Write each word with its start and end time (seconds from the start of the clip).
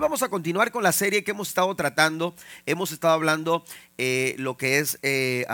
Hoy 0.00 0.04
vamos 0.04 0.22
a 0.22 0.30
continuar 0.30 0.72
con 0.72 0.82
la 0.82 0.92
serie 0.92 1.22
que 1.22 1.32
hemos 1.32 1.48
estado 1.48 1.76
tratando. 1.76 2.34
Hemos 2.64 2.90
estado 2.90 3.12
hablando 3.12 3.66
eh, 3.98 4.34
lo 4.38 4.56
que 4.56 4.78
es 4.78 4.98
eh, 5.02 5.44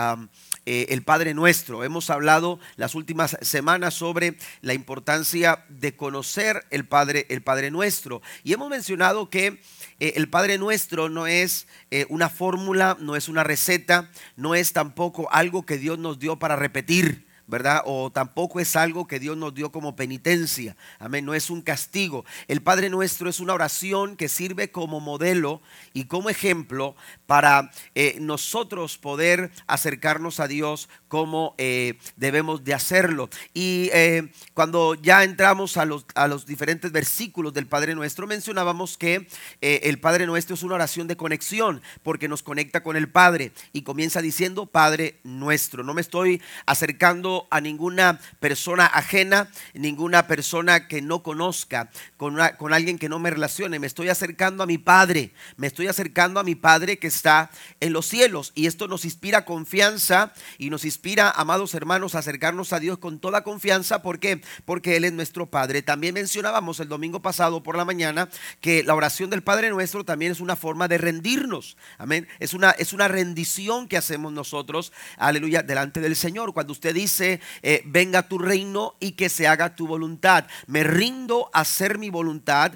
eh, 0.65 0.85
el 0.87 1.03
Padre 1.03 1.33
Nuestro. 1.33 1.83
Hemos 1.83 2.09
hablado 2.09 2.57
las 2.77 2.95
últimas 2.95 3.35
semanas 3.41 3.95
sobre 3.95 4.37
la 4.61 4.73
importancia 4.73 5.65
de 5.67 5.97
conocer 5.97 6.65
el 6.69 6.87
Padre, 6.87 7.25
el 7.27 7.41
Padre 7.43 7.71
Nuestro. 7.71 8.21
Y 8.45 8.53
hemos 8.53 8.69
mencionado 8.69 9.29
que 9.29 9.61
el 9.99 10.29
Padre 10.29 10.57
Nuestro 10.57 11.09
no 11.09 11.27
es 11.27 11.67
una 12.07 12.29
fórmula, 12.29 12.95
no 13.01 13.17
es 13.17 13.27
una 13.27 13.43
receta, 13.43 14.09
no 14.37 14.55
es 14.55 14.71
tampoco 14.71 15.27
algo 15.29 15.65
que 15.65 15.77
Dios 15.77 15.99
nos 15.99 16.19
dio 16.19 16.39
para 16.39 16.55
repetir. 16.55 17.26
¿Verdad? 17.47 17.81
O 17.85 18.11
tampoco 18.11 18.59
es 18.59 18.75
algo 18.75 19.07
que 19.07 19.19
Dios 19.19 19.37
nos 19.37 19.53
dio 19.53 19.71
como 19.71 19.95
penitencia. 19.95 20.75
Amén, 20.99 21.25
no 21.25 21.33
es 21.33 21.49
un 21.49 21.61
castigo. 21.61 22.25
El 22.47 22.61
Padre 22.61 22.89
nuestro 22.89 23.29
es 23.29 23.39
una 23.39 23.53
oración 23.53 24.15
que 24.17 24.29
sirve 24.29 24.69
como 24.69 24.99
modelo 24.99 25.61
y 25.93 26.05
como 26.05 26.29
ejemplo 26.29 26.95
para 27.25 27.71
eh, 27.95 28.17
nosotros 28.19 28.97
poder 28.97 29.51
acercarnos 29.65 30.39
a 30.39 30.47
Dios 30.47 30.89
como 31.07 31.55
eh, 31.57 31.97
debemos 32.17 32.63
de 32.63 32.73
hacerlo. 32.73 33.29
Y 33.53 33.89
eh, 33.93 34.29
cuando 34.53 34.95
ya 34.95 35.23
entramos 35.23 35.77
a 35.77 35.85
los, 35.85 36.05
a 36.15 36.27
los 36.27 36.45
diferentes 36.45 36.91
versículos 36.91 37.53
del 37.53 37.67
Padre 37.67 37.95
nuestro, 37.95 38.27
mencionábamos 38.27 38.97
que 38.97 39.27
el 39.61 39.99
Padre 39.99 40.25
nuestro 40.25 40.55
es 40.55 40.63
una 40.63 40.75
oración 40.75 41.07
de 41.07 41.15
conexión 41.15 41.81
porque 42.03 42.27
nos 42.27 42.43
conecta 42.43 42.83
con 42.83 42.97
el 42.97 43.09
Padre 43.09 43.51
y 43.71 43.83
comienza 43.83 44.21
diciendo 44.21 44.65
Padre 44.65 45.19
nuestro. 45.23 45.83
No 45.83 45.93
me 45.93 46.01
estoy 46.01 46.41
acercando 46.65 47.36
a 47.51 47.61
ninguna 47.61 48.19
persona 48.39 48.85
ajena, 48.85 49.49
ninguna 49.73 50.25
persona 50.25 50.87
que 50.87 51.01
no 51.01 51.21
conozca, 51.21 51.91
con, 52.17 52.37
con 52.57 52.73
alguien 52.73 52.97
que 52.97 53.09
no 53.09 53.19
me 53.19 53.29
relacione. 53.29 53.79
Me 53.79 53.87
estoy 53.87 54.09
acercando 54.09 54.63
a 54.63 54.65
mi 54.65 54.77
Padre, 54.77 55.33
me 55.57 55.67
estoy 55.67 55.87
acercando 55.87 56.39
a 56.39 56.43
mi 56.43 56.55
Padre 56.55 56.97
que 56.97 57.07
está 57.07 57.51
en 57.79 57.93
los 57.93 58.07
cielos. 58.07 58.51
Y 58.55 58.67
esto 58.67 58.87
nos 58.87 59.05
inspira 59.05 59.45
confianza 59.45 60.33
y 60.57 60.69
nos 60.69 60.85
inspira, 60.85 61.29
amados 61.29 61.73
hermanos, 61.73 62.15
a 62.15 62.19
acercarnos 62.19 62.73
a 62.73 62.79
Dios 62.79 62.97
con 62.97 63.19
toda 63.19 63.43
confianza. 63.43 64.01
¿Por 64.01 64.19
qué? 64.19 64.41
Porque 64.65 64.97
Él 64.97 65.05
es 65.05 65.13
nuestro 65.13 65.49
Padre. 65.49 65.81
También 65.81 66.13
mencionábamos 66.13 66.79
el 66.79 66.87
domingo 66.87 67.21
pasado 67.21 67.63
por 67.63 67.77
la 67.77 67.85
mañana 67.85 68.29
que 68.61 68.83
la 68.83 68.95
oración 68.95 69.29
del 69.29 69.43
Padre 69.43 69.69
nuestro 69.69 70.03
también 70.03 70.31
es 70.31 70.39
una 70.39 70.55
forma 70.55 70.87
de 70.87 70.97
rendirnos. 70.97 71.77
Amén. 71.97 72.27
Es 72.39 72.53
una, 72.53 72.71
es 72.71 72.93
una 72.93 73.07
rendición 73.07 73.87
que 73.87 73.97
hacemos 73.97 74.31
nosotros, 74.33 74.91
aleluya, 75.17 75.63
delante 75.63 75.99
del 75.99 76.15
Señor. 76.15 76.53
Cuando 76.53 76.73
usted 76.73 76.93
dice, 76.93 77.26
eh, 77.61 77.81
venga 77.85 78.27
tu 78.27 78.37
reino 78.37 78.95
y 78.99 79.11
que 79.11 79.29
se 79.29 79.47
haga 79.47 79.75
tu 79.75 79.87
voluntad. 79.87 80.45
Me 80.67 80.83
rindo 80.83 81.49
a 81.53 81.61
hacer 81.61 81.97
mi 81.97 82.09
voluntad 82.09 82.73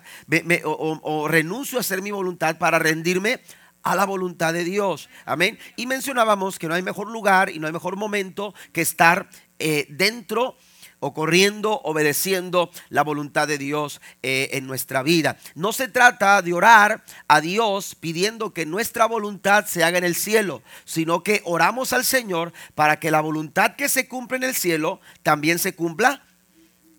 o, 0.64 1.28
renuncio 1.28 1.78
a 1.78 1.82
hacer 1.82 2.02
mi 2.02 2.12
voluntad 2.12 2.58
para 2.58 2.80
rendirme 2.80 3.42
a 3.84 3.96
la 3.96 4.06
voluntad 4.06 4.54
de 4.54 4.64
Dios. 4.64 5.10
Amén. 5.26 5.58
Y 5.76 5.88
mencionábamos 5.88 6.60
que 6.60 6.68
no 6.68 6.74
hay 6.74 6.82
mejor 6.82 7.10
lugar 7.10 7.50
y 7.50 7.60
no 7.60 7.68
hay 7.68 7.74
mejor 7.74 7.96
momento 7.96 8.54
que 8.72 8.82
estar 8.82 9.30
eh, 9.60 9.88
dentro 9.90 10.56
o 11.02 11.14
corriendo, 11.14 11.82
obedeciendo 11.84 12.72
la 12.90 13.04
voluntad 13.04 13.48
de 13.48 13.58
Dios 13.58 14.00
eh, 14.24 14.52
en 14.54 14.68
nuestra 14.68 15.04
vida. 15.04 15.38
No 15.56 15.74
se 15.74 15.90
trata 15.90 16.42
de 16.42 16.54
orar 16.54 17.04
a 17.28 17.42
Dios 17.42 17.96
pidiendo 17.96 18.54
que 18.54 18.66
nuestra 18.66 19.08
voluntad 19.08 19.66
se 19.66 19.84
haga 19.84 19.98
en 19.98 20.06
el 20.06 20.16
cielo, 20.16 20.62
sino 20.86 21.24
que 21.24 21.42
oramos 21.44 21.92
al 21.92 22.06
Señor 22.06 22.54
para 22.76 23.00
que 23.00 23.12
la 23.12 23.20
voluntad 23.20 23.76
que 23.76 23.90
se 23.90 24.08
cumple 24.08 24.38
en 24.38 24.44
el 24.44 24.56
cielo 24.56 25.02
también 25.24 25.60
se 25.60 25.76
cumpla 25.76 26.24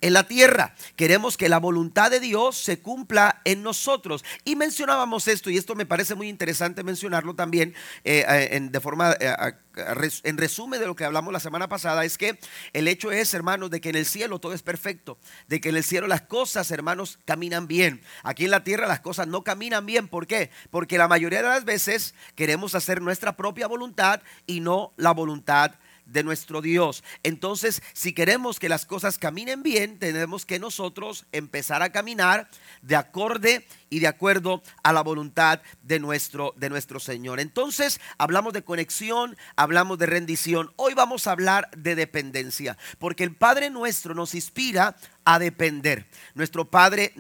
en 0.03 0.13
la 0.13 0.25
tierra. 0.25 0.75
Queremos 0.97 1.39
que 1.39 1.49
la 1.49 1.59
voluntad 1.59 2.11
de 2.11 2.21
Dios 2.21 2.59
se 2.59 2.81
cumpla 2.81 3.41
en 3.45 3.63
nosotros. 3.63 4.25
Y 4.45 4.57
mencionábamos 4.57 5.29
esto, 5.29 5.49
y 5.49 5.57
esto 5.57 5.75
me 5.75 5.87
parece 5.87 6.15
muy 6.15 6.29
interesante 6.29 6.83
mencionarlo 6.83 7.35
también 7.35 7.75
eh, 8.05 8.49
en, 8.51 8.71
de 8.71 8.81
forma, 8.81 9.13
eh, 9.19 9.35
en 10.25 10.37
resumen 10.37 10.81
de 10.81 10.87
lo 10.87 10.97
que 10.97 11.05
hablamos 11.05 11.33
la 11.33 11.41
semana 11.41 11.69
pasada, 11.69 12.05
es 12.05 12.19
que 12.19 12.39
el 12.73 12.89
hecho 12.89 13.13
es, 13.13 13.33
hermanos, 13.33 13.71
de 13.71 13.81
que 13.81 13.89
en 13.89 13.97
el 13.97 14.05
cielo 14.05 14.41
todo 14.41 14.53
es 14.53 14.63
perfecto, 14.63 15.19
de 15.47 15.61
que 15.61 15.71
en 15.71 15.77
el 15.77 15.85
cielo 15.85 16.09
las 16.09 16.23
cosas, 16.23 16.71
hermanos, 16.71 17.21
caminan 17.25 17.69
bien. 17.69 18.03
Aquí 18.25 18.45
en 18.45 18.51
la 18.51 18.65
tierra 18.65 18.87
las 18.87 19.01
cosas 19.01 19.29
no 19.29 19.45
caminan 19.45 19.87
bien. 19.87 20.09
¿Por 20.09 20.27
qué? 20.27 20.51
Porque 20.71 20.99
la 20.99 21.09
mayoría 21.09 21.43
de 21.43 21.49
las 21.49 21.65
veces 21.65 22.15
queremos 22.35 22.75
hacer 22.75 23.01
nuestra 23.01 23.37
propia 23.37 23.69
voluntad 23.69 24.21
y 24.47 24.61
no 24.61 24.93
la 24.97 25.13
voluntad 25.13 25.71
de 25.71 25.79
nuestro 26.23 26.61
Dios. 26.61 27.03
Entonces, 27.23 27.83
si 27.93 28.13
queremos 28.13 28.59
que 28.59 28.69
las 28.69 28.87
cosas 28.87 29.19
caminen 29.19 29.63
bien, 29.63 29.99
tenemos 29.99 30.45
que 30.45 30.59
nosotros 30.59 31.27
empezar 31.33 31.83
a 31.83 31.93
caminar 31.93 32.49
de 32.83 32.97
acorde 32.97 33.67
y 33.93 34.01
de 34.01 34.09
acuerdo 34.09 34.63
a 34.83 34.95
la 34.95 35.03
voluntad 35.03 35.61
de 35.83 36.01
nuestro, 36.01 36.55
de 36.57 36.71
nuestro 36.71 36.99
Señor. 36.99 37.41
Entonces, 37.41 38.01
hablamos 38.17 38.55
de 38.55 38.65
conexión, 38.65 39.37
hablamos 39.55 39.99
de 39.99 40.07
rendición. 40.07 40.73
Hoy 40.77 40.95
vamos 40.95 41.27
a 41.27 41.33
hablar 41.33 41.69
de 41.77 41.95
dependencia, 41.95 42.79
porque 42.99 43.23
el 43.23 43.37
Padre 43.37 43.69
nuestro 43.69 44.15
nos 44.15 44.35
inspira 44.35 44.97
a 45.25 45.39
depender. 45.39 46.07
Nuestro 46.35 46.69
Padre, 46.71 47.13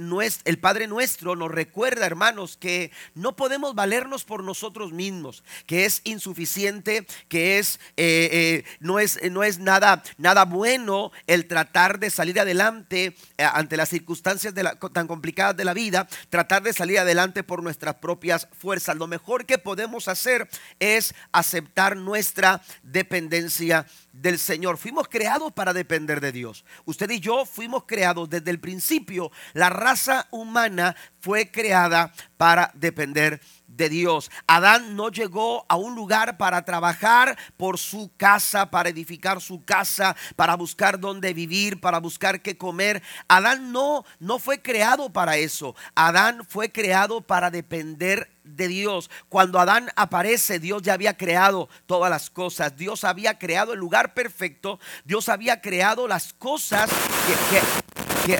el 0.44 0.58
Padre 0.58 0.86
nuestro 0.86 1.36
nos 1.36 1.50
recuerda, 1.50 2.06
hermanos, 2.06 2.56
que 2.56 2.90
no 3.14 3.36
podemos 3.36 3.74
valernos 3.74 4.24
por 4.24 4.42
nosotros 4.42 4.92
mismos, 4.92 5.44
que 5.66 5.84
es 5.84 6.00
insuficiente, 6.04 7.06
que 7.28 7.58
es, 7.58 7.78
eh, 7.96 8.28
eh, 8.32 8.64
no 8.80 8.98
es, 8.98 9.20
no 9.30 9.44
es 9.44 9.58
nada, 9.58 10.02
nada 10.18 10.44
bueno 10.44 11.12
el 11.26 11.46
tratar 11.46 11.98
de 11.98 12.10
salir 12.10 12.40
adelante 12.40 13.14
eh, 13.38 13.44
ante 13.44 13.76
las 13.76 13.90
circunstancias 13.90 14.54
tan 14.92 15.06
complicadas 15.06 15.56
de 15.56 15.64
la 15.64 15.74
vida, 15.74 16.08
tratar 16.28 16.61
de 16.62 16.72
salir 16.72 16.98
adelante 16.98 17.42
por 17.42 17.62
nuestras 17.62 17.96
propias 17.96 18.48
fuerzas. 18.58 18.96
Lo 18.96 19.06
mejor 19.06 19.46
que 19.46 19.58
podemos 19.58 20.08
hacer 20.08 20.48
es 20.78 21.14
aceptar 21.32 21.96
nuestra 21.96 22.62
dependencia 22.82 23.86
del 24.12 24.38
Señor. 24.38 24.78
Fuimos 24.78 25.08
creados 25.08 25.52
para 25.52 25.72
depender 25.72 26.20
de 26.20 26.32
Dios. 26.32 26.64
Usted 26.84 27.10
y 27.10 27.20
yo 27.20 27.44
fuimos 27.44 27.84
creados 27.86 28.28
desde 28.28 28.50
el 28.50 28.60
principio. 28.60 29.30
La 29.52 29.70
raza 29.70 30.26
humana 30.30 30.96
fue 31.20 31.50
creada 31.50 32.12
para 32.36 32.70
depender 32.74 33.40
de 33.40 33.40
Dios. 33.76 34.30
Adán 34.46 34.96
no 34.96 35.10
llegó 35.10 35.66
a 35.68 35.76
un 35.76 35.94
lugar 35.94 36.36
para 36.36 36.64
trabajar 36.64 37.36
por 37.56 37.78
su 37.78 38.10
casa, 38.16 38.70
para 38.70 38.88
edificar 38.88 39.40
su 39.40 39.64
casa, 39.64 40.16
para 40.36 40.56
buscar 40.56 41.00
dónde 41.00 41.34
vivir, 41.34 41.80
para 41.80 41.98
buscar 41.98 42.42
qué 42.42 42.56
comer. 42.56 43.02
Adán 43.28 43.72
no 43.72 44.04
no 44.18 44.38
fue 44.38 44.62
creado 44.62 45.12
para 45.12 45.36
eso. 45.36 45.74
Adán 45.94 46.44
fue 46.48 46.70
creado 46.70 47.20
para 47.22 47.50
depender 47.50 48.30
de 48.44 48.68
Dios. 48.68 49.10
Cuando 49.28 49.58
Adán 49.60 49.90
aparece, 49.96 50.58
Dios 50.58 50.82
ya 50.82 50.94
había 50.94 51.16
creado 51.16 51.68
todas 51.86 52.10
las 52.10 52.30
cosas. 52.30 52.76
Dios 52.76 53.04
había 53.04 53.38
creado 53.38 53.72
el 53.72 53.78
lugar 53.78 54.14
perfecto. 54.14 54.78
Dios 55.04 55.28
había 55.28 55.60
creado 55.60 56.08
las 56.08 56.32
cosas 56.32 56.90
que, 57.26 58.34
que, 58.34 58.36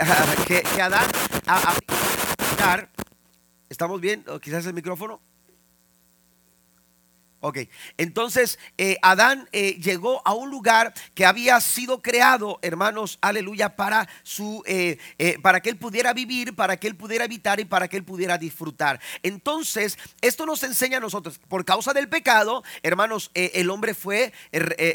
que, 0.74 0.82
Adán 0.82 1.10
había 1.46 2.91
¿Estamos 3.72 4.02
bien? 4.02 4.22
quizás 4.42 4.66
el 4.66 4.74
micrófono. 4.74 5.22
Ok, 7.44 7.58
entonces 7.98 8.60
eh, 8.78 8.98
Adán 9.02 9.48
eh, 9.50 9.72
llegó 9.82 10.22
a 10.24 10.32
un 10.32 10.48
lugar 10.48 10.94
que 11.12 11.26
había 11.26 11.60
sido 11.60 12.00
creado, 12.00 12.60
hermanos, 12.62 13.18
aleluya, 13.20 13.74
para 13.74 14.08
su, 14.22 14.62
eh, 14.64 14.96
para 15.42 15.60
que 15.60 15.68
él 15.68 15.76
pudiera 15.76 16.12
vivir, 16.12 16.54
para 16.54 16.76
que 16.76 16.86
él 16.86 16.94
pudiera 16.94 17.24
habitar 17.24 17.58
y 17.58 17.64
para 17.64 17.88
que 17.88 17.96
él 17.96 18.04
pudiera 18.04 18.38
disfrutar. 18.38 19.00
Entonces, 19.24 19.98
esto 20.20 20.46
nos 20.46 20.62
enseña 20.62 20.98
a 20.98 21.00
nosotros, 21.00 21.40
por 21.48 21.64
causa 21.64 21.92
del 21.92 22.08
pecado, 22.08 22.62
hermanos, 22.84 23.32
el 23.34 23.70
hombre 23.70 23.94
fue 23.94 24.32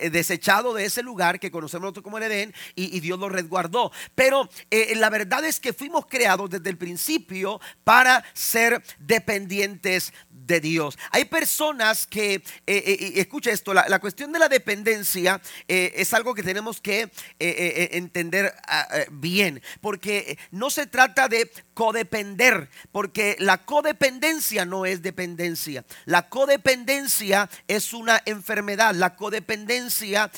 desechado 0.10 0.74
de 0.74 0.86
ese 0.86 1.04
lugar 1.04 1.42
que 1.42 1.52
conocemos 1.52 1.84
nosotros 1.84 2.04
como 2.06 2.18
el 2.18 2.24
Edén 2.24 2.54
y, 2.76 2.96
y 2.96 3.02
Dios 3.02 3.20
lo 3.20 3.28
resguardó. 3.28 3.92
Pero 4.16 4.50
la 4.96 5.10
verdad 5.10 5.44
es 5.44 5.60
que 5.60 5.74
fuimos 5.74 6.06
creados 6.06 6.50
desde 6.50 6.70
el 6.70 6.78
principio 6.78 7.60
para 7.84 8.24
ser 8.34 8.82
dependientes 9.00 10.14
de 10.48 10.62
Dios. 10.62 10.98
Hay 11.12 11.26
personas 11.26 12.08
que, 12.08 12.37
eh, 12.66 12.84
eh, 12.86 13.12
escucha 13.16 13.52
esto, 13.52 13.74
la, 13.74 14.00
cuestión 14.00 14.32
de 14.32 14.40
la 14.40 14.50
dependencia 14.50 15.42
eh, 15.68 15.94
es 15.96 16.14
algo 16.14 16.34
que 16.34 16.44
tenemos 16.44 16.82
que 16.82 17.10
entender 17.40 18.54
ah, 18.68 18.88
bien, 19.12 19.62
porque 19.82 20.38
no 20.52 20.70
se 20.70 20.88
trata 20.88 21.28
de 21.28 21.52
codepender, 21.74 22.70
porque 22.92 23.36
la 23.40 23.66
codependencia 23.66 24.66
no 24.66 24.86
es 24.86 25.02
dependencia. 25.02 25.86
La 26.06 26.30
codependencia 26.30 27.50
es 27.68 27.94
una 27.94 28.22
enfermedad, 28.26 28.96
la 28.96 29.16
codependencia 29.16 30.32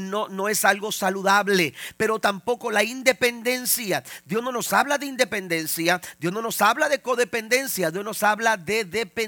no, 0.00 0.28
no 0.28 0.48
es 0.48 0.64
algo 0.64 0.92
saludable, 0.92 1.74
pero 1.96 2.18
tampoco 2.18 2.70
la 2.70 2.84
independencia. 2.84 4.02
Dios 4.24 4.42
no 4.42 4.52
nos 4.52 4.72
habla 4.72 4.98
de 4.98 5.06
independencia, 5.06 6.00
Dios 6.18 6.32
no 6.32 6.42
nos 6.42 6.60
habla 6.62 6.88
de 6.88 7.00
codependencia, 7.00 7.90
Dios 7.90 8.04
nos 8.04 8.22
habla 8.22 8.56
de 8.56 8.84
dependencia 8.84 9.22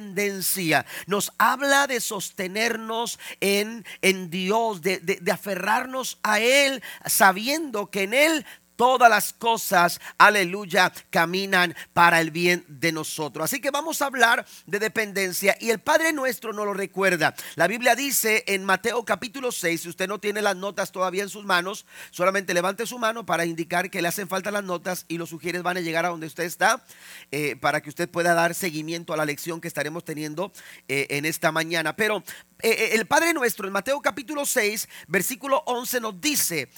nos 1.07 1.33
habla 1.39 1.87
de 1.87 1.94
sostenernos 2.01 3.19
en, 3.41 3.85
en 4.03 4.31
Dios, 4.31 4.83
de, 4.83 4.99
de 4.99 5.33
aferrarnos 5.33 6.19
a 6.23 6.41
Él, 6.41 6.83
sabiendo 7.07 7.91
que 7.91 8.03
en 8.03 8.15
Él 8.15 8.47
todas 8.77 9.11
las 9.11 9.33
cosas, 9.33 10.01
aleluya, 10.19 10.93
caminan 11.11 11.75
para 11.93 12.21
el 12.21 12.31
bien 12.31 12.65
de 12.69 12.93
nosotros. 12.93 13.45
Así 13.45 13.61
que 13.61 13.71
vamos 13.71 14.03
a 14.03 14.07
hablar 14.07 14.47
de 14.67 14.79
dependencia 14.79 15.57
y 15.61 15.71
el 15.71 15.79
Padre 15.79 16.13
nuestro 16.13 16.53
nos 16.53 16.67
lo 16.67 16.75
recuerda. 16.75 17.35
La 17.57 17.67
Biblia 17.67 17.95
dice 17.95 18.45
en 18.47 18.65
Mateo 18.65 19.05
capítulo 19.05 19.53
6, 19.53 19.83
si 19.83 19.89
usted 19.89 20.09
no 20.09 20.19
tiene 20.19 20.43
las 20.43 20.57
notas 20.57 20.93
todavía 20.93 21.23
en 21.23 21.29
sus 21.29 21.45
manos, 21.45 21.87
solamente 22.11 22.55
levante 22.55 22.87
su 22.87 22.99
mano 22.99 23.27
para 23.27 23.45
indicar 23.45 23.91
que 23.91 24.03
le 24.03 24.09
hacen 24.09 24.29
falta 24.29 24.51
las 24.51 24.65
notas 24.65 25.05
y 25.09 25.19
los 25.19 25.29
sugieres 25.29 25.63
van 25.63 25.77
a 25.77 25.81
llegar 25.81 26.05
a 26.05 26.09
donde 26.09 26.27
usted 26.27 26.45
está 26.45 26.85
eh, 27.31 27.57
para 27.57 27.81
que 27.81 27.89
usted 27.89 28.09
pueda 28.09 28.35
dar 28.35 28.55
seguimiento 28.55 29.13
a 29.13 29.17
la 29.17 29.25
lección 29.25 29.61
que 29.61 29.69
estaremos 29.69 30.05
teniendo 30.05 30.53
eh, 30.89 31.07
en 31.11 31.25
esta 31.25 31.53
mañana. 31.53 31.97
Pero 31.97 32.23
eh, 32.61 32.91
el 32.93 33.07
Padre 33.07 33.35
nuestro 33.35 33.67
en 33.67 33.73
Mateo 33.73 34.01
capítulo 34.01 34.47
6, 34.47 34.89
versículo 35.09 35.63
11 35.67 36.01
nos 36.01 36.21
dice, 36.21 36.71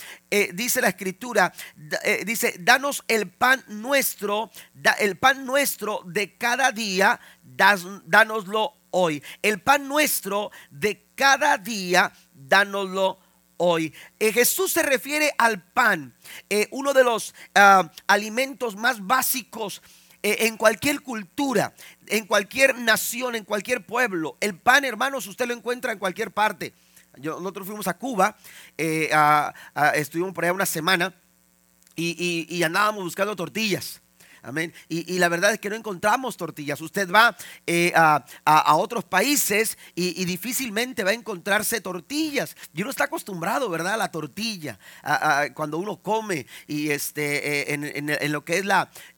dice 0.54 0.80
la 0.80 0.88
escritura, 0.88 1.52
dice, 2.24 2.56
danos 2.60 3.04
el 3.08 3.28
pan 3.30 3.64
nuestro, 3.68 4.50
el 4.98 5.16
pan 5.16 5.44
nuestro 5.44 6.00
de 6.04 6.36
cada 6.36 6.72
día, 6.72 7.20
danoslo 7.42 8.74
hoy. 8.90 9.22
El 9.42 9.60
pan 9.60 9.88
nuestro 9.88 10.50
de 10.70 11.06
cada 11.14 11.58
día, 11.58 12.12
danoslo 12.32 13.18
hoy. 13.56 13.94
Eh, 14.18 14.32
Jesús 14.32 14.72
se 14.72 14.82
refiere 14.82 15.32
al 15.38 15.62
pan, 15.62 16.14
eh, 16.48 16.68
uno 16.70 16.92
de 16.92 17.04
los 17.04 17.34
ah, 17.54 17.90
alimentos 18.06 18.76
más 18.76 19.06
básicos 19.06 19.82
eh, 20.22 20.36
en 20.40 20.56
cualquier 20.56 21.00
cultura, 21.00 21.74
en 22.06 22.26
cualquier 22.26 22.78
nación, 22.78 23.34
en 23.34 23.44
cualquier 23.44 23.84
pueblo. 23.84 24.36
El 24.40 24.58
pan, 24.58 24.84
hermanos, 24.84 25.26
usted 25.26 25.46
lo 25.46 25.54
encuentra 25.54 25.92
en 25.92 25.98
cualquier 25.98 26.32
parte. 26.32 26.74
nosotros 27.16 27.66
fuimos 27.66 27.86
a 27.86 27.94
Cuba, 27.94 28.36
estuvimos 29.94 30.32
por 30.32 30.44
allá 30.44 30.52
una 30.52 30.66
semana 30.66 31.14
y 31.96 32.62
andábamos 32.62 33.04
buscando 33.04 33.34
tortillas. 33.34 34.02
Amén. 34.46 34.72
Y, 34.88 35.18
la 35.18 35.28
verdad 35.28 35.52
es 35.52 35.58
que 35.58 35.68
no 35.68 35.74
encontramos 35.74 36.36
tortillas. 36.36 36.80
Usted 36.80 37.10
va 37.10 37.36
eh, 37.66 37.92
a, 37.96 38.76
otros 38.76 39.02
países 39.02 39.76
y, 39.96 40.24
difícilmente 40.24 41.02
va 41.02 41.10
a 41.10 41.14
encontrarse 41.14 41.80
tortillas. 41.80 42.56
Y 42.72 42.82
uno 42.82 42.90
está 42.90 43.04
acostumbrado, 43.04 43.68
¿verdad? 43.68 43.94
A 43.94 43.96
la 43.96 44.12
tortilla. 44.12 44.78
cuando 45.54 45.78
uno 45.78 45.96
come 45.96 46.46
y 46.68 46.90
este, 46.90 47.72
eh, 47.72 47.74
en, 47.74 48.32
lo 48.32 48.44
que 48.44 48.58
es 48.58 48.64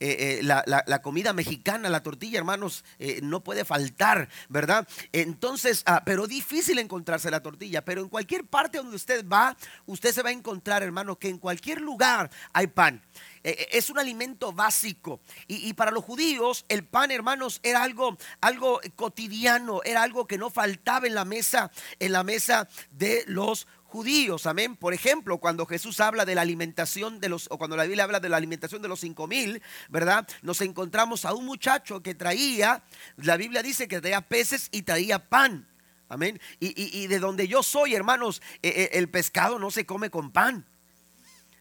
eh, 0.00 0.40
la, 0.42 0.64
la, 0.64 1.02
comida 1.02 1.34
mexicana, 1.34 1.90
la 1.90 2.02
tortilla, 2.02 2.38
hermanos, 2.38 2.82
no 3.20 3.44
puede 3.44 3.66
faltar, 3.66 4.30
¿verdad? 4.48 4.88
Entonces, 5.12 5.82
ah, 5.84 6.02
pero 6.06 6.26
difícil 6.26 6.78
encontrarse 6.78 7.30
la 7.30 7.42
tortilla. 7.42 7.84
Pero 7.84 8.00
en 8.00 8.08
cualquier 8.08 8.46
parte 8.46 8.78
donde 8.78 8.96
usted 8.96 9.28
va, 9.28 9.54
usted 9.84 10.10
se 10.10 10.22
va 10.22 10.30
a 10.30 10.32
encontrar, 10.32 10.82
hermano, 10.82 11.18
que 11.18 11.28
en 11.28 11.36
cualquier 11.36 11.82
lugar 11.82 12.30
hay 12.54 12.68
pan. 12.68 13.02
Eh, 13.48 13.56
eh, 13.60 13.68
es 13.78 13.88
un 13.88 13.98
alimento 13.98 14.52
básico. 14.52 15.20
Y, 15.46 15.72
para 15.72 15.90
los 15.90 16.04
judíos 16.04 16.66
el 16.68 16.84
pan, 16.84 17.10
hermanos, 17.10 17.60
era 17.62 17.82
algo, 17.82 18.18
algo 18.42 18.78
cotidiano, 18.94 19.80
era 19.84 20.02
algo 20.02 20.26
que 20.26 20.36
no 20.36 20.50
faltaba 20.50 21.06
en 21.06 21.14
la 21.14 21.24
mesa, 21.24 21.70
en 21.98 22.12
la 22.12 22.24
mesa 22.24 22.68
de 22.90 23.24
los 23.26 23.66
judíos, 23.84 24.44
amén. 24.44 24.76
Por 24.76 24.92
ejemplo, 24.92 25.38
cuando 25.38 25.64
Jesús 25.64 25.98
habla 26.00 26.26
de 26.26 26.34
la 26.34 26.42
alimentación 26.42 27.20
de 27.20 27.30
los, 27.30 27.48
o 27.50 27.56
cuando 27.56 27.74
la 27.74 27.84
Biblia 27.84 28.04
habla 28.04 28.20
de 28.20 28.28
la 28.28 28.36
alimentación 28.36 28.82
de 28.82 28.88
los 28.88 29.00
cinco 29.00 29.26
mil, 29.26 29.62
¿verdad? 29.88 30.28
Nos 30.42 30.60
encontramos 30.60 31.24
a 31.24 31.32
un 31.32 31.46
muchacho 31.46 32.02
que 32.02 32.14
traía, 32.14 32.82
la 33.16 33.38
Biblia 33.38 33.62
dice 33.62 33.88
que 33.88 34.02
traía 34.02 34.20
peces 34.20 34.68
y 34.72 34.82
traía 34.82 35.30
pan, 35.30 35.66
amén. 36.10 36.38
Y, 36.60 37.06
de 37.06 37.18
donde 37.18 37.48
yo 37.48 37.62
soy, 37.62 37.94
hermanos, 37.94 38.42
eh, 38.62 38.90
el 38.92 39.08
pescado 39.08 39.58
no 39.58 39.70
se 39.70 39.86
come 39.86 40.10
con 40.10 40.32
pan. 40.32 40.66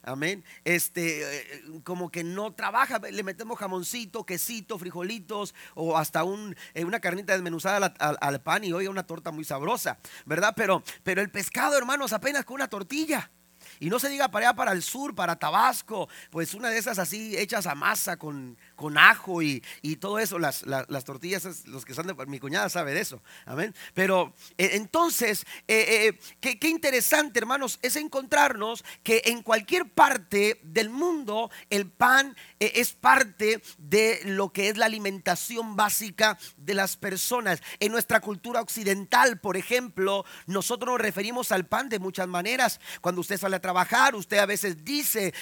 Amén. 0.07 0.45
Este, 0.63 1.41
eh, 1.41 1.61
como 1.83 2.09
que 2.09 2.23
no 2.23 2.53
trabaja, 2.53 2.97
le 2.99 3.23
metemos 3.23 3.59
jamoncito, 3.59 4.25
quesito, 4.25 4.79
frijolitos 4.79 5.53
o 5.75 5.97
hasta 5.97 6.23
un, 6.23 6.55
eh, 6.73 6.85
una 6.85 7.01
carnita 7.01 7.33
desmenuzada 7.33 7.93
al, 7.97 8.41
pan 8.41 8.63
y 8.63 8.71
hoy 8.71 8.87
una 8.87 9.05
torta 9.05 9.31
muy 9.31 9.43
sabrosa, 9.43 9.99
¿verdad? 10.25 10.53
Pero, 10.55 10.81
pero 11.03 11.21
el 11.21 11.29
pescado, 11.29 11.77
hermanos, 11.77 12.13
apenas 12.13 12.45
con 12.45 12.55
una 12.55 12.69
tortilla. 12.69 13.29
Y 13.79 13.89
no 13.89 13.99
se 13.99 14.09
diga 14.09 14.29
para 14.29 14.49
allá, 14.49 14.55
para 14.55 14.71
el 14.71 14.83
sur, 14.83 15.15
para 15.15 15.35
Tabasco, 15.35 16.09
pues 16.29 16.53
una 16.53 16.69
de 16.69 16.77
esas 16.77 16.99
así 16.99 17.37
hechas 17.37 17.67
a 17.67 17.75
masa 17.75 18.17
con, 18.17 18.57
con 18.75 18.97
ajo 18.97 19.41
y, 19.41 19.61
todo 19.99 20.19
eso, 20.19 20.37
las, 20.37 20.63
las, 20.65 21.03
tortillas, 21.03 21.65
los 21.65 21.85
que 21.85 21.93
son 21.93 22.07
de 22.07 22.13
mi 22.27 22.39
cuñada 22.39 22.69
sabe 22.69 22.93
de 22.93 23.01
eso, 23.01 23.21
amén. 23.45 23.73
Pero 23.93 24.33
eh, 24.57 24.71
entonces, 24.73 25.45
eh, 25.67 26.07
eh, 26.07 26.19
qué, 26.39 26.59
qué, 26.59 26.69
interesante, 26.69 27.39
hermanos, 27.39 27.79
es 27.81 27.95
encontrarnos 27.95 28.83
que 29.03 29.23
en 29.25 29.41
cualquier 29.41 29.89
parte 29.89 30.59
del 30.63 30.89
mundo 30.89 31.49
el 31.69 31.89
pan 31.89 32.35
es 32.59 32.93
parte 32.93 33.61
de 33.77 34.21
lo 34.25 34.51
que 34.51 34.69
es 34.69 34.77
la 34.77 34.85
alimentación 34.85 35.75
básica 35.75 36.37
de 36.57 36.73
las 36.73 36.97
personas. 36.97 37.61
En 37.79 37.91
nuestra 37.91 38.19
cultura 38.19 38.61
occidental, 38.61 39.39
por 39.39 39.57
ejemplo, 39.57 40.25
nosotros 40.45 40.91
nos 40.91 41.01
referimos 41.01 41.51
al 41.51 41.65
pan 41.65 41.89
de 41.89 41.99
muchas 41.99 42.27
maneras. 42.27 42.79
Cuando 43.01 43.21
usted 43.21 43.37
sale 43.37 43.55
a 43.55 43.61
trabajar, 43.67 44.15
usted 44.15 44.37
a 44.37 44.45
veces 44.45 44.85
dice, 44.85 45.33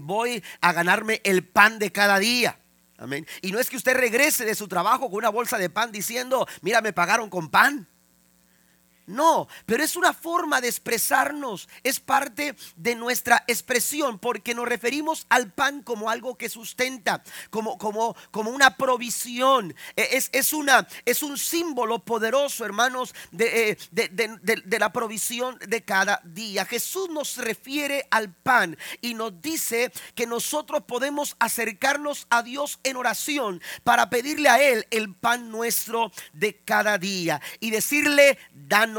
voy 0.00 0.42
a 0.62 0.72
ganarme 0.72 1.20
el 1.22 1.46
pan 1.46 1.78
de 1.78 1.92
cada 1.92 2.18
día. 2.18 2.58
Amén. 2.96 3.26
Y 3.42 3.52
no 3.52 3.60
es 3.60 3.68
que 3.68 3.76
usted 3.76 3.94
regrese 3.94 4.46
de 4.46 4.54
su 4.54 4.68
trabajo 4.68 5.10
con 5.10 5.18
una 5.18 5.28
bolsa 5.28 5.58
de 5.58 5.68
pan 5.68 5.92
diciendo, 5.92 6.48
mira, 6.62 6.80
me 6.80 6.94
pagaron 6.94 7.28
con 7.28 7.50
pan. 7.50 7.86
No, 9.06 9.48
pero 9.66 9.84
es 9.84 9.96
una 9.96 10.14
forma 10.14 10.62
de 10.62 10.68
expresarnos, 10.68 11.68
es 11.82 12.00
parte 12.00 12.56
de 12.76 12.94
nuestra 12.94 13.44
expresión, 13.46 14.18
porque 14.18 14.54
nos 14.54 14.66
referimos 14.66 15.26
al 15.28 15.52
pan 15.52 15.82
como 15.82 16.08
algo 16.08 16.36
que 16.38 16.48
sustenta, 16.48 17.22
como, 17.50 17.76
como, 17.76 18.16
como 18.30 18.50
una 18.50 18.76
provisión. 18.76 19.74
E, 19.94 20.08
es, 20.12 20.30
es, 20.32 20.54
una, 20.54 20.88
es 21.04 21.22
un 21.22 21.36
símbolo 21.36 21.98
poderoso, 21.98 22.64
hermanos, 22.64 23.14
eh, 23.38 23.76
de, 23.90 24.08
de, 24.08 24.78
la 24.78 24.90
provisión 24.90 25.58
de 25.58 25.82
cada 25.82 26.22
día. 26.24 26.64
Jesús 26.64 27.10
nos 27.10 27.36
refiere 27.36 28.06
al 28.10 28.32
pan 28.32 28.78
y 29.02 29.12
nos 29.12 29.40
dice 29.42 29.92
que 30.14 30.26
nosotros 30.26 30.84
podemos 30.84 31.36
acercarnos 31.38 32.26
a 32.30 32.42
Dios 32.42 32.80
en 32.84 32.96
oración 32.96 33.60
para 33.82 34.08
pedirle 34.08 34.48
a 34.48 34.62
Él 34.62 34.86
el 34.90 35.14
pan 35.14 35.50
nuestro 35.50 36.10
de 36.32 36.56
cada 36.56 36.96
día 36.96 37.40
y 37.60 37.70
decirle, 37.70 38.38
danos 38.54 38.93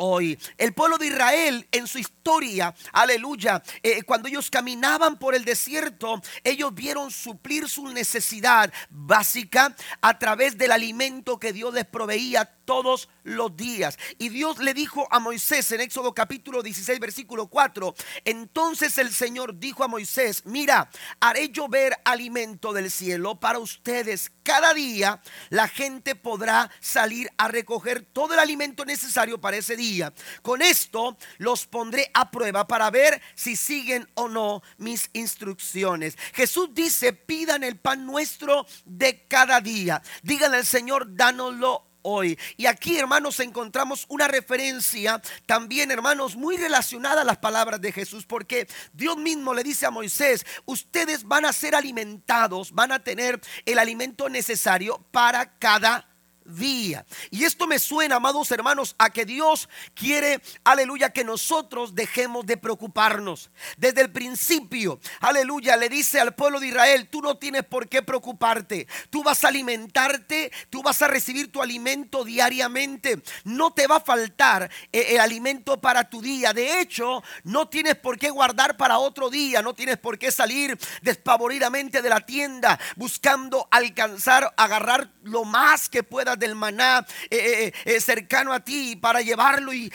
hoy. 0.00 0.38
El 0.56 0.72
pueblo 0.72 0.96
de 0.96 1.08
Israel 1.08 1.68
en 1.70 1.86
su 1.86 1.98
historia, 1.98 2.74
aleluya, 2.92 3.62
eh, 3.82 4.02
cuando 4.02 4.28
ellos 4.28 4.50
caminaban 4.50 5.18
por 5.18 5.34
el 5.34 5.44
desierto, 5.44 6.20
ellos 6.42 6.74
vieron 6.74 7.10
suplir 7.10 7.68
su 7.68 7.86
necesidad 7.88 8.72
básica 8.88 9.76
a 10.00 10.18
través 10.18 10.56
del 10.56 10.72
alimento 10.72 11.38
que 11.38 11.52
Dios 11.52 11.74
les 11.74 11.84
proveía 11.84 12.46
todos 12.64 13.08
los 13.24 13.56
días. 13.56 13.98
Y 14.18 14.30
Dios 14.30 14.58
le 14.58 14.72
dijo 14.72 15.06
a 15.10 15.18
Moisés 15.18 15.70
en 15.72 15.82
Éxodo 15.82 16.14
capítulo 16.14 16.62
16, 16.62 16.98
versículo 16.98 17.48
4, 17.48 17.94
entonces 18.24 18.96
el 18.96 19.12
Señor 19.12 19.58
dijo 19.58 19.84
a 19.84 19.88
Moisés, 19.88 20.42
mira, 20.46 20.88
haré 21.20 21.50
llover 21.50 21.96
alimento 22.04 22.72
del 22.72 22.90
cielo 22.90 23.38
para 23.38 23.58
ustedes. 23.58 24.32
Cada 24.50 24.74
día 24.74 25.22
la 25.50 25.68
gente 25.68 26.16
podrá 26.16 26.68
salir 26.80 27.30
a 27.36 27.46
recoger 27.46 28.04
todo 28.12 28.34
el 28.34 28.40
alimento 28.40 28.84
necesario 28.84 29.40
para 29.40 29.58
ese 29.58 29.76
día. 29.76 30.12
Con 30.42 30.60
esto 30.60 31.16
los 31.38 31.66
pondré 31.66 32.10
a 32.14 32.32
prueba 32.32 32.66
para 32.66 32.90
ver 32.90 33.22
si 33.36 33.54
siguen 33.54 34.10
o 34.14 34.28
no 34.28 34.60
mis 34.76 35.08
instrucciones. 35.12 36.18
Jesús 36.34 36.70
dice, 36.74 37.12
pidan 37.12 37.62
el 37.62 37.78
pan 37.78 38.04
nuestro 38.04 38.66
de 38.84 39.24
cada 39.28 39.60
día. 39.60 40.02
Díganle 40.24 40.56
al 40.56 40.66
Señor, 40.66 41.14
dánoslo 41.14 41.89
hoy. 42.02 42.38
Y 42.56 42.66
aquí, 42.66 42.98
hermanos, 42.98 43.40
encontramos 43.40 44.04
una 44.08 44.28
referencia 44.28 45.20
también, 45.46 45.90
hermanos, 45.90 46.36
muy 46.36 46.56
relacionada 46.56 47.22
a 47.22 47.24
las 47.24 47.38
palabras 47.38 47.80
de 47.80 47.92
Jesús, 47.92 48.26
porque 48.26 48.68
Dios 48.92 49.16
mismo 49.16 49.54
le 49.54 49.62
dice 49.62 49.86
a 49.86 49.90
Moisés, 49.90 50.44
ustedes 50.66 51.24
van 51.24 51.44
a 51.44 51.52
ser 51.52 51.74
alimentados, 51.74 52.72
van 52.72 52.92
a 52.92 52.98
tener 52.98 53.40
el 53.64 53.78
alimento 53.78 54.28
necesario 54.28 55.04
para 55.10 55.58
cada 55.58 56.09
día. 56.50 57.04
Y 57.30 57.44
esto 57.44 57.66
me 57.66 57.78
suena, 57.78 58.16
amados 58.16 58.50
hermanos, 58.50 58.94
a 58.98 59.10
que 59.10 59.24
Dios 59.24 59.68
quiere, 59.94 60.40
aleluya, 60.64 61.10
que 61.10 61.24
nosotros 61.24 61.94
dejemos 61.94 62.46
de 62.46 62.56
preocuparnos. 62.56 63.50
Desde 63.76 64.02
el 64.02 64.12
principio, 64.12 65.00
aleluya, 65.20 65.76
le 65.76 65.88
dice 65.88 66.20
al 66.20 66.34
pueblo 66.34 66.60
de 66.60 66.68
Israel, 66.68 67.08
tú 67.08 67.22
no 67.22 67.36
tienes 67.36 67.64
por 67.64 67.88
qué 67.88 68.02
preocuparte. 68.02 68.86
Tú 69.10 69.22
vas 69.22 69.44
a 69.44 69.48
alimentarte, 69.48 70.52
tú 70.68 70.82
vas 70.82 71.00
a 71.02 71.08
recibir 71.08 71.50
tu 71.50 71.62
alimento 71.62 72.24
diariamente. 72.24 73.22
No 73.44 73.72
te 73.72 73.86
va 73.86 73.96
a 73.96 74.00
faltar 74.00 74.70
eh, 74.92 75.06
el 75.10 75.20
alimento 75.20 75.80
para 75.80 76.08
tu 76.08 76.20
día. 76.20 76.52
De 76.52 76.80
hecho, 76.80 77.22
no 77.44 77.68
tienes 77.68 77.96
por 77.96 78.18
qué 78.18 78.30
guardar 78.30 78.76
para 78.76 78.98
otro 78.98 79.30
día. 79.30 79.62
No 79.62 79.74
tienes 79.74 79.98
por 79.98 80.18
qué 80.18 80.30
salir 80.30 80.78
despavoridamente 81.02 82.02
de 82.02 82.08
la 82.08 82.20
tienda 82.20 82.78
buscando 82.96 83.68
alcanzar, 83.70 84.52
agarrar 84.56 85.10
lo 85.22 85.44
más 85.44 85.88
que 85.88 86.02
puedas 86.02 86.38
del 86.40 86.56
maná 86.56 87.06
eh, 87.30 87.72
eh, 87.84 88.00
cercano 88.00 88.52
a 88.52 88.58
ti 88.60 88.96
para 88.96 89.20
llevarlo 89.20 89.72
y, 89.72 89.92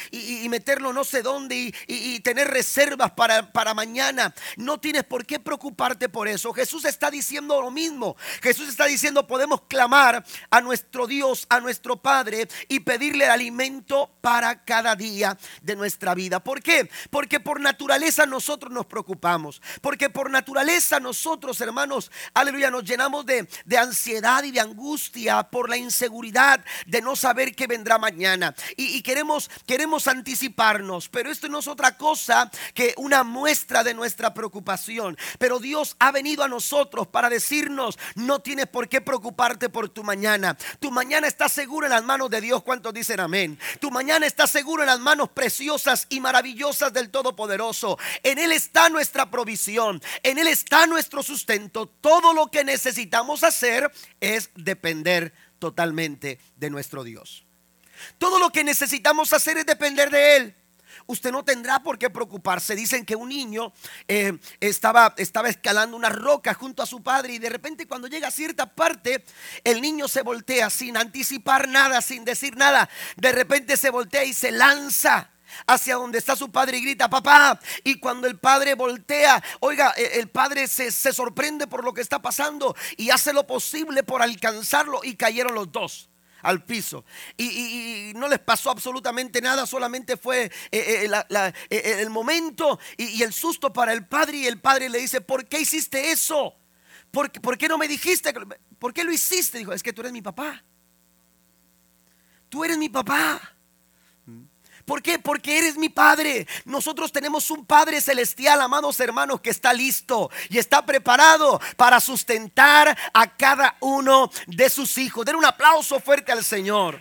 meterlo 0.50 0.94
no 0.94 1.04
sé 1.04 1.22
dónde 1.22 1.74
y, 1.88 2.20
tener 2.22 2.48
reservas 2.48 3.12
para, 3.12 3.52
para 3.52 3.74
mañana. 3.74 4.34
No 4.56 4.80
tienes 4.80 5.04
por 5.04 5.26
qué 5.26 5.40
preocuparte 5.40 6.08
por 6.08 6.30
eso. 6.30 6.54
Jesús 6.54 6.86
está 6.86 7.12
diciendo 7.12 7.62
lo 7.62 7.72
mismo. 7.72 8.16
Jesús 8.42 8.70
está 8.70 8.86
diciendo 8.86 9.28
podemos 9.28 9.64
clamar 9.68 10.24
a 10.50 10.62
nuestro 10.62 11.08
Dios, 11.08 11.46
a 11.50 11.60
nuestro 11.60 11.98
Padre 11.98 12.48
y 12.70 12.80
pedirle 12.80 13.26
alimento 13.26 14.12
para 14.22 14.64
cada 14.64 14.96
día 14.96 15.38
de 15.62 15.76
nuestra 15.76 16.14
vida. 16.16 16.40
¿Por 16.40 16.62
qué? 16.62 16.90
Porque 17.10 17.40
por 17.40 17.60
naturaleza 17.60 18.26
nosotros 18.26 18.72
nos 18.72 18.86
preocupamos. 18.86 19.62
Porque 19.82 20.10
por 20.10 20.30
naturaleza 20.30 21.00
nosotros, 21.00 21.60
hermanos, 21.62 22.12
aleluya, 22.34 22.72
nos 22.72 22.84
llenamos 22.84 23.26
de, 23.26 23.48
ansiedad 23.78 24.44
y 24.44 24.52
de 24.52 24.60
angustia 24.60 25.44
por 25.44 25.70
la 25.70 25.78
inseguridad 25.78 26.25
de 26.32 27.02
no 27.02 27.16
saber 27.16 27.56
qué 27.56 27.68
vendrá 27.68 27.98
mañana. 27.98 28.56
Y, 28.78 29.02
queremos, 29.02 29.50
queremos 29.66 30.08
anticiparnos. 30.08 31.10
Pero 31.10 31.30
esto 31.30 31.48
no 31.48 31.60
es 31.60 31.68
otra 31.68 31.98
cosa 31.98 32.50
que 32.74 32.94
una 32.98 33.24
muestra 33.24 33.84
de 33.84 33.94
nuestra 33.94 34.34
preocupación. 34.34 35.18
Pero 35.38 35.60
Dios 35.60 35.96
ha 36.00 36.12
venido 36.12 36.44
a 36.44 36.48
nosotros 36.48 37.08
para 37.08 37.30
decirnos, 37.30 37.98
no 38.16 38.40
tienes 38.40 38.68
por 38.68 38.90
qué 38.90 39.02
preocuparte 39.02 39.70
por 39.70 39.90
tu 39.90 40.04
mañana. 40.04 40.58
Tu 40.80 40.92
mañana 40.92 41.28
está 41.28 41.50
seguro 41.50 41.86
en 41.86 41.92
las 41.92 42.04
manos 42.04 42.30
de 42.30 42.42
Dios. 42.42 42.64
¿Cuántos 42.64 42.94
dicen 42.94 43.20
amén? 43.20 43.60
Tu 43.80 43.92
mañana 43.92 44.26
está 44.26 44.48
seguro 44.48 44.84
en 44.84 44.88
las 44.88 45.00
manos 45.00 45.30
preciosas 45.30 46.08
y 46.10 46.20
maravillosas 46.20 46.92
del 46.94 47.10
Todopoderoso. 47.10 47.98
En 48.24 48.38
Él 48.38 48.52
está 48.52 48.90
nuestra 48.90 49.30
provisión. 49.30 50.02
En 50.24 50.38
Él 50.38 50.48
está 50.48 50.88
nuestro 50.88 51.24
sustento. 51.24 51.88
Todo 51.88 52.34
lo 52.34 52.48
que 52.48 52.64
necesitamos 52.64 53.44
hacer 53.44 53.92
es 54.20 54.50
depender 54.56 55.34
totalmente 55.60 56.40
de 56.56 56.70
nuestro 56.70 57.04
Dios. 57.04 57.46
Todo 58.18 58.40
lo 58.40 58.52
que 58.52 58.64
necesitamos 58.64 59.32
hacer 59.34 59.58
es 59.58 59.66
depender 59.66 60.10
de 60.10 60.38
Él 60.38 60.56
usted 61.08 61.32
no 61.32 61.44
tendrá 61.44 61.80
por 61.80 61.98
qué 61.98 62.10
preocuparse. 62.10 62.76
Dicen 62.76 63.06
que 63.06 63.16
un 63.16 63.30
niño 63.30 63.74
eh, 64.08 64.38
estaba, 64.60 65.14
estaba 65.18 65.50
escalando 65.50 65.98
una 65.98 66.10
roca 66.10 66.54
junto 66.54 66.84
a 66.84 66.86
su 66.86 67.04
padre 67.04 67.34
y 67.34 67.40
de 67.40 67.50
repente 67.50 67.88
cuando 67.88 68.08
llega 68.08 68.28
a 68.28 68.32
cierta 68.32 68.74
parte, 68.74 69.24
el 69.64 69.82
niño 69.82 70.08
se 70.08 70.22
voltea 70.22 70.70
sin 70.70 70.98
anticipar 70.98 71.68
nada, 71.68 72.02
sin 72.02 72.26
decir 72.26 72.58
nada. 72.58 72.90
De 73.18 73.32
repente 73.32 73.78
se 73.78 73.90
voltea 73.90 74.24
y 74.24 74.34
se 74.34 74.52
lanza 74.52 75.30
hacia 75.68 75.96
donde 75.96 76.18
está 76.18 76.36
su 76.36 76.52
padre 76.52 76.78
y 76.78 76.82
grita, 76.82 77.10
papá. 77.10 77.60
Y 77.84 78.00
cuando 78.00 78.28
el 78.28 78.38
padre 78.38 78.76
voltea, 78.76 79.44
oiga, 79.60 79.94
e, 79.98 80.20
el 80.20 80.30
padre 80.30 80.68
se, 80.68 80.92
se, 80.92 81.14
sorprende 81.14 81.68
por 81.68 81.84
lo 81.84 81.94
que 81.94 82.02
está 82.02 82.22
pasando 82.22 82.76
y 82.98 83.10
hace 83.10 83.34
lo 83.34 83.46
posible 83.48 84.04
por 84.04 84.22
alcanzarlo 84.22 85.02
y 85.04 85.16
cayeron 85.16 85.56
los 85.56 85.72
dos 85.72 86.10
al 86.46 86.64
piso. 86.64 87.04
Y, 87.38 88.14
no 88.16 88.28
les 88.28 88.40
pasó 88.40 88.70
absolutamente 88.70 89.42
nada, 89.42 89.66
solamente 89.66 90.16
fue 90.16 90.46
eh, 90.46 90.52
eh, 90.72 91.54
eh, 91.70 91.96
el 92.00 92.10
momento 92.10 92.80
y, 92.98 93.22
el 93.24 93.34
susto 93.34 93.74
para 93.74 93.94
el 93.94 94.06
padre. 94.06 94.38
Y 94.38 94.48
el 94.48 94.60
padre 94.62 94.90
le 94.90 95.00
dice, 95.00 95.22
¿por 95.22 95.48
qué 95.48 95.60
hiciste 95.60 96.12
eso? 96.12 96.56
¿Por, 97.12 97.32
¿Por 97.32 97.58
qué 97.58 97.68
no 97.68 97.78
me 97.78 97.88
dijiste? 97.88 98.34
¿Por 98.80 98.94
qué 98.94 99.04
lo 99.04 99.12
hiciste? 99.12 99.58
Dijo, 99.58 99.74
es 99.74 99.84
que 99.84 99.94
tú 99.94 100.02
eres 100.02 100.14
mi 100.14 100.22
papá. 100.22 100.64
Tú 102.50 102.64
eres 102.64 102.78
mi 102.78 102.90
papá. 102.90 103.55
¿Por 104.86 105.02
qué? 105.02 105.18
Porque 105.18 105.58
eres 105.58 105.78
mi 105.78 105.90
Padre. 105.90 106.48
Nosotros 106.64 107.12
tenemos 107.12 107.50
un 107.50 107.66
Padre 107.66 108.00
celestial, 108.02 108.62
amados 108.62 109.00
hermanos, 109.00 109.42
que 109.42 109.50
está 109.50 109.74
listo 109.74 110.30
y 110.50 110.60
está 110.60 110.86
preparado 110.86 111.60
para 111.76 112.00
sustentar 112.00 112.96
a 113.14 113.36
cada 113.36 113.76
uno 113.80 114.30
de 114.46 114.70
sus 114.70 114.98
hijos. 115.00 115.26
Den 115.26 115.38
un 115.38 115.46
aplauso 115.46 116.00
fuerte 116.00 116.32
al 116.32 116.44
Señor. 116.44 117.00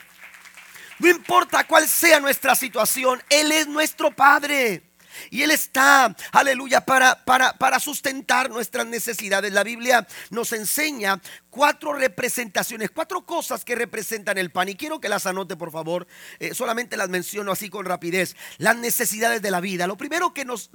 No 0.99 1.09
importa 1.09 1.65
cuál 1.65 1.87
sea 1.87 2.21
nuestra 2.21 2.55
situación, 2.55 3.23
Él 3.29 3.53
es 3.53 3.67
nuestro 3.67 4.11
Padre. 4.11 4.94
Y 5.31 5.43
Él 5.43 5.51
está, 5.51 6.15
aleluya, 6.33 6.85
para, 6.85 7.25
para, 7.25 7.53
para, 7.55 7.81
sustentar 7.81 8.51
nuestras 8.51 8.87
necesidades. 8.87 9.53
La 9.53 9.65
Biblia 9.65 10.07
nos 10.31 10.53
enseña 10.53 11.21
cuatro 11.51 11.93
representaciones, 11.93 12.91
cuatro 12.91 13.25
cosas 13.25 13.65
que 13.65 13.75
representan 13.75 14.39
el 14.39 14.51
pan. 14.51 14.69
Y 14.69 14.75
quiero 14.75 15.01
que 15.01 15.09
las 15.09 15.27
anote, 15.27 15.57
por 15.57 15.71
favor. 15.71 16.07
Eh, 16.39 16.55
solamente 16.55 16.97
las 16.97 17.09
menciono 17.09 17.53
así 17.53 17.69
con 17.69 17.85
rapidez. 17.85 18.37
Las 18.59 18.77
necesidades 18.77 19.43
de 19.43 19.51
la 19.51 19.61
vida. 19.61 19.87
Lo 19.87 19.97
primero 19.97 20.35
que, 20.35 20.45
nos, 20.45 20.71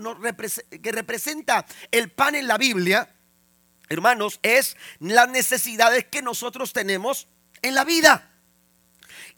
que 0.82 0.92
representa 0.92 1.66
el 1.92 2.12
pan 2.12 2.36
en 2.36 2.48
la 2.48 2.58
Biblia, 2.58 3.16
hermanos, 3.90 4.40
es 4.44 4.78
las 5.00 5.30
necesidades 5.30 6.06
que 6.06 6.22
nosotros 6.22 6.74
tenemos 6.74 7.28
en 7.62 7.76
la 7.76 7.84
vida. 7.84 8.29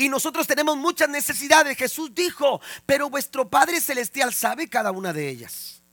Y 0.02 0.10
nosotros 0.10 0.48
tenemos 0.48 0.76
muchas 0.78 1.08
necesidades. 1.10 1.78
Jesús 1.78 2.10
dijo, 2.12 2.60
pero 2.88 3.08
vuestro 3.08 3.48
Padre 3.48 3.80
Celestial 3.80 4.34
sabe 4.34 4.68
cada 4.68 4.90
una 4.90 5.14
de 5.14 5.30
ellas. 5.30 5.84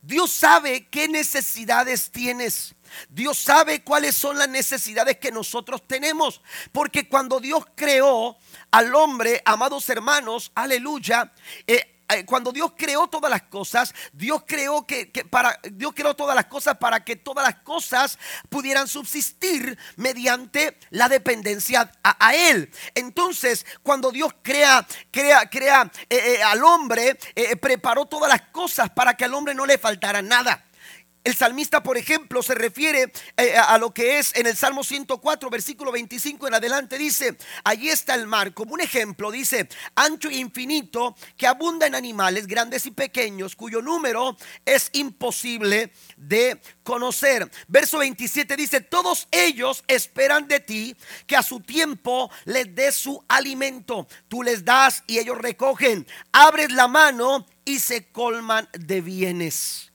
Dios 0.00 0.30
sabe 0.30 0.86
qué 0.86 1.08
necesidades 1.08 2.12
tienes. 2.12 2.76
Dios 3.08 3.36
sabe 3.36 3.82
cuáles 3.82 4.14
son 4.14 4.38
las 4.38 4.48
necesidades 4.48 5.18
que 5.18 5.32
nosotros 5.32 5.82
tenemos. 5.88 6.40
Porque 6.70 7.08
cuando 7.08 7.40
Dios 7.40 7.64
creó 7.74 8.38
al 8.70 8.94
hombre, 8.94 9.42
amados 9.44 9.88
hermanos, 9.88 10.52
aleluya, 10.54 11.32
eh, 11.66 11.97
cuando 12.26 12.52
Dios 12.52 12.72
creó 12.76 13.06
todas 13.08 13.30
las 13.30 13.42
cosas, 13.42 13.94
Dios 14.12 14.42
creó 14.46 14.86
que, 14.86 15.06
para 15.30 15.58
Dios 15.72 15.92
creó 15.94 16.14
todas 16.14 16.34
las 16.34 16.46
cosas 16.46 16.78
para 16.78 17.04
que 17.04 17.16
todas 17.16 17.44
las 17.44 17.56
cosas 17.62 18.18
pudieran 18.48 18.88
subsistir 18.88 19.78
mediante 19.96 20.78
la 20.90 21.08
dependencia 21.08 21.90
a, 22.02 22.34
él. 22.34 22.70
Entonces, 22.94 23.66
cuando 23.82 24.10
Dios 24.10 24.32
crea, 24.42 24.86
crea, 25.10 25.48
crea 25.50 25.90
eh, 26.08 26.16
eh, 26.38 26.42
al 26.42 26.64
hombre, 26.64 27.18
preparó 27.60 28.06
todas 28.06 28.30
las 28.30 28.42
cosas 28.50 28.90
para 28.90 29.14
que 29.14 29.24
al 29.24 29.34
hombre 29.34 29.54
no 29.54 29.66
le 29.66 29.78
faltara 29.78 30.22
nada. 30.22 30.67
El 31.28 31.36
salmista, 31.36 31.82
por 31.82 31.98
ejemplo, 31.98 32.42
se 32.42 32.54
refiere 32.54 33.12
eh, 33.36 33.54
a 33.54 33.76
lo 33.76 33.92
que 33.92 34.18
es 34.18 34.34
en 34.34 34.46
el 34.46 34.56
Salmo 34.56 34.82
104, 34.82 35.50
versículo 35.50 35.92
25 35.92 36.48
en 36.48 36.54
adelante, 36.54 36.96
dice, 36.96 37.36
allí 37.64 37.90
está 37.90 38.14
el 38.14 38.26
mar, 38.26 38.54
como 38.54 38.72
un 38.72 38.80
ejemplo, 38.80 39.30
dice, 39.30 39.68
ancho 39.94 40.30
e 40.30 40.36
infinito, 40.36 41.14
que 41.36 41.46
abunda 41.46 41.86
en 41.86 41.94
animales 41.94 42.46
grandes 42.46 42.86
y 42.86 42.92
pequeños, 42.92 43.56
cuyo 43.56 43.82
número 43.82 44.38
es 44.64 44.88
imposible 44.94 45.92
de 46.16 46.62
conocer. 46.82 47.50
Verso 47.66 47.98
27 47.98 48.56
dice, 48.56 48.80
todos 48.80 49.28
ellos 49.30 49.84
esperan 49.86 50.48
de 50.48 50.60
ti 50.60 50.96
que 51.26 51.36
a 51.36 51.42
su 51.42 51.60
tiempo 51.60 52.30
les 52.46 52.74
des 52.74 52.94
su 52.94 53.22
alimento. 53.28 54.08
Tú 54.28 54.42
les 54.42 54.64
das 54.64 55.04
y 55.06 55.18
ellos 55.18 55.36
recogen. 55.36 56.06
Abres 56.32 56.72
la 56.72 56.88
mano 56.88 57.44
y 57.66 57.80
se 57.80 58.10
colman 58.10 58.66
de 58.72 59.02
bienes. 59.02 59.87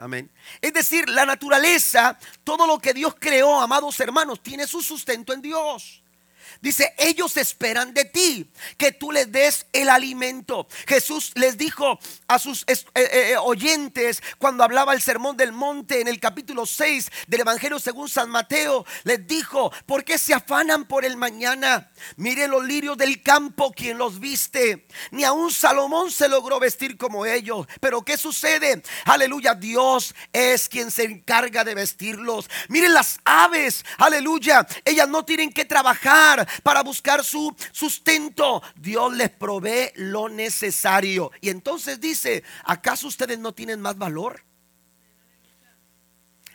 Amén. 0.00 0.30
Es 0.62 0.72
decir, 0.72 1.10
la 1.10 1.26
naturaleza, 1.26 2.18
todo 2.42 2.66
lo 2.66 2.78
que 2.78 2.94
Dios 2.94 3.14
creó, 3.18 3.60
amados 3.60 4.00
hermanos, 4.00 4.42
tiene 4.42 4.66
su 4.66 4.80
sustento 4.80 5.34
en 5.34 5.42
Dios. 5.42 5.99
Dice, 6.60 6.94
ellos 6.98 7.36
esperan 7.38 7.94
de 7.94 8.04
ti 8.04 8.50
que 8.76 8.92
tú 8.92 9.12
les 9.12 9.32
des 9.32 9.66
el 9.72 9.88
alimento. 9.88 10.68
Jesús 10.86 11.32
les 11.34 11.56
dijo 11.56 11.98
a 12.28 12.38
sus 12.38 12.64
eh, 12.66 12.74
eh, 12.94 13.08
eh, 13.32 13.36
oyentes 13.38 14.22
cuando 14.38 14.62
hablaba 14.62 14.92
el 14.92 15.00
sermón 15.00 15.38
del 15.38 15.52
monte 15.52 16.00
en 16.00 16.08
el 16.08 16.20
capítulo 16.20 16.66
6 16.66 17.10
del 17.28 17.40
Evangelio 17.40 17.78
según 17.78 18.10
San 18.10 18.28
Mateo, 18.28 18.84
les 19.04 19.26
dijo, 19.26 19.72
¿por 19.86 20.04
qué 20.04 20.18
se 20.18 20.34
afanan 20.34 20.84
por 20.84 21.06
el 21.06 21.16
mañana? 21.16 21.90
Mire 22.16 22.46
los 22.46 22.64
lirios 22.64 22.98
del 22.98 23.22
campo, 23.22 23.72
quien 23.72 23.96
los 23.96 24.20
viste. 24.20 24.86
Ni 25.12 25.24
aun 25.24 25.50
Salomón 25.50 26.10
se 26.10 26.28
logró 26.28 26.60
vestir 26.60 26.98
como 26.98 27.24
ellos. 27.24 27.66
Pero 27.80 28.02
¿qué 28.02 28.18
sucede? 28.18 28.82
Aleluya, 29.06 29.54
Dios 29.54 30.14
es 30.32 30.68
quien 30.68 30.90
se 30.90 31.04
encarga 31.04 31.64
de 31.64 31.74
vestirlos. 31.74 32.50
Miren 32.68 32.92
las 32.92 33.18
aves, 33.24 33.82
aleluya, 33.96 34.66
ellas 34.84 35.08
no 35.08 35.24
tienen 35.24 35.50
que 35.50 35.64
trabajar 35.64 36.46
para 36.62 36.82
buscar 36.82 37.24
su 37.24 37.54
sustento. 37.72 38.62
Dios 38.76 39.14
les 39.14 39.30
provee 39.30 39.90
lo 39.96 40.28
necesario. 40.28 41.30
Y 41.40 41.50
entonces 41.50 42.00
dice, 42.00 42.42
¿acaso 42.64 43.08
ustedes 43.08 43.38
no 43.38 43.52
tienen 43.52 43.80
más 43.80 43.96
valor? 43.96 44.42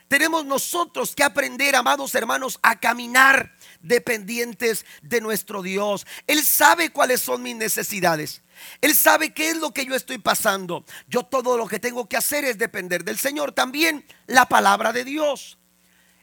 Tenemos 0.08 0.46
nosotros 0.46 1.16
que 1.16 1.24
aprender, 1.24 1.75
amados 1.75 2.14
hermanos, 2.14 2.60
a 2.62 2.80
caminar 2.80 3.56
dependientes 3.82 4.86
de 5.02 5.20
nuestro 5.20 5.64
Dios. 5.64 6.06
Él 6.28 6.44
sabe 6.44 6.92
cuáles 6.92 7.22
son 7.22 7.42
mis 7.42 7.56
necesidades. 7.56 8.44
Él 8.82 8.96
sabe 8.96 9.34
qué 9.34 9.50
es 9.50 9.58
lo 9.58 9.74
que 9.74 9.86
yo 9.86 9.96
estoy 9.96 10.20
pasando. 10.20 10.86
Yo 11.08 11.24
todo 11.24 11.58
lo 11.58 11.68
que 11.68 11.80
tengo 11.80 12.08
que 12.08 12.18
hacer 12.18 12.46
es 12.46 12.60
depender 12.60 13.04
del 13.04 13.18
Señor. 13.18 13.54
También 13.54 14.06
la 14.28 14.46
palabra 14.46 14.94
de 14.94 15.06
Dios. 15.06 15.58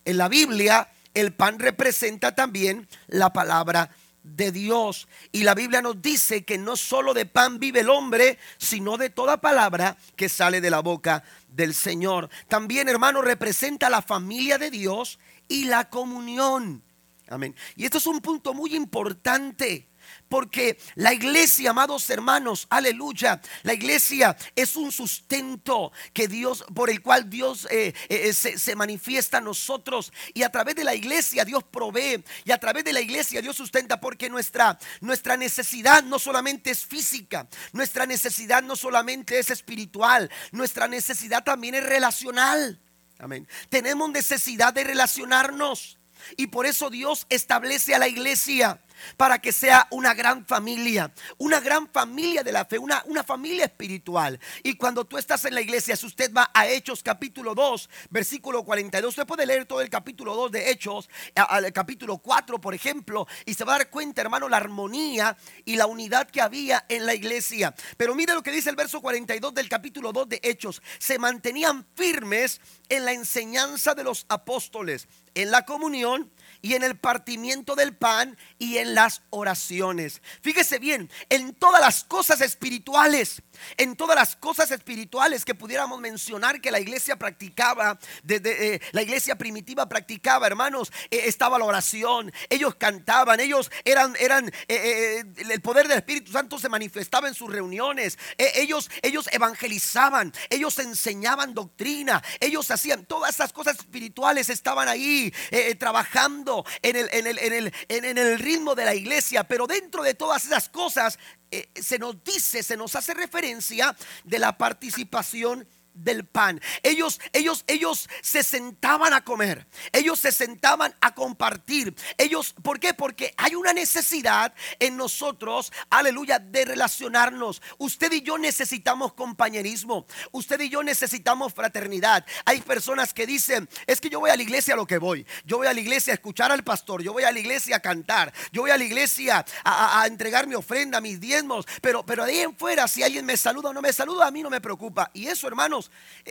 En 0.05 0.17
la 0.17 0.29
Biblia 0.29 0.92
el 1.15 1.33
pan 1.33 1.59
representa 1.59 2.35
también 2.35 2.89
la 3.09 3.33
palabra 3.33 3.91
de 4.23 4.53
Dios. 4.53 5.09
Y 5.33 5.43
la 5.43 5.55
Biblia 5.55 5.83
nos 5.83 6.01
dice 6.01 6.45
que 6.45 6.59
no 6.59 6.77
solo 6.77 7.15
de 7.15 7.27
pan 7.27 7.59
vive 7.59 7.81
el 7.81 7.91
hombre, 7.91 8.39
sino 8.59 8.97
de 8.97 9.11
toda 9.11 9.41
palabra 9.41 9.97
que 10.17 10.29
sale 10.29 10.61
de 10.61 10.71
la 10.71 10.81
boca 10.81 11.25
del 11.49 11.75
Señor. 11.75 12.31
También, 12.49 12.89
hermano, 12.89 13.23
representa 13.23 13.91
la 13.91 14.03
familia 14.03 14.59
de 14.59 14.71
Dios 14.71 15.19
y 15.49 15.65
la 15.65 15.89
comunión. 15.89 16.83
Amén. 17.29 17.55
Y 17.77 17.85
esto 17.85 17.99
es 17.99 18.07
un 18.07 18.21
punto 18.21 18.55
muy 18.55 18.75
importante. 18.75 19.89
Porque 20.33 20.79
la 20.95 21.13
iglesia, 21.13 21.73
amados 21.73 22.09
hermanos, 22.09 22.67
aleluya, 22.71 23.39
la 23.65 23.75
iglesia 23.75 24.35
es 24.57 24.77
un 24.77 24.91
sustento 24.91 25.93
que 26.15 26.27
Dios, 26.27 26.65
por 26.75 26.89
el 26.89 27.03
cual 27.03 27.29
Dios 27.29 27.69
eh, 27.71 27.93
eh, 28.09 28.29
eh, 28.31 28.33
se, 28.33 28.75
manifiesta 28.75 29.37
a 29.37 29.41
nosotros. 29.43 30.11
Y 30.33 30.43
a 30.43 30.49
través 30.49 30.75
de 30.75 30.85
la 30.85 30.95
iglesia 30.95 31.45
Dios 31.45 31.65
provee. 31.65 32.25
Y 32.47 32.51
a 32.51 32.57
través 32.57 32.83
de 32.83 32.95
la 32.95 33.03
iglesia 33.03 33.43
Dios 33.43 33.57
sustenta. 33.57 34.01
Porque 34.01 34.31
nuestra, 34.31 34.79
nuestra 35.03 35.37
necesidad 35.37 36.03
no 36.03 36.19
solamente 36.19 36.71
es 36.71 36.87
física. 36.87 37.47
Nuestra 37.75 38.07
necesidad 38.07 38.63
no 38.63 38.75
solamente 38.75 39.39
es 39.39 39.51
espiritual. 39.51 40.31
Nuestra 40.51 40.89
necesidad 40.89 41.45
también 41.45 41.75
es 41.75 41.85
relacional. 41.85 42.81
Amén. 43.19 43.47
Tenemos 43.69 44.09
necesidad 44.09 44.73
de 44.73 44.85
relacionarnos. 44.85 45.99
Y 46.39 46.47
por 46.47 46.65
eso 46.65 46.89
Dios 46.89 47.27
establece 47.29 47.95
a 47.95 47.99
la 47.99 48.09
iglesia 48.09 48.81
para 49.17 49.39
que 49.41 49.53
sea 49.53 49.87
una 49.91 50.15
gran 50.15 50.45
familia, 50.47 51.13
una 51.39 51.61
gran 51.61 51.89
familia 51.89 52.43
de 52.43 52.53
la 52.53 52.65
fe, 52.65 52.79
una, 52.79 53.03
una 53.07 53.25
familia 53.25 53.65
espiritual. 53.65 54.39
Y 54.63 54.75
cuando 54.75 55.05
tú 55.05 55.19
estás 55.19 55.45
en 55.45 55.55
la 55.55 55.61
iglesia, 55.61 55.97
si 55.97 56.07
usted 56.07 56.33
va 56.33 56.51
a 56.53 56.67
Hechos 56.67 57.03
capítulo 57.03 57.55
2, 57.55 57.91
versículo 58.11 58.65
42, 58.65 59.11
usted 59.11 59.27
puede 59.27 59.47
leer 59.47 59.67
todo 59.67 59.81
el 59.81 59.91
capítulo 59.91 60.35
2 60.35 60.53
de 60.53 60.71
Hechos, 60.71 61.09
al 61.35 61.73
capítulo 61.73 62.19
4, 62.19 62.61
por 62.61 62.75
ejemplo, 62.75 63.27
y 63.47 63.55
se 63.55 63.65
va 63.65 63.75
a 63.75 63.79
dar 63.79 63.91
cuenta, 63.91 64.21
hermano, 64.21 64.49
la 64.49 64.57
armonía 64.57 65.37
y 65.65 65.77
la 65.77 65.87
unidad 65.87 66.31
que 66.31 66.41
había 66.41 66.85
en 66.89 67.07
la 67.07 67.15
iglesia. 67.15 67.75
Pero 67.97 68.15
mire 68.15 68.35
lo 68.35 68.43
que 68.43 68.51
dice 68.51 68.71
el 68.71 68.77
verso 68.77 69.01
42 69.01 69.55
del 69.55 69.69
capítulo 69.69 70.13
2 70.13 70.29
de 70.29 70.41
Hechos, 70.43 70.83
se 70.99 71.19
mantenían 71.19 71.87
firmes 71.95 72.61
en 72.89 73.05
la 73.05 73.13
enseñanza 73.13 73.95
de 73.95 74.05
los 74.05 74.27
apóstoles, 74.29 75.09
en 75.35 75.51
la 75.51 75.65
comunión 75.65 76.31
y 76.61 76.75
en 76.75 76.83
el 76.83 76.97
partimiento 76.97 77.75
del 77.75 77.97
pan 77.97 78.37
y 78.59 78.79
en 78.79 78.92
las 78.95 79.23
oraciones. 79.31 80.23
Fíjese 80.43 80.79
bien, 80.79 81.11
en 81.29 81.55
todas 81.55 81.81
las 81.81 82.05
cosas 82.05 82.41
espirituales, 82.41 83.43
en 83.77 83.97
todas 83.97 84.17
las 84.17 84.37
cosas 84.37 84.71
espirituales 84.71 85.45
que 85.45 85.55
pudiéramos 85.55 86.01
mencionar 86.01 86.61
que 86.61 86.71
la 86.71 86.81
iglesia 86.81 87.17
practicaba, 87.17 87.99
desde 88.23 88.75
eh, 88.75 88.83
la 88.93 89.03
iglesia 89.03 89.37
primitiva 89.37 89.89
practicaba, 89.89 90.47
hermanos, 90.47 90.93
eh, 91.11 91.23
estaba 91.27 91.59
la 91.59 91.65
oración, 91.65 92.33
ellos 92.51 92.75
cantaban, 92.77 93.41
ellos 93.41 93.71
eran, 93.85 94.15
eran, 94.19 94.53
eh, 94.69 95.25
el 95.37 95.61
poder 95.61 95.89
del 95.89 95.99
Espíritu 95.99 96.33
Santo 96.33 96.59
se 96.59 96.69
manifestaba 96.69 97.29
en 97.29 97.35
sus 97.35 97.51
reuniones, 97.51 98.19
ellos, 98.37 98.91
ellos 99.03 99.29
evangelizaban, 99.33 100.33
ellos 100.51 100.79
enseñaban 100.79 101.55
doctrina, 101.55 102.23
ellos 102.41 102.71
hacían 102.71 103.05
todas 103.07 103.35
esas 103.35 103.53
cosas 103.53 103.79
espirituales, 103.79 104.51
estaban 104.51 104.89
ahí 104.89 105.33
trabajando 105.79 106.65
en 106.83 106.97
el, 106.97 107.09
en 107.13 107.27
el, 107.27 107.39
en 107.39 107.53
el, 107.53 107.75
en 107.89 108.19
el 108.19 108.39
ritmo 108.39 108.75
de 108.75 108.82
la 108.85 108.95
iglesia, 108.95 109.45
pero 109.45 109.67
dentro 109.67 110.03
de 110.03 110.15
todas 110.15 110.45
esas 110.45 110.69
cosas 110.69 111.19
eh, 111.51 111.69
se 111.75 111.99
nos 111.99 112.23
dice, 112.25 112.63
se 112.63 112.77
nos 112.77 112.97
hace 112.97 113.15
referencia 113.15 113.95
de 114.25 114.39
la 114.39 114.57
participación 114.57 115.67
del 115.95 116.25
pan. 116.25 116.61
Ellos, 116.83 117.21
ellos, 117.33 117.65
ellos 117.67 118.09
se 118.23 118.43
sentaban 118.43 119.13
a 119.13 119.25
comer. 119.25 119.67
Ellos 119.93 120.21
se 120.21 120.33
sentaban 120.33 120.95
a 121.01 121.15
compartir. 121.15 121.95
Ellos, 122.19 122.55
¿por 122.63 122.81
qué? 122.81 122.95
Porque 122.95 123.35
hay 123.37 123.55
una 123.55 123.73
necesidad 123.73 124.55
en 124.79 124.97
nosotros, 124.97 125.73
aleluya, 125.91 126.39
de 126.39 126.65
relacionarnos. 126.65 127.63
Usted 127.79 128.13
y 128.13 128.23
yo 128.23 128.39
necesitamos 128.39 129.15
compañerismo. 129.15 130.07
Usted 130.33 130.61
y 130.61 130.69
yo 130.69 130.83
necesitamos 130.83 131.55
fraternidad. 131.55 132.25
Hay 132.45 132.61
personas 132.61 133.13
que 133.13 133.27
dicen, 133.27 133.69
es 133.87 134.01
que 134.01 134.11
yo 134.11 134.21
voy 134.21 134.31
a 134.31 134.37
la 134.37 134.43
iglesia 134.43 134.75
a 134.75 134.77
lo 134.77 134.87
que 134.87 134.99
voy. 134.99 135.27
Yo 135.45 135.59
voy 135.59 135.67
a 135.67 135.75
la 135.75 135.81
iglesia 135.81 136.13
a 136.13 136.15
escuchar 136.15 136.53
al 136.53 136.65
pastor. 136.65 137.03
Yo 137.03 137.13
voy 137.13 137.25
a 137.25 137.33
la 137.33 137.39
iglesia 137.39 137.77
a 137.77 137.81
cantar. 137.81 138.33
Yo 138.53 138.63
voy 138.63 138.71
a 138.71 138.79
la 138.79 138.85
iglesia 138.85 139.45
a, 139.65 140.07
entregar 140.07 140.47
mi 140.47 140.55
ofrenda, 140.55 141.01
mis 141.01 141.21
diezmos. 141.21 141.67
Pero, 141.81 142.05
pero 142.05 142.25
de 142.25 142.33
ahí 142.33 142.39
en 142.41 142.57
fuera, 142.57 142.89
si 142.89 143.03
alguien 143.03 143.25
me 143.25 143.37
saluda 143.37 143.71
o 143.71 143.73
no 143.73 143.83
me 143.83 143.93
saluda, 143.93 144.27
a 144.27 144.31
mí 144.31 144.43
no 144.43 144.51
me 144.51 144.61
preocupa. 144.61 145.11
Y 145.15 145.27
eso, 145.27 145.47
hermanos, 145.47 145.82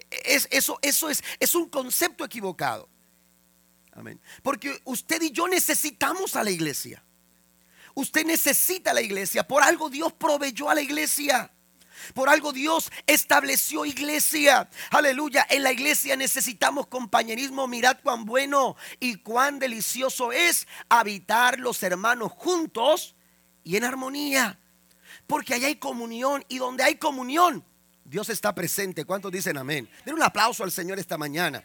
es, 0.10 0.48
eso, 0.51 0.79
eso 0.81 1.10
es, 1.10 1.24
es 1.39 1.55
un 1.55 1.70
concepto 1.70 2.24
equivocado. 2.24 2.89
Amén. 3.93 4.22
Porque 4.41 4.81
usted 4.86 5.22
y 5.22 5.31
yo 5.31 5.48
necesitamos 5.48 6.36
a 6.36 6.43
la 6.43 6.51
iglesia. 6.51 7.04
Usted 7.93 8.25
necesita 8.25 8.91
a 8.91 8.93
la 8.93 9.02
iglesia. 9.02 9.47
Por 9.47 9.63
algo 9.63 9.89
Dios 9.89 10.13
proveyó 10.13 10.69
a 10.69 10.75
la 10.75 10.82
iglesia. 10.82 11.52
Por 12.13 12.30
algo 12.30 12.54
Dios 12.54 12.91
estableció 13.06 13.86
iglesia. 13.86 14.69
Aleluya. 14.91 15.45
En 15.49 15.63
la 15.63 15.71
iglesia 15.71 16.15
necesitamos 16.15 16.88
compañerismo. 16.88 17.67
Mirad 17.67 17.97
cuán 18.02 18.25
bueno 18.25 18.75
y 18.99 19.15
cuán 19.15 19.60
delicioso 19.60 20.32
es 20.32 20.67
habitar 20.89 21.60
los 21.60 21.84
hermanos 21.84 22.32
juntos 22.32 23.15
y 23.63 23.75
en 23.75 23.84
armonía. 23.84 24.58
Porque 25.28 25.54
allá 25.54 25.67
hay 25.67 25.75
comunión 25.75 26.45
y 26.47 26.58
donde 26.58 26.84
hay 26.84 26.95
comunión 26.95 27.63
Dios 28.12 28.28
está 28.28 28.54
presente. 28.54 29.06
¿Cuántos 29.06 29.32
dicen 29.32 29.58
amén? 29.58 29.89
Den 30.04 30.15
un 30.15 30.21
aplauso 30.21 30.65
al 30.65 30.71
Señor 30.74 31.00
esta 31.00 31.17
mañana. 31.17 31.63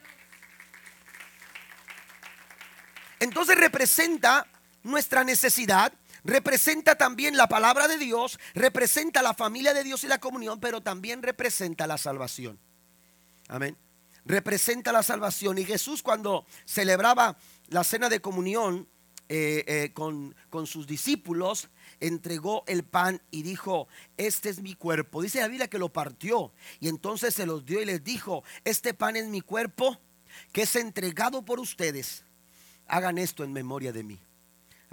Entonces 3.18 3.58
representa 3.58 4.46
nuestra 4.84 5.24
necesidad, 5.24 5.92
representa 6.22 6.94
también 6.94 7.36
la 7.36 7.48
palabra 7.48 7.88
de 7.88 7.98
Dios, 7.98 8.38
representa 8.54 9.22
la 9.22 9.34
familia 9.34 9.74
de 9.74 9.82
Dios 9.82 10.04
y 10.04 10.06
la 10.06 10.18
comunión, 10.18 10.60
pero 10.60 10.80
también 10.80 11.20
representa 11.20 11.88
la 11.88 11.98
salvación. 11.98 12.60
Amén. 13.48 13.76
Representa 14.24 14.92
la 14.92 15.02
salvación. 15.02 15.58
Y 15.58 15.64
Jesús 15.64 16.00
cuando 16.00 16.46
celebraba 16.64 17.36
la 17.70 17.82
cena 17.82 18.08
de 18.08 18.20
comunión 18.20 18.88
eh, 19.28 19.64
eh, 19.66 19.90
con, 19.92 20.34
con 20.50 20.66
sus 20.66 20.86
discípulos, 20.86 21.68
entregó 22.00 22.64
el 22.66 22.84
pan 22.84 23.20
y 23.30 23.42
dijo, 23.42 23.88
este 24.16 24.48
es 24.48 24.60
mi 24.60 24.74
cuerpo. 24.74 25.22
Dice 25.22 25.40
la 25.40 25.48
Biblia 25.48 25.68
que 25.68 25.78
lo 25.78 25.92
partió 25.92 26.52
y 26.80 26.88
entonces 26.88 27.34
se 27.34 27.46
los 27.46 27.64
dio 27.64 27.82
y 27.82 27.86
les 27.86 28.04
dijo, 28.04 28.44
este 28.64 28.94
pan 28.94 29.16
es 29.16 29.26
mi 29.26 29.40
cuerpo 29.40 29.98
que 30.52 30.62
es 30.62 30.76
entregado 30.76 31.44
por 31.44 31.60
ustedes. 31.60 32.24
Hagan 32.86 33.18
esto 33.18 33.42
en 33.42 33.52
memoria 33.52 33.92
de 33.92 34.04
mí. 34.04 34.20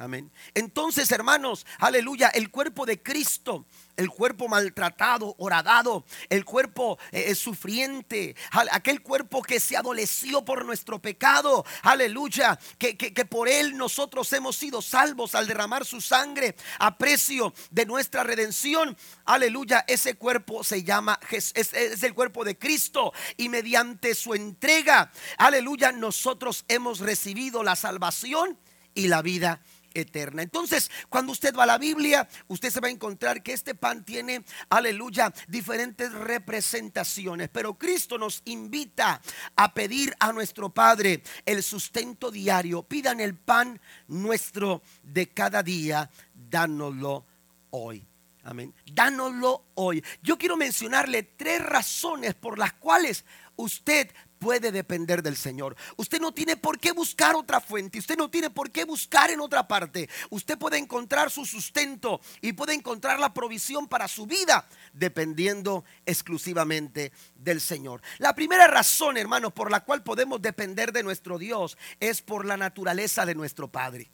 Amén. 0.03 0.29
Entonces, 0.53 1.09
hermanos, 1.13 1.65
aleluya, 1.79 2.27
el 2.27 2.51
cuerpo 2.51 2.85
de 2.85 3.01
Cristo, 3.01 3.65
el 3.95 4.09
cuerpo 4.09 4.49
maltratado, 4.49 5.33
horadado, 5.37 6.03
el 6.27 6.43
cuerpo 6.43 6.99
eh, 7.13 7.27
eh, 7.27 7.35
sufriente, 7.35 8.35
aquel 8.51 9.01
cuerpo 9.01 9.41
que 9.41 9.61
se 9.61 9.77
adoleció 9.77 10.43
por 10.43 10.65
nuestro 10.65 11.01
pecado, 11.01 11.65
aleluya, 11.83 12.59
que, 12.77 12.97
que, 12.97 13.25
por 13.25 13.47
él 13.47 13.77
nosotros 13.77 14.33
hemos 14.33 14.57
sido 14.57 14.81
salvos 14.81 15.35
al 15.35 15.47
derramar 15.47 15.85
su 15.85 16.01
sangre 16.01 16.57
a 16.79 16.97
precio 16.97 17.53
de 17.71 17.85
nuestra 17.85 18.23
redención, 18.23 18.97
aleluya, 19.23 19.85
ese 19.87 20.15
cuerpo 20.15 20.65
se 20.65 20.83
llama, 20.83 21.17
es 21.31 22.03
el 22.03 22.13
cuerpo 22.13 22.43
de 22.43 22.57
Cristo 22.57 23.13
y 23.37 23.47
mediante 23.47 24.15
su 24.15 24.33
entrega, 24.33 25.13
aleluya, 25.37 25.93
nosotros 25.93 26.65
hemos 26.67 26.99
recibido 26.99 27.63
la 27.63 27.77
salvación 27.77 28.59
y 28.95 29.07
la 29.07 29.21
vida 29.21 29.61
eterna. 29.93 30.41
Entonces, 30.41 30.89
cuando 31.09 31.31
usted 31.31 31.55
va 31.55 31.63
a 31.63 31.67
la 31.67 31.77
Biblia, 31.77 32.27
usted 32.47 32.69
se 32.69 32.79
va 32.79 32.87
a 32.87 32.91
encontrar 32.91 33.43
que 33.43 33.53
este 33.53 33.75
pan 33.75 34.03
tiene, 34.03 34.43
aleluya, 34.69 35.33
diferentes 35.47 36.11
representaciones. 36.11 37.49
Pero 37.49 37.75
Cristo 37.75 38.17
nos 38.17 38.41
invita 38.45 39.21
a 39.55 39.73
pedir 39.73 40.15
a 40.19 40.31
nuestro 40.31 40.69
Padre 40.69 41.23
el 41.45 41.63
sustento 41.63 42.31
diario. 42.31 42.83
Pidan 42.83 43.19
el 43.19 43.35
pan 43.35 43.79
nuestro 44.07 44.81
de 45.03 45.29
cada 45.29 45.63
día, 45.63 46.09
dánoslo 46.33 47.25
hoy. 47.71 48.05
Amén. 48.45 48.73
Dánoslo 48.91 49.67
hoy. 49.75 50.03
Yo 50.21 50.37
quiero 50.37 50.57
mencionarle 50.57 51.23
tres 51.23 51.61
razones 51.61 52.33
por 52.33 52.59
las 52.59 52.73
cuales 52.73 53.23
usted 53.55 54.11
puede 54.43 54.73
depender 54.73 55.23
del 55.23 55.37
Señor. 55.37 55.75
Usted 55.95 56.19
no 56.19 56.33
tiene 56.33 56.57
por 56.57 56.77
qué 56.77 56.91
buscar 56.91 57.33
otra 57.35 57.61
fuente. 57.61 57.99
Usted 57.99 58.17
no 58.17 58.29
tiene 58.29 58.49
por 58.49 58.71
qué 58.71 58.83
buscar 58.83 59.31
en 59.31 59.39
otra 59.39 59.67
parte. 59.67 60.09
Usted 60.29 60.57
puede 60.57 60.77
encontrar 60.77 61.31
su 61.31 61.45
sustento 61.45 62.19
y 62.41 62.51
puede 62.51 62.73
encontrar 62.73 63.19
la 63.19 63.33
provisión 63.33 63.87
para 63.87 64.09
su 64.09 64.25
vida 64.25 64.67
dependiendo 64.91 65.85
exclusivamente 66.05 67.13
del 67.35 67.61
Señor. 67.61 68.01
La 68.17 68.35
primera 68.35 68.67
razón, 68.67 69.15
hermanos, 69.15 69.53
por 69.53 69.71
la 69.71 69.85
cual 69.85 70.03
podemos 70.03 70.41
depender 70.41 70.91
de 70.91 71.03
nuestro 71.03 71.37
Dios 71.37 71.77
es 72.01 72.21
por 72.21 72.45
la 72.45 72.57
naturaleza 72.57 73.25
de 73.25 73.35
nuestro 73.35 73.71
Padre. 73.71 74.11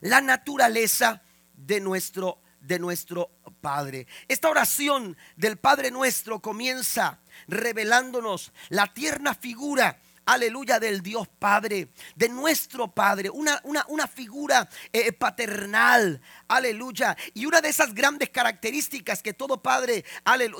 La 0.00 0.20
naturaleza 0.20 1.22
de 1.54 1.80
nuestro 1.80 2.42
de 2.62 2.78
nuestro 2.78 3.30
Padre. 3.60 4.06
Esta 4.28 4.48
oración 4.48 5.16
del 5.36 5.58
Padre 5.58 5.90
nuestro 5.90 6.40
comienza 6.40 7.20
revelándonos 7.46 8.52
la 8.70 8.92
tierna 8.92 9.34
figura 9.34 10.00
aleluya, 10.24 10.78
del 10.78 11.02
Dios 11.02 11.28
Padre, 11.28 11.88
de 12.14 12.28
nuestro 12.28 12.88
Padre, 12.88 13.30
una, 13.30 13.60
una, 13.64 14.06
figura 14.06 14.68
eh, 14.92 15.12
paternal, 15.12 16.20
aleluya. 16.48 17.16
Y 17.34 17.46
una 17.46 17.60
de 17.60 17.68
esas 17.68 17.94
grandes 17.94 18.30
características 18.30 19.22
que 19.22 19.34
todo 19.34 19.62
padre, 19.62 20.04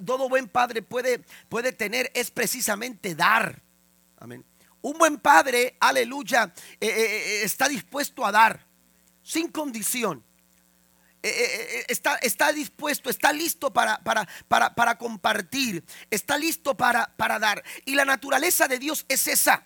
todo 0.05 0.29
buen 0.29 0.49
padre 0.49 0.83
puede, 0.83 1.21
puede 1.49 1.73
tener 1.73 2.11
es 2.15 2.31
precisamente 2.31 3.15
dar. 3.15 3.63
Amén. 4.19 4.45
Un 4.81 4.99
buen 4.99 5.19
padre, 5.19 5.77
aleluya, 5.79 6.53
eh, 6.81 6.89
eh, 6.89 7.43
está 7.45 7.69
dispuesto 7.69 8.27
a 8.27 8.33
dar. 8.33 8.67
sin 9.23 9.49
condición. 9.53 10.25
Eh, 11.25 11.29
eh, 11.29 11.87
eh, 11.89 11.99
está, 12.23 12.53
dispuesto, 12.53 13.09
está 13.09 13.33
listo 13.33 13.73
para 13.73 14.99
compartir, 14.99 15.85
está 16.11 16.37
listo 16.37 16.77
para, 16.77 17.15
para 17.17 17.39
dar. 17.39 17.63
Y 17.85 17.95
la 17.95 18.05
naturaleza 18.05 18.67
de 18.67 18.79
Dios 18.79 19.05
es 19.09 19.29
esa. 19.29 19.65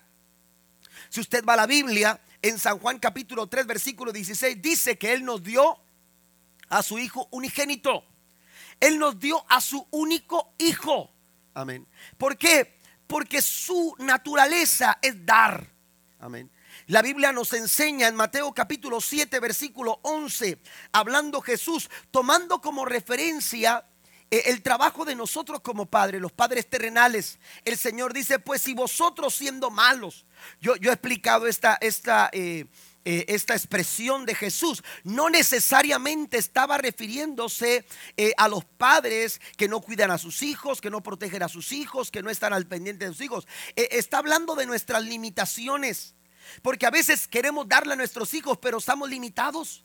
Si 1.09 1.21
usted 1.21 1.45
va 1.45 1.55
a 1.55 1.57
la 1.57 1.67
Biblia, 1.67 2.21
en 2.43 2.59
San 2.59 2.79
Juan 2.79 2.99
capítulo 2.99 3.47
3, 3.47 3.67
versículo 3.67 4.13
16, 4.13 4.61
dice 4.61 4.99
que 4.99 5.15
Él 5.15 5.25
nos 5.25 5.43
dio 5.43 5.81
a 6.69 6.83
su 6.83 6.99
Hijo 6.99 7.29
unigénito. 7.31 8.05
Él 8.79 8.99
nos 8.99 9.19
dio 9.19 9.45
a 9.49 9.61
su 9.61 9.87
único 9.91 10.55
Hijo. 10.59 11.11
Amén. 11.55 11.87
¿Por 12.19 12.37
qué? 12.37 12.79
Porque 13.07 13.41
su 13.41 13.95
naturaleza 13.99 14.99
es 15.01 15.25
dar. 15.25 15.67
Amén. 16.19 16.51
La 16.87 17.03
Biblia 17.03 17.33
nos 17.33 17.53
enseña 17.53 18.09
en 18.09 18.15
Mateo 18.15 18.53
capítulo 18.53 19.01
7, 19.01 19.41
versículo 19.41 19.99
11, 20.03 20.59
hablando 20.93 21.41
Jesús, 21.41 21.91
tomando 22.11 22.61
como 22.61 22.85
referencia 22.85 23.85
eh, 24.31 24.43
el 24.47 24.63
trabajo 24.63 25.05
de 25.05 25.15
nosotros 25.15 25.61
como 25.61 25.87
padres, 25.87 26.21
los 26.21 26.33
padres 26.33 26.69
terrenales. 26.69 27.39
El 27.65 27.77
Señor 27.77 28.13
dice, 28.13 28.39
pues 28.39 28.63
si 28.63 28.75
vosotros 28.75 29.35
siendo 29.35 29.71
malos, 29.71 30.27
yo, 30.61 30.75
yo 30.77 30.91
he 30.91 30.95
explicado 30.95 31.47
esta, 31.47 31.79
esta, 31.81 32.29
eh, 32.33 32.67
eh, 33.05 33.25
esta 33.29 33.55
expresión 33.55 34.27
de 34.27 34.35
Jesús, 34.35 34.83
no 35.05 35.31
necesariamente 35.31 36.39
estaba 36.39 36.77
refiriéndose 36.77 37.87
a 38.37 38.49
los 38.49 38.65
padres 38.65 39.41
que 39.57 39.69
no 39.69 39.81
cuidan 39.81 40.11
a 40.11 40.19
sus 40.19 40.43
hijos, 40.43 40.81
que 40.81 40.91
no 40.91 41.05
protegen 41.05 41.45
a 41.45 41.49
sus 41.49 41.71
hijos, 41.71 42.11
que 42.11 42.23
no 42.23 42.31
están 42.31 42.53
al 42.53 42.67
pendiente 42.67 43.05
de 43.05 43.13
sus 43.13 43.21
hijos. 43.21 43.47
está 43.77 44.19
hablando 44.19 44.57
de 44.57 44.67
nuestras 44.67 45.05
limitaciones. 45.05 46.17
Porque 46.63 46.87
a 46.87 46.91
veces 46.91 47.27
queremos 47.27 47.69
darle 47.69 47.95
a 47.95 47.97
nuestros 47.97 48.35
hijos, 48.35 48.59
pero 48.59 48.79
estamos 48.79 49.09
limitados. 49.09 49.85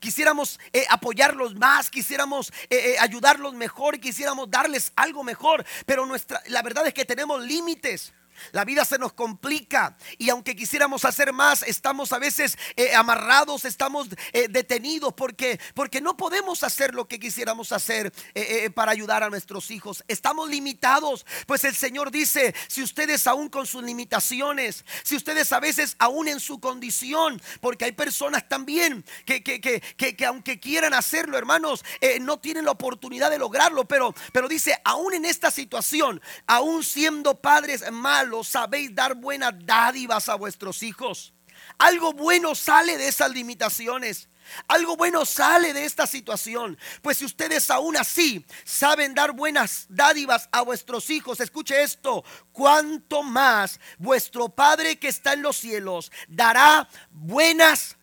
Quisiéramos 0.00 0.58
eh, 0.72 0.84
apoyarlos 0.90 1.54
más, 1.54 1.88
quisiéramos 1.88 2.52
eh, 2.68 2.76
eh, 2.76 2.96
ayudarlos 2.98 3.54
mejor, 3.54 3.98
quisiéramos 4.00 4.50
darles 4.50 4.92
algo 4.96 5.22
mejor, 5.22 5.64
pero 5.86 6.04
nuestra, 6.04 6.42
la 6.48 6.62
verdad 6.62 6.86
es 6.86 6.94
que 6.94 7.04
tenemos 7.04 7.42
límites. 7.42 8.12
La 8.52 8.64
vida 8.64 8.84
se 8.84 8.98
nos 8.98 9.12
complica 9.12 9.96
y 10.18 10.30
aunque 10.30 10.56
quisiéramos 10.56 11.04
hacer 11.04 11.32
más, 11.32 11.62
estamos 11.62 12.12
a 12.12 12.18
veces 12.18 12.58
eh, 12.76 12.94
amarrados, 12.94 13.64
estamos 13.64 14.08
eh, 14.32 14.48
detenidos 14.48 15.12
porque, 15.14 15.60
porque 15.74 16.00
no 16.00 16.16
podemos 16.16 16.62
hacer 16.62 16.94
lo 16.94 17.06
que 17.06 17.18
quisiéramos 17.18 17.72
hacer 17.72 18.12
eh, 18.34 18.70
para 18.70 18.92
ayudar 18.92 19.22
a 19.22 19.30
nuestros 19.30 19.70
hijos. 19.70 20.04
Estamos 20.08 20.50
limitados, 20.50 21.26
pues 21.46 21.64
el 21.64 21.74
Señor 21.74 22.10
dice, 22.10 22.54
si 22.68 22.82
ustedes 22.82 23.26
aún 23.26 23.48
con 23.48 23.66
sus 23.66 23.82
limitaciones, 23.82 24.84
si 25.02 25.16
ustedes 25.16 25.52
a 25.52 25.60
veces 25.60 25.96
aún 25.98 26.28
en 26.28 26.40
su 26.40 26.60
condición, 26.60 27.40
porque 27.60 27.86
hay 27.86 27.92
personas 27.92 28.48
también 28.48 29.04
que, 29.24 29.42
que, 29.42 29.60
que, 29.60 29.80
que 29.96 30.26
aunque 30.26 30.60
quieran 30.60 30.94
hacerlo, 30.94 31.38
hermanos, 31.38 31.84
no 32.20 32.38
tienen 32.38 32.64
la 32.64 32.70
oportunidad 32.72 33.30
de 33.30 33.38
lograrlo, 33.38 33.84
pero, 33.86 34.14
pero 34.32 34.48
dice, 34.48 34.78
aún 34.84 35.14
en 35.14 35.24
esta 35.24 35.50
situación, 35.50 36.20
aún 36.46 36.84
siendo 36.84 37.40
padres 37.40 37.82
malos, 38.24 38.48
sabéis 38.48 38.94
dar 38.94 39.14
buenas 39.14 39.52
dádivas 39.64 40.28
a 40.28 40.34
vuestros 40.34 40.82
hijos. 40.82 41.34
Algo 41.78 42.12
bueno 42.12 42.54
sale 42.54 42.96
de 42.96 43.08
esas 43.08 43.30
limitaciones. 43.30 44.28
Algo 44.68 44.96
bueno 44.96 45.24
sale 45.24 45.72
de 45.72 45.84
esta 45.84 46.06
situación. 46.06 46.78
Pues 47.02 47.18
si 47.18 47.24
ustedes 47.24 47.70
aún 47.70 47.96
así 47.96 48.44
saben 48.64 49.14
dar 49.14 49.32
buenas 49.32 49.86
dádivas 49.88 50.48
a 50.52 50.62
vuestros 50.62 51.08
hijos, 51.10 51.40
escuche 51.40 51.82
esto, 51.82 52.24
cuanto 52.52 53.22
más 53.22 53.80
vuestro 53.98 54.48
Padre 54.48 54.98
que 54.98 55.08
está 55.08 55.32
en 55.32 55.42
los 55.42 55.56
cielos 55.56 56.12
dará 56.28 56.88
buenas 57.10 57.96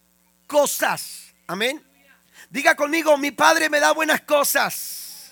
cosas. 0.47 1.33
Amén. 1.47 1.83
Diga 2.49 2.75
conmigo, 2.75 3.17
mi 3.17 3.31
Padre 3.31 3.69
me 3.69 3.79
da 3.79 3.91
buenas 3.91 4.21
cosas. 4.21 5.31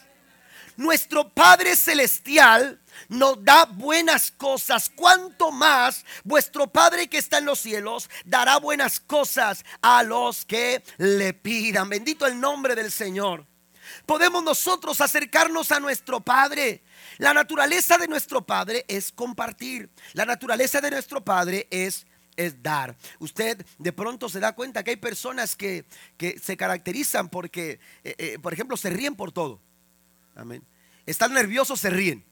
Nuestro 0.78 1.30
Padre 1.30 1.76
Celestial 1.76 2.80
nos 3.08 3.44
da 3.44 3.66
buenas 3.66 4.32
cosas, 4.32 4.92
cuanto 4.94 5.52
más 5.52 6.06
vuestro 6.24 6.68
Padre 6.68 7.08
que 7.08 7.18
está 7.18 7.38
en 7.38 7.46
los 7.46 7.60
cielos 7.60 8.10
dará 8.26 8.58
buenas 8.58 9.00
cosas 9.00 9.64
a 9.82 10.04
los 10.04 10.46
que 10.46 10.84
le 10.98 11.34
pidan. 11.34 11.90
Bendito 11.90 12.26
el 12.26 12.40
nombre 12.40 12.76
del 12.76 12.92
Señor. 12.92 13.46
Podemos 14.06 14.44
nosotros 14.44 15.02
acercarnos 15.02 15.72
a 15.72 15.80
nuestro 15.80 16.20
Padre. 16.20 16.84
La 17.18 17.34
naturaleza 17.34 17.98
de 17.98 18.08
nuestro 18.08 18.46
Padre 18.46 18.86
es 18.88 19.12
compartir. 19.12 19.90
La 20.14 20.26
naturaleza 20.26 20.82
de 20.82 20.92
nuestro 20.92 21.24
Padre 21.24 21.68
es 21.72 22.06
es 22.36 22.64
dar. 22.64 22.96
Usted 23.20 23.66
de 23.78 23.92
pronto 23.92 24.30
se 24.30 24.40
da 24.40 24.56
cuenta 24.56 24.82
que 24.82 24.92
hay 24.92 24.96
personas 24.96 25.58
que, 25.58 25.86
se 26.42 26.56
caracterizan 26.56 27.28
porque, 27.28 27.82
eh, 28.06 28.16
eh, 28.18 28.40
por 28.40 28.54
ejemplo, 28.54 28.78
se 28.78 28.90
ríen 28.90 29.16
por 29.16 29.34
todo. 29.34 29.60
Amén. 30.36 30.64
Están 31.06 31.34
nerviosos, 31.34 31.82
se 31.82 31.90
ríen 31.90 32.29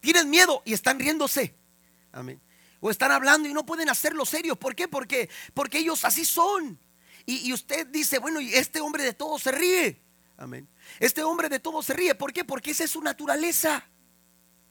tienen 0.00 0.30
miedo 0.30 0.62
y 0.64 0.72
están 0.72 0.98
riéndose. 0.98 1.54
Amén. 2.12 2.40
O 2.80 2.90
están 2.90 3.12
hablando 3.12 3.48
y 3.48 3.52
no 3.52 3.66
pueden 3.66 3.88
hacerlo 3.88 4.24
serio. 4.24 4.56
¿Por 4.56 4.74
qué? 4.74 4.88
Porque, 4.88 5.28
porque 5.54 5.78
ellos 5.78 6.04
así 6.04 6.24
son. 6.24 6.78
Y, 7.28 7.52
usted 7.52 7.88
dice, 7.88 8.18
bueno, 8.18 8.40
y 8.40 8.54
este 8.54 8.80
hombre 8.80 9.02
de 9.02 9.12
todo 9.12 9.38
se 9.38 9.50
ríe. 9.50 10.00
Amén. 10.36 10.68
Este 11.00 11.24
hombre 11.24 11.48
de 11.48 11.58
todo 11.58 11.82
se 11.82 11.92
ríe. 11.92 12.14
¿Por 12.14 12.32
qué? 12.32 12.44
Porque 12.44 12.70
esa 12.70 12.84
es 12.84 12.90
su 12.92 13.02
naturaleza. 13.02 13.84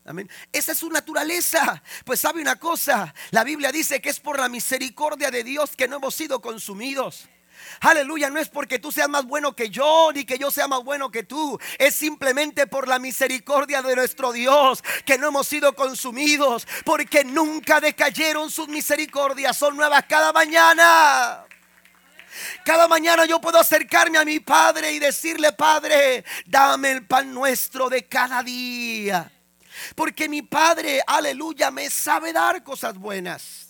Amén. 0.06 0.30
Esa 0.54 0.72
es 0.72 0.78
su 0.78 0.90
naturaleza. 0.90 1.84
Pues 2.06 2.22
sabe 2.22 2.42
una 2.42 2.58
cosa, 2.58 3.14
la 3.32 3.44
Biblia 3.44 3.72
dice 3.74 4.02
que 4.02 4.10
es 4.10 4.20
por 4.20 4.40
la 4.40 4.48
misericordia 4.48 5.32
de 5.32 5.44
Dios 5.44 5.76
que 5.76 5.88
no 5.88 5.98
hemos 5.98 6.16
sido 6.16 6.42
consumidos. 6.42 7.28
Aleluya, 7.82 8.30
no 8.30 8.40
es 8.40 8.50
porque 8.50 8.80
tú 8.80 8.92
seas 8.92 9.10
más 9.10 9.26
bueno 9.26 9.56
que 9.56 9.70
yo, 9.70 10.12
ni 10.14 10.26
que 10.26 10.38
yo 10.38 10.52
sea 10.52 10.68
más 10.68 10.84
bueno 10.84 11.12
que 11.12 11.24
tú. 11.24 11.60
Es 11.78 11.96
simplemente 11.96 12.68
por 12.68 12.88
la 12.88 13.00
misericordia 13.00 13.82
de 13.82 13.96
nuestro 13.96 14.32
Dios 14.32 14.84
que 15.06 15.18
no 15.18 15.28
hemos 15.28 15.48
sido 15.48 15.76
consumidos, 15.76 16.68
porque 16.84 17.24
nunca 17.24 17.80
decayeron 17.80 18.50
sus 18.50 18.68
misericordias, 18.68 19.58
son 19.58 19.78
nuevas 19.78 20.06
cada 20.08 20.34
mañana. 20.34 21.46
Cada 22.66 22.88
mañana 22.88 23.26
yo 23.26 23.40
puedo 23.40 23.60
acercarme 23.60 24.18
a 24.18 24.26
mi 24.26 24.40
Padre 24.40 24.92
y 24.92 25.00
decirle, 25.00 25.54
Padre, 25.54 26.26
dame 26.46 26.92
el 26.92 27.08
pan 27.08 27.34
nuestro 27.34 27.90
de 27.90 28.06
cada 28.08 28.44
día. 28.44 29.32
Porque 29.96 30.28
mi 30.28 30.42
Padre, 30.42 31.02
aleluya, 31.06 31.72
me 31.72 31.90
sabe 31.90 32.34
dar 32.34 32.64
cosas 32.64 32.98
buenas 32.98 33.65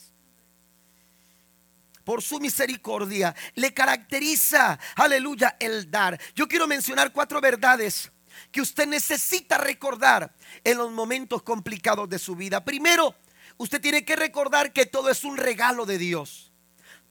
por 2.06 2.22
su 2.22 2.40
misericordia, 2.40 3.36
le 3.56 3.74
caracteriza, 3.74 4.80
aleluya, 4.96 5.58
el 5.60 5.92
dar. 5.92 6.18
Yo 6.36 6.48
quiero 6.48 6.68
mencionar 6.68 7.12
cuatro 7.12 7.42
verdades 7.42 8.12
que 8.52 8.62
usted 8.62 8.88
necesita 8.88 9.58
recordar 9.58 10.34
en 10.64 10.78
los 10.78 10.92
momentos 10.92 11.42
complicados 11.42 12.08
de 12.08 12.20
su 12.20 12.36
vida. 12.36 12.64
Primero, 12.64 13.16
usted 13.58 13.82
tiene 13.82 14.06
que 14.06 14.16
recordar 14.16 14.72
que 14.72 14.86
todo 14.86 15.10
es 15.10 15.24
un 15.24 15.36
regalo 15.36 15.86
de 15.86 15.98
Dios. 15.98 16.52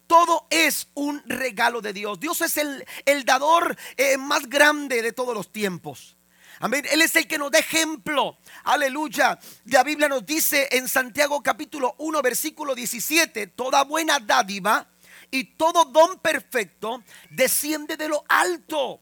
Todo 0.06 0.46
es 0.50 0.88
un 0.94 1.22
regalo 1.26 1.80
de 1.80 1.92
Dios. 1.92 2.20
Dios 2.20 2.40
es 2.42 2.56
el, 2.58 2.84
el 3.04 3.24
dador 3.24 3.76
eh, 3.96 4.16
más 4.16 4.48
grande 4.48 5.02
de 5.02 5.12
todos 5.12 5.34
los 5.34 5.50
tiempos. 5.50 6.16
Amén. 6.60 6.84
Él 6.90 7.02
es 7.02 7.14
el 7.16 7.26
que 7.26 7.38
nos 7.38 7.50
da 7.50 7.58
ejemplo. 7.58 8.38
Aleluya. 8.64 9.38
La 9.66 9.82
Biblia 9.82 10.08
nos 10.08 10.24
dice 10.24 10.68
en 10.72 10.88
Santiago 10.88 11.42
capítulo 11.42 11.94
1 11.98 12.22
versículo 12.22 12.74
17, 12.74 13.48
toda 13.48 13.84
buena 13.84 14.20
dádiva 14.20 14.88
y 15.30 15.44
todo 15.44 15.84
don 15.86 16.18
perfecto 16.18 17.02
desciende 17.30 17.96
de 17.96 18.08
lo 18.08 18.24
alto. 18.28 19.00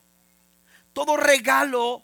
Todo 0.92 1.16
regalo, 1.16 2.02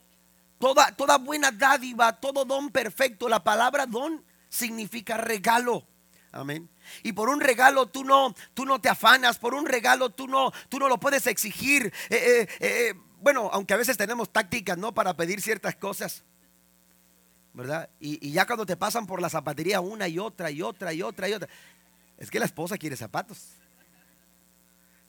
toda, 0.59 0.95
toda 0.95 1.17
buena 1.17 1.51
dádiva, 1.51 2.19
todo 2.19 2.45
don 2.45 2.69
perfecto. 2.69 3.27
La 3.27 3.43
palabra 3.43 3.85
don 3.85 4.23
significa 4.49 5.17
regalo. 5.17 5.85
Amén. 6.31 6.69
Y 7.01 7.13
por 7.13 7.29
un 7.29 7.39
regalo 7.39 7.87
tú 7.87 8.03
no, 8.03 8.35
tú 8.53 8.65
no 8.65 8.79
te 8.79 8.89
afanas, 8.89 9.39
por 9.39 9.55
un 9.55 9.65
regalo 9.65 10.11
tú 10.11 10.27
no, 10.27 10.51
tú 10.69 10.77
no 10.77 10.87
lo 10.87 10.99
puedes 10.99 11.25
exigir. 11.25 11.91
Eh, 12.09 12.17
eh, 12.17 12.47
eh, 12.59 12.93
bueno, 13.21 13.49
aunque 13.53 13.73
a 13.73 13.77
veces 13.77 13.97
tenemos 13.97 14.31
tácticas, 14.31 14.77
¿no? 14.77 14.93
Para 14.93 15.15
pedir 15.15 15.41
ciertas 15.41 15.75
cosas. 15.75 16.23
¿Verdad? 17.53 17.89
Y, 17.99 18.31
ya 18.31 18.45
cuando 18.45 18.65
te 18.65 18.77
pasan 18.77 19.05
por 19.05 19.21
la 19.21 19.29
zapatería 19.29 19.81
una 19.81 20.07
y 20.07 20.19
otra 20.19 20.51
y 20.51 20.61
otra 20.61 20.93
y 20.93 21.01
otra 21.01 21.27
y 21.27 21.33
otra. 21.33 21.49
Es 22.17 22.29
que 22.29 22.39
la 22.39 22.45
esposa 22.45 22.77
quiere 22.77 22.95
zapatos. 22.95 23.39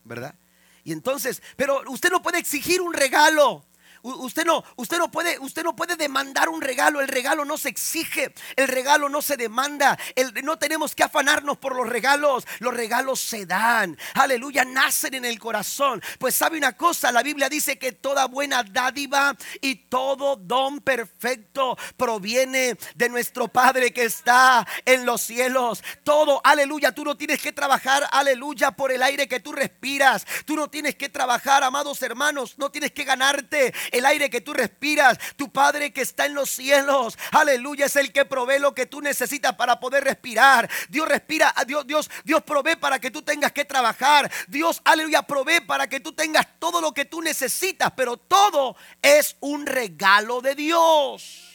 ¿Verdad? 0.04 0.34
Y 0.82 0.92
entonces, 0.92 1.42
pero 1.56 1.82
usted 1.88 2.10
no 2.10 2.22
puede 2.22 2.38
exigir 2.38 2.80
un 2.80 2.92
regalo. 2.92 3.64
Usted 4.02 4.44
no, 4.44 4.64
usted 4.76 4.98
no 4.98 5.10
puede, 5.10 5.38
usted 5.38 5.62
no 5.62 5.76
puede 5.76 5.96
demandar 5.96 6.48
un 6.48 6.60
regalo. 6.60 7.00
El 7.00 7.08
regalo 7.08 7.44
no 7.44 7.58
se 7.58 7.68
exige, 7.68 8.32
el 8.56 8.68
regalo 8.68 9.08
no 9.08 9.22
se 9.22 9.36
demanda. 9.36 9.98
no 10.42 10.58
tenemos 10.58 10.94
que 10.94 11.02
afanarnos 11.02 11.58
por 11.58 11.76
los 11.76 11.88
regalos. 11.88 12.46
Los 12.58 12.74
regalos 12.74 13.20
se 13.20 13.46
dan. 13.46 13.98
Aleluya, 14.14 14.64
nacen 14.64 15.14
en 15.14 15.24
el 15.24 15.38
corazón. 15.38 16.02
Pues 16.18 16.34
sabe 16.34 16.58
una 16.58 16.76
cosa, 16.76 17.12
la 17.12 17.22
Biblia 17.22 17.48
dice 17.48 17.78
que 17.78 17.92
toda 17.92 18.26
buena 18.26 18.62
dádiva 18.62 19.36
y 19.60 19.74
todo 19.74 20.36
don 20.36 20.80
perfecto 20.80 21.76
proviene 21.96 22.76
de 22.94 23.08
nuestro 23.08 23.48
Padre 23.48 23.92
que 23.92 24.04
está 24.04 24.66
en 24.84 25.04
los 25.06 25.20
cielos. 25.20 25.82
Todo, 26.04 26.40
aleluya, 26.44 26.92
tú 26.92 27.04
no 27.04 27.16
tienes 27.16 27.40
que 27.40 27.52
trabajar, 27.52 28.08
aleluya, 28.12 28.70
por 28.70 28.92
el 28.92 29.02
aire 29.02 29.28
que 29.28 29.40
tú 29.40 29.52
respiras. 29.52 30.26
Tú 30.44 30.56
no 30.56 30.68
tienes 30.68 30.94
que 30.94 31.08
trabajar, 31.08 31.62
amados 31.62 32.02
hermanos, 32.02 32.54
no 32.58 32.70
tienes 32.70 32.92
que 32.92 33.04
ganarte 33.04 33.74
el 33.92 34.06
aire 34.06 34.30
que 34.30 34.40
tú 34.40 34.52
respiras. 34.52 35.18
Tu 35.36 35.50
Padre 35.50 35.92
que 35.92 36.02
está 36.02 36.26
en 36.26 36.34
los 36.34 36.50
cielos, 36.50 37.18
aleluya, 37.32 37.86
es 37.86 37.96
el 37.96 38.12
que 38.12 38.24
provee 38.24 38.58
lo 38.58 38.74
que 38.74 38.86
tú 38.86 39.00
necesitas 39.00 39.54
para 39.54 39.80
poder 39.80 40.04
respirar. 40.04 40.68
Dios 40.88 41.08
respira, 41.08 41.54
Dios, 41.66 41.86
Dios, 41.86 42.10
Dios 42.24 42.42
provee 42.42 42.76
para 42.76 42.98
que 42.98 43.10
tú 43.10 43.22
tengas 43.22 43.52
que 43.52 43.64
trabajar. 43.64 44.30
Dios, 44.48 44.80
aleluya, 44.84 45.22
provee 45.22 45.60
para 45.60 45.88
que 45.88 46.00
tú 46.00 46.12
tengas 46.12 46.46
todo 46.58 46.80
lo 46.80 46.92
que 46.92 47.04
tú 47.04 47.22
necesitas, 47.22 47.92
pero 47.96 48.16
todo 48.16 48.76
es 49.02 49.36
un 49.40 49.66
regalo 49.66 50.40
de 50.40 50.54
Dios. 50.54 51.46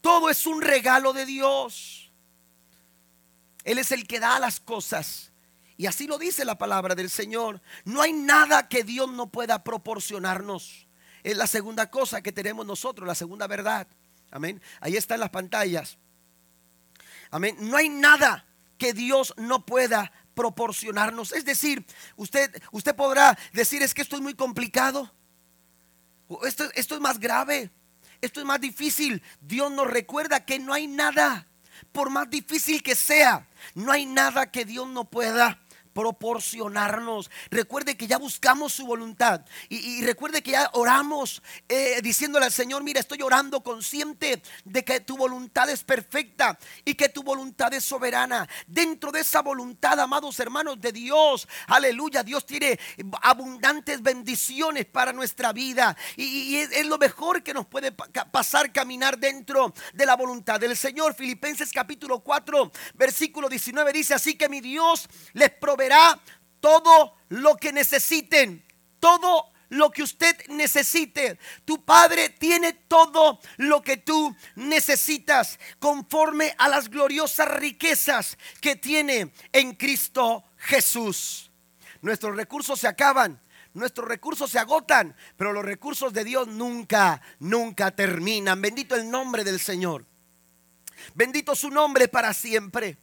Todo 0.00 0.30
es 0.30 0.46
un 0.46 0.60
regalo 0.60 1.12
de 1.12 1.26
Dios. 1.26 2.12
Él 3.64 3.78
es 3.78 3.92
el 3.92 4.06
que 4.06 4.20
da 4.20 4.38
las 4.38 4.60
cosas. 4.60 5.32
Y 5.76 5.86
así 5.86 6.06
lo 6.06 6.18
dice 6.18 6.44
la 6.44 6.56
palabra 6.56 6.94
del 6.94 7.10
Señor. 7.10 7.60
No 7.84 8.02
hay 8.02 8.12
nada 8.12 8.68
que 8.68 8.84
Dios 8.84 9.10
no 9.10 9.28
pueda 9.28 9.64
proporcionarnos. 9.64 10.83
Es 11.24 11.36
la 11.38 11.46
segunda 11.46 11.90
cosa 11.90 12.20
que 12.20 12.32
tenemos 12.32 12.66
nosotros, 12.66 13.08
la 13.08 13.14
segunda 13.14 13.46
verdad. 13.46 13.88
Amén. 14.30 14.60
Ahí 14.80 14.96
están 14.96 15.20
las 15.20 15.30
pantallas. 15.30 15.96
Amén. 17.30 17.56
No 17.58 17.78
hay 17.78 17.88
nada 17.88 18.44
que 18.76 18.92
Dios 18.92 19.32
no 19.38 19.64
pueda 19.64 20.12
proporcionarnos. 20.34 21.32
Es 21.32 21.46
decir, 21.46 21.86
usted, 22.16 22.62
usted 22.72 22.94
podrá 22.94 23.38
decir 23.54 23.82
es 23.82 23.94
que 23.94 24.02
esto 24.02 24.16
es 24.16 24.22
muy 24.22 24.34
complicado. 24.34 25.10
Esto, 26.44 26.64
esto 26.74 26.94
es 26.94 27.00
más 27.00 27.18
grave. 27.18 27.70
Esto 28.20 28.40
es 28.40 28.46
más 28.46 28.60
difícil. 28.60 29.22
Dios 29.40 29.72
nos 29.72 29.86
recuerda 29.86 30.44
que 30.44 30.58
no 30.58 30.74
hay 30.74 30.86
nada, 30.86 31.46
por 31.92 32.10
más 32.10 32.28
difícil 32.28 32.82
que 32.82 32.94
sea, 32.94 33.48
no 33.74 33.92
hay 33.92 34.04
nada 34.04 34.50
que 34.50 34.66
Dios 34.66 34.88
no 34.88 35.06
pueda 35.06 35.63
proporcionarnos. 35.94 37.30
Recuerde 37.50 37.96
que 37.96 38.06
ya 38.06 38.18
buscamos 38.18 38.74
su 38.74 38.84
voluntad 38.84 39.46
y, 39.68 40.04
recuerde 40.04 40.42
que 40.42 40.50
ya 40.50 40.68
oramos 40.74 41.42
eh, 41.68 42.00
diciéndole 42.02 42.44
al 42.46 42.52
Señor, 42.52 42.82
mira, 42.82 43.00
estoy 43.00 43.22
orando 43.22 43.62
consciente 43.62 44.42
de 44.64 44.84
que 44.84 45.00
tu 45.00 45.16
voluntad 45.16 45.70
es 45.70 45.84
perfecta 45.84 46.58
y 46.84 46.94
que 46.94 47.08
tu 47.08 47.22
voluntad 47.22 47.72
es 47.72 47.84
soberana. 47.84 48.46
Dentro 48.66 49.12
de 49.12 49.20
esa 49.20 49.40
voluntad, 49.40 49.98
amados 50.00 50.38
hermanos 50.40 50.80
de 50.80 50.92
Dios, 50.92 51.48
aleluya, 51.68 52.22
Dios 52.22 52.44
tiene 52.44 52.78
abundantes 53.22 54.02
bendiciones 54.02 54.86
para 54.86 55.12
nuestra 55.12 55.52
vida 55.52 55.96
y, 56.16 56.56
es, 56.56 56.72
es, 56.72 56.86
lo 56.86 56.98
mejor 56.98 57.42
que 57.42 57.54
nos 57.54 57.66
puede 57.66 57.92
pasar 57.92 58.72
caminar 58.72 59.18
dentro 59.18 59.72
de 59.92 60.06
la 60.06 60.16
voluntad 60.16 60.58
del 60.58 60.76
Señor. 60.76 61.14
Filipenses 61.14 61.70
capítulo 61.72 62.20
4, 62.20 62.72
versículo 62.94 63.48
19 63.48 63.92
dice, 63.92 64.14
así 64.14 64.34
que 64.34 64.48
mi 64.48 64.60
Dios 64.60 65.08
les 65.32 65.50
provee 65.50 65.83
todo 66.60 67.16
lo 67.28 67.56
que 67.56 67.72
necesiten, 67.72 68.64
todo 69.00 69.50
lo 69.68 69.90
que 69.90 70.02
usted 70.02 70.36
necesite. 70.48 71.38
Tu 71.64 71.84
Padre 71.84 72.30
tiene 72.30 72.72
todo 72.72 73.40
lo 73.58 73.82
que 73.82 73.96
tú 73.98 74.34
necesitas 74.54 75.58
conforme 75.78 76.54
a 76.58 76.68
las 76.68 76.88
gloriosas 76.88 77.48
riquezas 77.48 78.38
que 78.60 78.76
tiene 78.76 79.32
en 79.52 79.74
Cristo 79.74 80.44
Jesús. 80.56 81.50
Nuestros 82.00 82.36
recursos 82.36 82.80
se 82.80 82.88
acaban, 82.88 83.40
nuestros 83.72 84.06
recursos 84.06 84.50
se 84.50 84.58
agotan, 84.58 85.16
pero 85.36 85.52
los 85.52 85.64
recursos 85.64 86.12
de 86.12 86.24
Dios 86.24 86.48
nunca, 86.48 87.20
nunca 87.38 87.90
terminan. 87.90 88.60
Bendito 88.62 88.94
el 88.94 89.10
nombre 89.10 89.44
del 89.44 89.58
Señor. 89.58 90.04
Bendito 91.14 91.54
su 91.54 91.70
nombre 91.70 92.08
para 92.08 92.32
siempre 92.32 92.98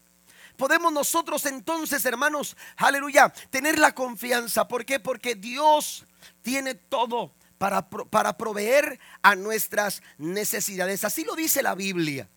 podemos 0.58 0.92
nosotros 0.92 1.46
entonces, 1.46 2.06
hermanos, 2.06 2.56
aleluya, 2.78 3.30
tener 3.50 3.80
la 3.80 3.94
confianza. 3.94 4.68
¿Por 4.68 4.86
qué? 4.86 5.00
Porque 5.00 5.36
Dios 5.36 6.06
tiene 6.42 6.76
todo 6.76 7.34
para, 7.58 7.90
para 7.90 8.38
proveer 8.38 9.00
a 9.22 9.36
nuestras 9.36 10.02
necesidades. 10.18 11.04
Así 11.04 11.24
lo 11.24 11.36
dice 11.36 11.62
la 11.62 11.76
Biblia. 11.76 12.30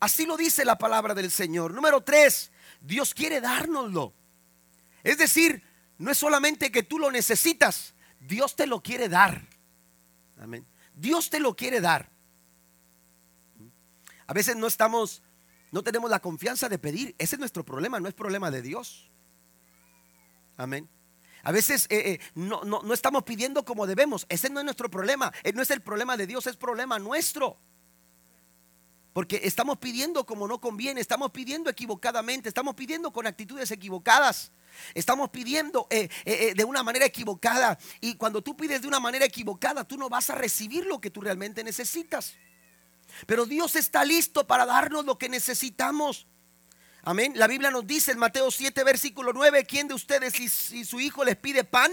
Así 0.00 0.26
lo 0.26 0.36
dice 0.36 0.64
la 0.64 0.78
palabra 0.78 1.14
del 1.14 1.30
Señor. 1.30 1.74
Número 1.74 2.02
tres, 2.02 2.52
Dios 2.80 3.14
quiere 3.14 3.40
dárnoslo. 3.40 4.12
Es 5.02 5.18
decir, 5.18 5.62
no 5.98 6.10
es 6.10 6.18
solamente 6.18 6.70
que 6.70 6.84
tú 6.84 6.98
lo 6.98 7.10
necesitas, 7.10 7.94
Dios 8.20 8.54
te 8.54 8.66
lo 8.66 8.82
quiere 8.82 9.08
dar. 9.08 9.42
Amén. 10.40 10.64
Dios 10.94 11.30
te 11.30 11.40
lo 11.40 11.56
quiere 11.56 11.80
dar. 11.80 12.08
A 14.26 14.32
veces 14.32 14.56
no 14.56 14.66
estamos 14.66 15.22
no 15.70 15.82
tenemos 15.82 16.10
la 16.10 16.20
confianza 16.20 16.68
de 16.68 16.78
pedir. 16.78 17.14
Ese 17.18 17.36
es 17.36 17.38
nuestro 17.38 17.64
problema, 17.64 18.00
no 18.00 18.08
es 18.08 18.14
problema 18.14 18.50
de 18.50 18.62
Dios. 18.62 19.10
Amén. 20.56 20.88
A 21.42 21.52
veces 21.52 21.86
eh, 21.88 22.12
eh, 22.12 22.20
no, 22.34 22.62
no, 22.64 22.92
estamos 22.92 23.22
pidiendo 23.22 23.64
como 23.64 23.86
debemos. 23.86 24.26
Ese 24.28 24.50
no 24.50 24.60
es 24.60 24.64
nuestro 24.64 24.90
problema. 24.90 25.32
Eh, 25.44 25.52
no 25.52 25.62
es 25.62 25.70
el 25.70 25.80
problema 25.80 26.16
de 26.16 26.26
Dios, 26.26 26.46
es 26.46 26.56
problema 26.56 26.98
nuestro. 26.98 27.58
Porque 29.12 29.40
estamos 29.44 29.78
pidiendo 29.78 30.26
como 30.26 30.46
no 30.46 30.60
conviene, 30.60 31.00
estamos 31.00 31.30
pidiendo 31.30 31.70
equivocadamente, 31.70 32.48
estamos 32.48 32.74
pidiendo 32.74 33.12
con 33.12 33.26
actitudes 33.26 33.70
equivocadas. 33.70 34.52
Estamos 34.94 35.30
pidiendo 35.30 35.88
de 35.90 36.64
una 36.64 36.84
manera 36.84 37.06
equivocada. 37.06 37.78
Y 38.00 38.14
cuando 38.14 38.42
tú 38.42 38.56
pides 38.56 38.82
de 38.82 38.86
una 38.86 39.00
manera 39.00 39.24
equivocada, 39.24 39.82
tú 39.82 39.96
no 39.96 40.08
vas 40.08 40.30
a 40.30 40.36
recibir 40.36 40.86
lo 40.86 41.00
que 41.00 41.10
tú 41.10 41.20
realmente 41.20 41.64
necesitas. 41.64 42.36
Pero 43.26 43.46
Dios 43.46 43.76
está 43.76 44.04
listo 44.04 44.46
para 44.46 44.66
darnos 44.66 45.04
lo 45.04 45.18
que 45.18 45.28
necesitamos. 45.28 46.26
Amén. 47.02 47.32
La 47.36 47.46
Biblia 47.46 47.70
nos 47.70 47.86
dice 47.86 48.12
en 48.12 48.18
Mateo 48.18 48.50
7, 48.50 48.84
versículo 48.84 49.32
9, 49.32 49.64
¿quién 49.64 49.88
de 49.88 49.94
ustedes 49.94 50.34
si, 50.34 50.84
su 50.84 51.00
hijo 51.00 51.24
les 51.24 51.36
pide 51.36 51.64
pan, 51.64 51.92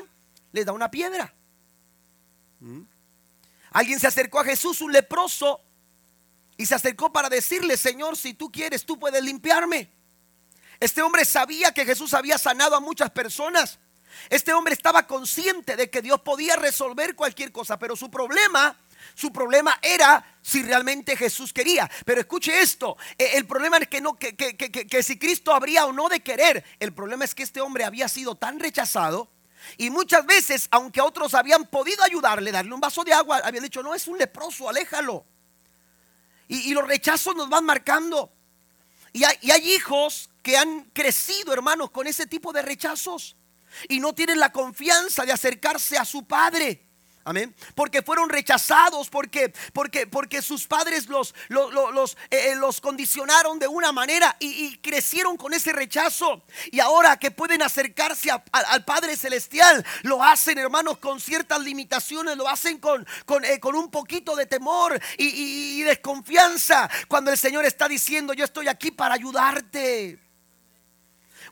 les 0.52 0.66
da 0.66 0.72
una 0.72 0.92
piedra? 0.92 1.34
¿Mm? 2.60 2.82
Alguien 3.72 4.00
se 4.00 4.08
acercó 4.08 4.40
a 4.40 4.46
Jesús, 4.46 4.82
un 4.82 4.92
leproso, 4.92 5.62
y 6.58 6.66
se 6.66 6.76
acercó 6.76 7.12
para 7.12 7.30
decirle, 7.30 7.78
Señor, 7.78 8.18
si 8.18 8.34
tú 8.34 8.52
quieres, 8.52 8.86
tú 8.86 8.98
puedes 8.98 9.22
limpiarme. 9.24 9.90
Este 10.80 11.02
hombre 11.02 11.26
sabía 11.26 11.74
que 11.74 11.86
Jesús 11.86 12.14
había 12.14 12.38
sanado 12.38 12.76
a 12.76 12.80
muchas 12.80 13.12
personas. 13.12 13.80
Este 14.30 14.54
hombre 14.54 14.74
estaba 14.74 15.08
consciente 15.08 15.76
de 15.76 15.90
que 15.90 16.02
Dios 16.02 16.22
podía 16.22 16.56
resolver 16.56 17.16
cualquier 17.16 17.52
cosa, 17.52 17.78
pero 17.78 17.96
su 17.96 18.10
problema 18.10 18.78
su 19.14 19.32
problema 19.32 19.78
era 19.82 20.38
si 20.42 20.64
realmente 20.64 21.16
Jesús 21.16 21.54
quería. 21.54 21.90
Pero 22.06 22.22
escuche 22.22 22.62
esto, 22.62 22.98
eh, 23.18 23.32
el 23.34 23.46
problema 23.46 23.78
es 23.78 23.88
que, 23.88 24.02
no, 24.02 24.16
que, 24.16 24.36
que, 24.36 25.04
si 25.04 25.18
Cristo 25.18 25.54
habría 25.54 25.86
o 25.86 25.94
no 25.94 26.10
de 26.10 26.22
querer, 26.22 26.64
el 26.80 26.94
problema 26.94 27.26
es 27.26 27.36
que 27.36 27.44
este 27.44 27.62
hombre 27.62 27.84
había 27.84 28.08
sido 28.08 28.36
tan 28.36 28.60
rechazado. 28.60 29.30
Y 29.78 29.90
muchas 29.90 30.26
veces, 30.26 30.68
aunque 30.72 31.02
otros 31.02 31.34
habían 31.34 31.66
podido 31.68 32.04
ayudarle, 32.04 32.52
darle 32.52 32.74
un 32.74 32.80
vaso 32.80 33.04
de 33.04 33.14
agua, 33.14 33.42
habían 33.44 33.64
dicho, 33.64 33.82
no, 33.82 33.96
es 33.96 34.08
un 34.08 34.18
leproso, 34.18 34.70
aléjalo. 34.70 35.26
Y, 36.48 36.74
los 36.74 36.88
rechazos 36.88 37.36
nos 37.36 37.50
van 37.50 37.66
marcando. 37.66 38.32
Y 39.12 39.24
hay 39.24 39.74
hijos 39.74 40.30
que 40.44 40.58
han 40.58 40.92
crecido, 40.94 41.54
hermanos, 41.54 41.90
con 41.90 42.06
ese 42.06 42.28
tipo 42.28 42.54
de 42.54 42.62
rechazos. 42.62 43.36
Y 43.90 44.00
no 44.00 44.14
tienen 44.14 44.40
la 44.40 44.52
confianza 44.52 45.26
de 45.26 45.32
acercarse 45.32 45.98
a 45.98 46.06
su 46.06 46.28
padre. 46.28 46.86
Amén. 47.28 47.56
Porque 47.74 48.04
fueron 48.04 48.30
rechazados, 48.30 49.10
porque, 49.10 49.52
porque, 49.74 50.06
porque 50.06 50.44
sus 50.44 50.68
padres 50.68 51.08
los, 51.08 51.34
los, 51.50 52.18
eh, 52.30 52.52
eh, 52.52 52.56
los, 52.56 52.80
condicionaron 52.80 53.58
de 53.58 53.68
una 53.68 53.92
manera 53.92 54.38
y, 54.40 54.78
crecieron 54.78 55.36
con 55.36 55.52
ese 55.52 55.74
rechazo. 55.74 56.44
Y 56.72 56.80
ahora 56.80 57.18
que 57.18 57.32
pueden 57.32 57.64
acercarse 57.64 58.30
al 58.30 58.86
Padre 58.86 59.18
Celestial, 59.18 59.84
lo 60.04 60.24
hacen, 60.24 60.60
hermanos, 60.60 61.00
con 61.00 61.20
ciertas 61.20 61.60
limitaciones, 61.62 62.38
lo 62.38 62.48
hacen 62.48 62.78
con, 62.78 63.08
con, 63.26 63.44
eh, 63.44 63.60
un 63.64 63.90
poquito 63.90 64.36
de 64.36 64.46
temor 64.46 65.02
y 65.18 65.82
desconfianza. 65.82 66.88
Cuando 67.08 67.32
el 67.32 67.40
Señor 67.40 67.66
está 67.66 67.88
diciendo, 67.88 68.34
yo 68.34 68.46
estoy 68.46 68.68
aquí 68.68 68.92
para 68.92 69.16
ayudarte. 69.16 70.25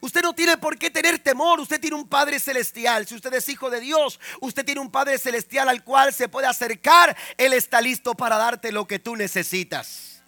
Usted 0.03 0.21
no 0.21 0.35
tiene 0.35 0.57
por 0.57 0.77
qué 0.77 0.91
tener 0.91 1.17
temor. 1.19 1.61
Usted 1.61 1.79
tiene 1.79 1.95
un 1.95 2.09
Padre 2.09 2.37
celestial. 2.37 3.07
Si 3.07 3.15
usted 3.15 3.33
es 3.35 3.47
hijo 3.47 3.69
de 3.69 3.79
Dios, 3.79 4.19
usted 4.41 4.65
tiene 4.65 4.81
un 4.81 4.91
Padre 4.91 5.17
celestial 5.17 5.69
al 5.69 5.81
cual 5.81 6.13
se 6.13 6.27
puede 6.27 6.45
acercar. 6.45 7.15
Él 7.37 7.53
está 7.53 7.79
listo 7.79 8.13
para 8.13 8.35
darte 8.35 8.73
lo 8.73 8.85
que 8.85 8.99
tú 8.99 9.15
necesitas. 9.15 10.21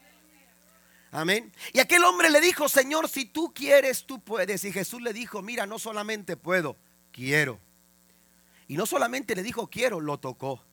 Amén. 1.12 1.52
Y 1.74 1.80
aquel 1.80 2.06
hombre 2.06 2.30
le 2.30 2.40
dijo, 2.40 2.70
Señor, 2.70 3.10
si 3.10 3.26
tú 3.26 3.54
quieres, 3.54 4.06
tú 4.06 4.22
puedes. 4.22 4.64
Y 4.64 4.72
Jesús 4.72 5.02
le 5.02 5.12
dijo, 5.12 5.42
mira, 5.42 5.66
no 5.66 5.78
solamente 5.78 6.38
puedo, 6.38 6.78
quiero. 7.12 7.60
Y 8.70 8.78
no 8.78 8.86
solamente 8.86 9.36
le 9.36 9.44
dijo 9.44 9.70
quiero, 9.70 10.00
lo 10.00 10.18
tocó. 10.22 10.64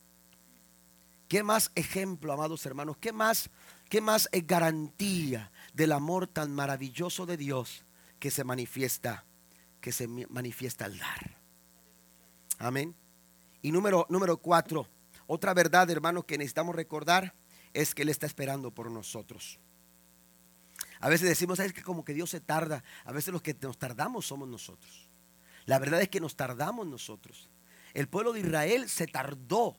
¿Qué 1.26 1.42
más 1.42 1.72
ejemplo, 1.74 2.32
amados 2.32 2.64
hermanos? 2.66 2.98
¿Qué 3.00 3.10
más, 3.10 3.50
qué 3.88 4.00
más 4.00 4.28
es 4.30 4.46
garantía 4.46 5.50
del 5.74 5.90
amor 5.90 6.28
tan 6.28 6.54
maravilloso 6.54 7.26
de 7.26 7.36
Dios 7.36 7.84
que 8.22 8.30
se 8.30 8.44
manifiesta, 8.44 9.24
que 9.80 9.90
se 9.90 10.06
manifiesta 10.06 10.84
al 10.84 10.96
dar? 10.96 11.40
Amén. 12.60 12.94
Y 13.62 13.72
número, 13.72 14.06
número 14.10 14.36
cuatro, 14.36 14.86
otra 15.26 15.52
verdad, 15.54 15.90
hermanos, 15.90 16.24
que 16.24 16.38
necesitamos 16.38 16.76
recordar 16.76 17.34
es 17.72 17.96
que 17.96 18.02
Él 18.02 18.10
está 18.10 18.26
esperando 18.26 18.70
por 18.70 18.92
nosotros. 18.92 19.58
A 21.00 21.08
veces 21.08 21.28
decimos, 21.28 21.58
es 21.58 21.72
que 21.72 21.82
como 21.82 22.04
que 22.04 22.14
Dios 22.14 22.30
se 22.30 22.38
tarda. 22.38 22.84
A 23.04 23.10
veces 23.10 23.32
los 23.32 23.42
que 23.42 23.56
nos 23.60 23.76
tardamos 23.76 24.24
somos 24.24 24.48
nosotros. 24.48 25.10
La 25.66 25.80
verdad 25.80 26.00
es 26.00 26.08
que 26.08 26.20
nos 26.20 26.36
tardamos 26.36 26.86
nosotros. 26.86 27.50
El 27.92 28.06
pueblo 28.06 28.32
de 28.32 28.38
Israel 28.38 28.88
se 28.88 29.08
tardó 29.08 29.76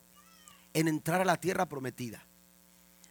en 0.74 0.88
entrar 0.88 1.22
a 1.22 1.24
la 1.24 1.38
tierra 1.40 1.66
prometida. 1.66 2.26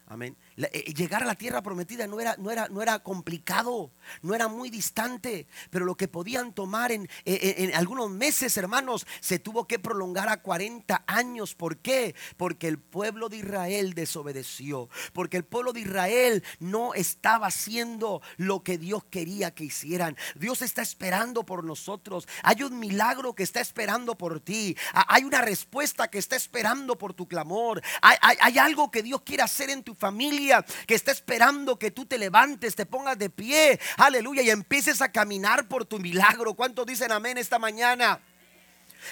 Amén. 0.06 0.38
Eh, 0.58 0.94
llegar 0.94 1.24
a 1.24 1.26
la 1.26 1.36
tierra 1.36 1.62
prometida 1.62 2.06
no 2.08 2.20
era, 2.20 2.36
no, 2.38 2.52
era, 2.52 2.68
no 2.68 2.82
era, 2.82 3.00
complicado, 3.00 3.92
no 4.22 4.36
era 4.36 4.48
muy 4.48 4.70
distante, 4.70 5.48
pero 5.70 5.86
lo 5.86 5.96
que 5.96 6.08
podían 6.08 6.54
tomar 6.54 6.92
en, 6.92 7.10
en, 7.26 7.74
algunos 7.76 8.10
meses, 8.12 8.56
hermanos, 8.58 9.08
se 9.20 9.39
tuvo 9.39 9.68
que 9.68 9.80
prolongar 9.80 10.30
a 10.30 10.42
40 10.42 11.04
años. 11.08 11.56
¿Por 11.56 11.78
qué? 11.78 12.16
Porque 12.38 12.68
el 12.68 12.78
pueblo 12.78 13.30
de 13.30 13.38
Israel 13.38 13.94
desobedeció, 13.94 14.89
porque 15.12 15.38
el 15.38 15.44
pueblo 15.44 15.74
de 15.74 15.82
Israel 15.82 16.44
no 16.60 16.94
estaba 16.94 17.48
haciendo 17.48 18.22
lo 18.38 18.63
que 18.63 18.78
Dios 18.78 19.04
quería 19.06 19.54
que 19.56 19.66
hicieran. 19.66 20.16
Dios 20.36 20.62
está 20.62 20.82
esperando 20.82 21.46
por 21.46 21.63
nosotros. 21.63 22.28
Hay 22.44 22.62
un 22.63 22.80
milagro 22.80 23.34
que 23.34 23.44
está 23.44 23.60
esperando 23.60 24.16
por 24.16 24.39
ti. 24.39 24.78
Hay 24.94 25.24
una 25.24 25.42
respuesta 25.42 26.10
que 26.10 26.20
está 26.20 26.36
esperando 26.36 26.98
por 26.98 27.13
tu 27.13 27.28
clamor. 27.28 27.82
Hay, 28.02 28.18
hay, 28.22 28.38
hay 28.39 28.58
algo 28.60 28.92
que 28.92 29.02
Dios 29.02 29.22
quiere 29.22 29.44
hacer 29.44 29.70
en 29.70 29.84
tu 29.84 29.96
familia 29.96 30.43
que 30.88 30.96
está 30.96 31.12
esperando 31.12 31.78
que 31.78 31.92
tú 31.92 32.06
te 32.06 32.18
levantes, 32.18 32.76
te 32.76 32.86
pongas 32.86 33.18
de 33.18 33.30
pie, 33.30 33.80
aleluya, 33.98 34.42
y 34.42 34.50
empieces 34.50 35.02
a 35.02 35.12
caminar 35.12 35.68
por 35.68 35.86
tu 35.86 36.00
milagro. 36.00 36.54
¿Cuántos 36.54 36.86
dicen 36.86 37.12
amén 37.12 37.38
esta 37.38 37.60
mañana? 37.60 38.20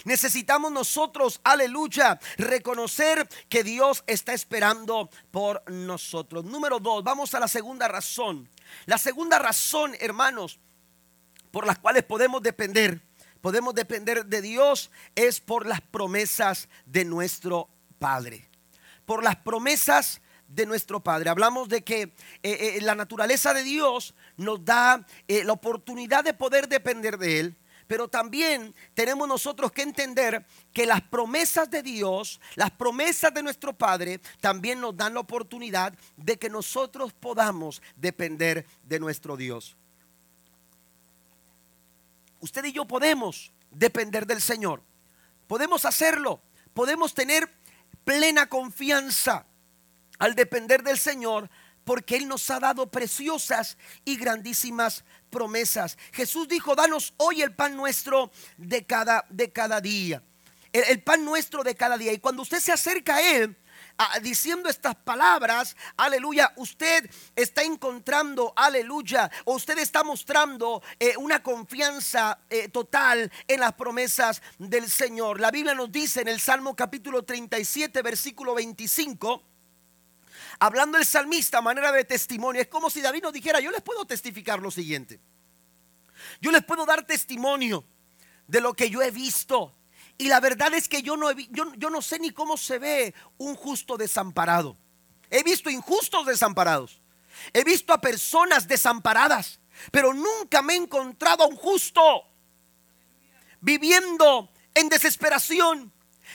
Necesitamos 0.06 0.72
nosotros, 0.72 1.42
aleluya, 1.44 2.20
reconocer 2.38 3.28
que 3.50 3.64
Dios 3.64 4.04
está 4.08 4.34
esperando 4.34 5.10
por 5.32 5.70
nosotros. 5.70 6.46
Número 6.46 6.80
dos, 6.80 7.04
vamos 7.04 7.34
a 7.34 7.40
la 7.40 7.48
segunda 7.48 7.88
razón. 7.88 8.50
La 8.86 8.98
segunda 8.98 9.40
razón, 9.40 9.96
hermanos, 10.00 10.60
por 11.52 11.68
las 11.68 11.80
cuales 11.80 12.04
podemos 12.04 12.42
depender, 12.42 13.02
podemos 13.42 13.76
depender 13.76 14.26
de 14.26 14.42
Dios, 14.42 14.92
es 15.16 15.40
por 15.40 15.66
las 15.66 15.82
promesas 15.82 16.70
de 16.86 17.06
nuestro 17.06 17.70
Padre. 18.00 18.50
Por 19.06 19.24
las 19.24 19.36
promesas 19.36 20.22
de 20.54 20.66
nuestro 20.66 21.00
Padre. 21.02 21.30
Hablamos 21.30 21.70
de 21.70 21.84
que 21.84 22.02
eh, 22.02 22.12
eh, 22.44 22.80
la 22.82 22.96
naturaleza 22.96 23.54
de 23.54 23.64
Dios 23.64 24.14
nos 24.38 24.64
da 24.64 25.06
eh, 25.28 25.44
la 25.44 25.54
oportunidad 25.54 26.24
de 26.24 26.34
poder 26.34 26.68
depender 26.68 27.18
de 27.18 27.40
Él, 27.40 27.58
pero 27.88 28.08
también 28.08 28.74
tenemos 28.94 29.28
nosotros 29.28 29.72
que 29.72 29.82
entender 29.82 30.46
que 30.74 30.86
las 30.86 31.02
promesas 31.02 31.70
de 31.70 31.84
Dios, 31.84 32.40
las 32.56 32.72
promesas 32.72 33.34
de 33.34 33.44
nuestro 33.44 33.74
Padre, 33.74 34.20
también 34.40 34.80
nos 34.80 34.96
dan 34.96 35.14
la 35.14 35.20
oportunidad 35.20 35.94
de 36.16 36.38
que 36.38 36.50
nosotros 36.50 37.14
podamos 37.14 37.82
depender 37.96 38.66
de 38.84 39.00
nuestro 39.00 39.36
Dios. 39.36 39.76
Usted 42.40 42.66
y 42.66 42.72
yo 42.72 42.86
podemos 42.86 43.52
depender 43.70 44.26
del 44.26 44.42
Señor. 44.42 44.82
Podemos 45.48 45.86
hacerlo. 45.86 46.42
Podemos 46.74 47.14
tener 47.14 47.52
plena 48.06 48.48
confianza 48.48 49.46
al 50.22 50.36
depender 50.36 50.84
del 50.84 51.00
Señor, 51.00 51.50
porque 51.84 52.16
Él 52.16 52.28
nos 52.28 52.48
ha 52.52 52.60
dado 52.60 52.92
preciosas 52.92 53.76
y 54.06 54.18
grandísimas 54.18 55.04
promesas. 55.32 55.98
Jesús 56.14 56.48
dijo, 56.48 56.76
danos 56.76 57.16
hoy 57.18 57.42
el 57.42 57.56
pan 57.56 57.76
nuestro 57.76 58.32
de 58.56 58.86
cada, 58.86 59.26
de 59.30 59.52
cada 59.52 59.82
día. 59.82 60.22
El, 60.72 61.02
pan 61.02 61.26
nuestro 61.26 61.64
de 61.64 61.74
cada 61.74 61.98
día. 61.98 62.14
Y 62.14 62.20
cuando 62.20 62.44
usted 62.44 62.60
se 62.60 62.72
acerca 62.72 63.16
a 63.16 63.22
Él, 63.36 63.58
diciendo 64.22 64.70
estas 64.70 64.96
palabras, 64.96 65.76
aleluya, 65.98 66.54
usted 66.56 67.10
está 67.36 67.64
encontrando, 67.64 68.54
aleluya, 68.56 69.30
o 69.46 69.56
usted 69.56 69.80
está 69.80 70.04
mostrando 70.04 70.84
eh, 71.00 71.18
una 71.18 71.42
confianza 71.42 72.42
eh, 72.48 72.70
total 72.70 73.32
en 73.48 73.60
las 73.60 73.74
promesas 73.74 74.44
del 74.60 74.88
Señor. 74.88 75.40
La 75.40 75.50
Biblia 75.50 75.74
nos 75.74 75.92
dice 75.92 76.22
en 76.22 76.28
el 76.28 76.40
Salmo 76.40 76.76
capítulo 76.76 77.24
37, 77.24 78.04
versículo 78.04 78.54
25, 78.54 79.51
hablando 80.62 81.00
el 81.00 81.06
salmista 81.08 81.58
a 81.58 81.62
manera 81.62 81.92
de 81.92 82.06
testimonio, 82.06 82.62
es 82.62 82.68
como 82.68 82.92
si 82.92 83.02
David 83.02 83.24
nos 83.24 83.34
dijera, 83.34 83.60
yo 83.60 83.72
les 83.72 83.82
puedo 83.82 84.06
testificar 84.06 84.62
lo 84.62 84.70
siguiente. 84.70 85.20
Yo 86.40 86.52
les 86.52 86.64
puedo 86.64 86.86
dar 86.86 87.04
testimonio 87.04 87.84
de 88.48 88.62
lo 88.62 88.76
que 88.76 88.88
yo 88.92 89.02
he 89.02 89.10
visto. 89.10 89.76
Y 90.20 90.28
la 90.28 90.40
verdad 90.40 90.72
es 90.76 90.88
que 90.88 91.02
yo 91.02 91.18
no, 91.18 91.32
yo, 91.32 91.74
yo 91.74 91.90
no 91.90 92.04
sé 92.04 92.20
ni 92.20 92.30
cómo 92.30 92.58
se 92.58 92.78
ve 92.78 93.16
un 93.40 93.56
justo 93.56 93.98
desamparado. 93.98 94.78
He 95.32 95.42
visto 95.42 95.72
injustos 95.72 96.28
desamparados. 96.28 97.02
He 97.54 97.64
visto 97.64 97.92
a 97.92 98.00
personas 98.00 98.68
desamparadas. 98.68 99.60
Pero 99.92 100.14
nunca 100.14 100.62
me 100.62 100.74
he 100.74 100.78
encontrado 100.78 101.44
a 101.44 101.48
un 101.48 101.56
justo 101.56 102.24
viviendo 103.62 104.52
en 104.76 104.90
desesperación, 104.90 105.92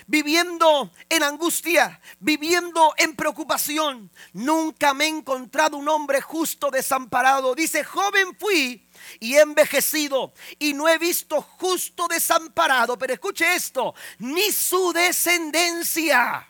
viviendo 0.07 0.93
en 1.09 1.23
angustia, 1.23 2.01
viviendo 2.21 2.95
en 2.97 3.17
preocupación. 3.17 4.11
Nunca 4.33 4.95
me 4.95 5.05
he 5.07 5.09
encontrado 5.09 5.77
un 5.77 5.89
hombre 5.89 6.21
justo 6.21 6.71
desamparado. 6.71 7.55
Dice, 7.55 7.85
joven 7.85 8.37
fui 8.39 8.89
y 9.21 9.35
he 9.35 9.41
envejecido 9.41 10.33
y 10.59 10.75
no 10.75 10.89
he 10.89 10.99
visto 10.99 11.41
justo 11.43 12.07
desamparado. 12.09 12.99
Pero 12.99 13.15
escuche 13.15 13.55
esto, 13.55 13.95
ni 14.19 14.53
su 14.53 14.93
descendencia. 14.93 16.49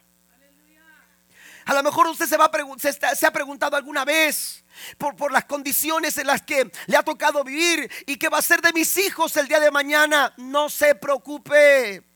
A 1.67 1.75
lo 1.75 1.83
mejor 1.83 2.07
usted 2.07 2.27
se, 2.27 2.37
va 2.37 2.49
se, 3.17 3.27
ha 3.27 3.33
preguntado 3.33 3.77
alguna 3.77 4.05
vez 4.05 4.65
por, 4.99 5.17
por, 5.17 5.33
las 5.33 5.47
condiciones 5.47 6.17
en 6.17 6.29
las 6.29 6.43
que 6.43 6.71
le 6.87 6.97
ha 6.97 7.03
tocado 7.03 7.43
vivir 7.43 7.91
y 8.07 8.17
qué 8.17 8.29
va 8.29 8.39
a 8.39 8.43
ser 8.43 8.61
de 8.61 8.73
mis 8.73 8.97
hijos 8.99 9.37
el 9.37 9.49
día 9.49 9.59
de 9.59 9.73
mañana. 9.73 10.33
No 10.37 10.69
se 10.69 10.95
preocupe. 10.95 12.16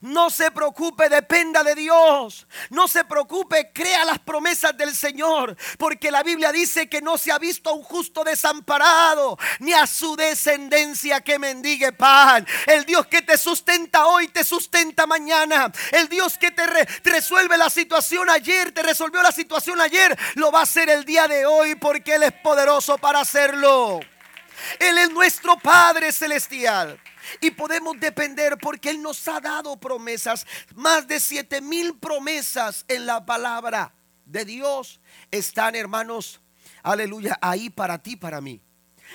No 0.00 0.30
se 0.30 0.50
preocupe, 0.50 1.08
dependa 1.08 1.62
de 1.62 1.74
Dios. 1.74 2.46
No 2.70 2.88
se 2.88 3.04
preocupe, 3.04 3.70
crea 3.72 4.04
las 4.04 4.18
promesas 4.18 4.76
del 4.76 4.94
Señor. 4.94 5.56
Porque 5.78 6.10
la 6.10 6.22
Biblia 6.22 6.52
dice 6.52 6.88
que 6.88 7.00
no 7.00 7.18
se 7.18 7.32
ha 7.32 7.38
visto 7.38 7.70
a 7.70 7.72
un 7.72 7.82
justo 7.82 8.24
desamparado, 8.24 9.38
ni 9.60 9.72
a 9.72 9.86
su 9.86 10.16
descendencia 10.16 11.20
que 11.20 11.38
mendigue 11.38 11.92
pan. 11.92 12.46
El 12.66 12.84
Dios 12.84 13.06
que 13.06 13.22
te 13.22 13.38
sustenta 13.38 14.06
hoy, 14.06 14.28
te 14.28 14.44
sustenta 14.44 15.06
mañana. 15.06 15.72
El 15.92 16.08
Dios 16.08 16.38
que 16.38 16.50
te, 16.50 16.66
resuelve 17.04 17.56
la 17.56 17.70
situación 17.70 18.28
ayer, 18.30 18.72
te 18.72 18.82
resolvió 18.82 19.22
la 19.22 19.32
situación 19.32 19.80
ayer, 19.80 20.16
lo 20.34 20.50
va 20.52 20.60
a 20.60 20.62
hacer 20.64 20.90
el 20.90 21.04
día 21.04 21.28
de 21.28 21.46
hoy 21.46 21.74
porque 21.74 22.16
Él 22.16 22.22
es 22.24 22.32
poderoso 22.32 22.98
para 22.98 23.20
hacerlo. 23.20 24.00
Él 24.78 24.98
es 24.98 25.10
nuestro 25.10 25.56
Padre 25.58 26.12
Celestial 26.12 26.98
y 27.40 27.50
podemos 27.50 27.98
depender 28.00 28.56
porque 28.58 28.90
Él 28.90 29.02
nos 29.02 29.26
ha 29.28 29.40
dado 29.40 29.76
promesas, 29.78 30.46
más 30.74 31.06
de 31.08 31.20
siete 31.20 31.60
mil 31.60 31.98
promesas 31.98 32.84
en 32.88 33.06
la 33.06 33.24
palabra 33.24 33.94
de 34.24 34.44
Dios 34.44 35.00
están, 35.30 35.74
hermanos, 35.74 36.40
aleluya, 36.82 37.38
ahí 37.40 37.70
para 37.70 38.02
ti, 38.02 38.16
para 38.16 38.40
mí. 38.40 38.60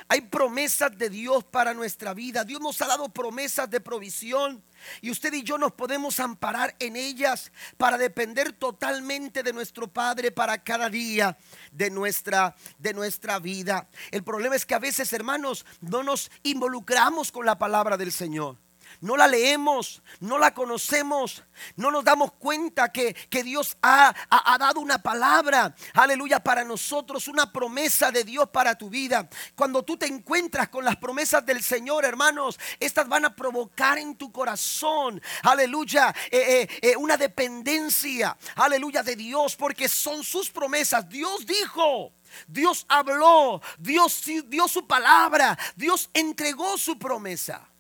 Hay 0.08 0.22
promesas 0.22 0.98
de 0.98 1.10
Dios 1.10 1.44
para 1.44 1.74
nuestra 1.74 2.14
vida. 2.14 2.44
Dios 2.44 2.62
nos 2.62 2.82
ha 2.82 2.88
dado 2.88 3.10
promesas 3.10 3.70
de 3.70 3.80
provisión. 3.82 4.64
Y 5.02 5.12
usted 5.12 5.34
y 5.34 5.44
yo 5.44 5.58
nos 5.58 5.74
podemos 5.74 6.20
amparar 6.20 6.76
en 6.80 6.96
ellas 6.96 7.52
para 7.78 7.98
depender 7.98 8.54
totalmente 8.54 9.44
de 9.44 9.54
nuestro 9.54 9.88
Padre 9.88 10.32
para 10.32 10.64
cada 10.64 10.90
día 10.90 11.38
de 11.72 11.90
nuestra, 11.90 12.56
de 12.78 12.94
nuestra 12.94 13.40
vida. 13.40 13.90
El 14.12 14.24
problema 14.24 14.56
es 14.56 14.66
que 14.66 14.76
a 14.76 14.80
veces, 14.80 15.14
hermanos, 15.14 15.66
no 15.82 16.04
nos 16.04 16.32
involucramos 16.44 17.32
con 17.32 17.46
la 17.46 17.58
palabra 17.58 17.98
del 17.98 18.12
Señor 18.12 18.58
no 19.00 19.16
la 19.16 19.28
leemos, 19.28 20.02
no 20.20 20.38
la 20.38 20.54
conocemos, 20.54 21.44
no 21.76 21.92
nos 21.92 22.04
damos 22.04 22.34
cuenta 22.34 22.92
que, 22.92 23.16
Dios 23.44 23.78
ha, 23.82 24.14
ha, 24.30 24.58
dado 24.58 24.80
una 24.80 25.02
palabra, 25.02 25.76
aleluya, 25.94 26.40
para 26.40 26.64
nosotros, 26.64 27.28
una 27.28 27.52
promesa 27.52 28.12
de 28.12 28.24
Dios 28.24 28.50
para 28.50 28.76
tu 28.76 28.90
vida. 28.90 29.30
Cuando 29.56 29.84
tú 29.84 29.98
te 29.98 30.06
encuentras 30.06 30.70
con 30.70 30.86
las 30.86 30.98
promesas 30.98 31.46
del 31.46 31.64
Señor, 31.64 32.06
hermanos, 32.06 32.60
estas 32.80 33.08
van 33.08 33.26
a 33.26 33.36
provocar 33.36 33.98
en 33.98 34.16
tu 34.16 34.32
corazón, 34.32 35.22
aleluya, 35.44 36.14
eh, 36.30 36.68
eh, 36.72 36.80
eh, 36.82 36.96
una 36.98 37.18
dependencia, 37.18 38.38
aleluya, 38.56 39.02
de 39.04 39.16
Dios, 39.16 39.56
porque 39.56 39.88
son 39.88 40.24
sus 40.24 40.50
promesas. 40.50 41.08
Dios 41.08 41.46
dijo. 41.46 42.14
Dios 42.48 42.86
habló, 42.88 43.62
Dios 43.78 44.24
dio 44.46 44.66
su 44.70 44.88
palabra, 44.88 45.60
Dios 45.76 46.10
entregó 46.14 46.78
su 46.78 46.98
promesa. 46.98 47.71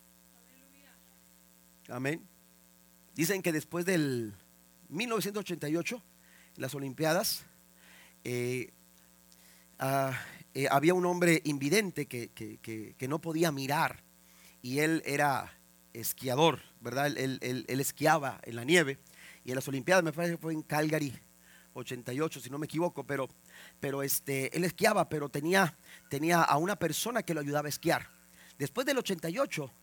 Amén. 1.91 2.25
Dicen 3.15 3.41
que 3.41 3.51
después 3.51 3.85
del 3.85 4.33
1988, 4.87 6.01
las 6.55 6.73
Olimpiadas, 6.73 7.43
eh, 8.23 8.71
ah, 9.77 10.17
eh, 10.53 10.67
había 10.71 10.93
un 10.93 11.05
hombre 11.05 11.41
invidente 11.43 12.05
que, 12.05 12.95
no 13.09 13.19
podía 13.19 13.51
mirar 13.51 14.03
y 14.61 14.79
él 14.79 15.03
era 15.05 15.59
esquiador, 15.91 16.61
¿verdad? 16.79 17.07
Él, 17.07 17.39
él, 17.41 17.79
esquiaba 17.81 18.39
en 18.43 18.55
la 18.55 18.63
nieve 18.63 18.97
y 19.43 19.49
en 19.49 19.55
las 19.55 19.67
Olimpiadas, 19.67 20.01
me 20.01 20.13
parece 20.13 20.35
que 20.35 20.41
fue 20.41 20.53
en 20.53 20.61
Calgary, 20.61 21.13
88, 21.73 22.39
si 22.39 22.49
no 22.49 22.57
me 22.57 22.67
equivoco, 22.67 23.05
pero, 23.05 23.27
pero 23.81 24.01
este, 24.01 24.55
él 24.55 24.63
esquiaba, 24.63 25.09
pero 25.09 25.27
tenía, 25.27 25.77
tenía 26.09 26.41
a 26.41 26.55
una 26.55 26.77
persona 26.77 27.23
que 27.23 27.33
lo 27.33 27.41
ayudaba 27.41 27.65
a 27.65 27.69
esquiar. 27.69 28.09
Después 28.57 28.87
del 28.87 28.97
88, 28.97 29.73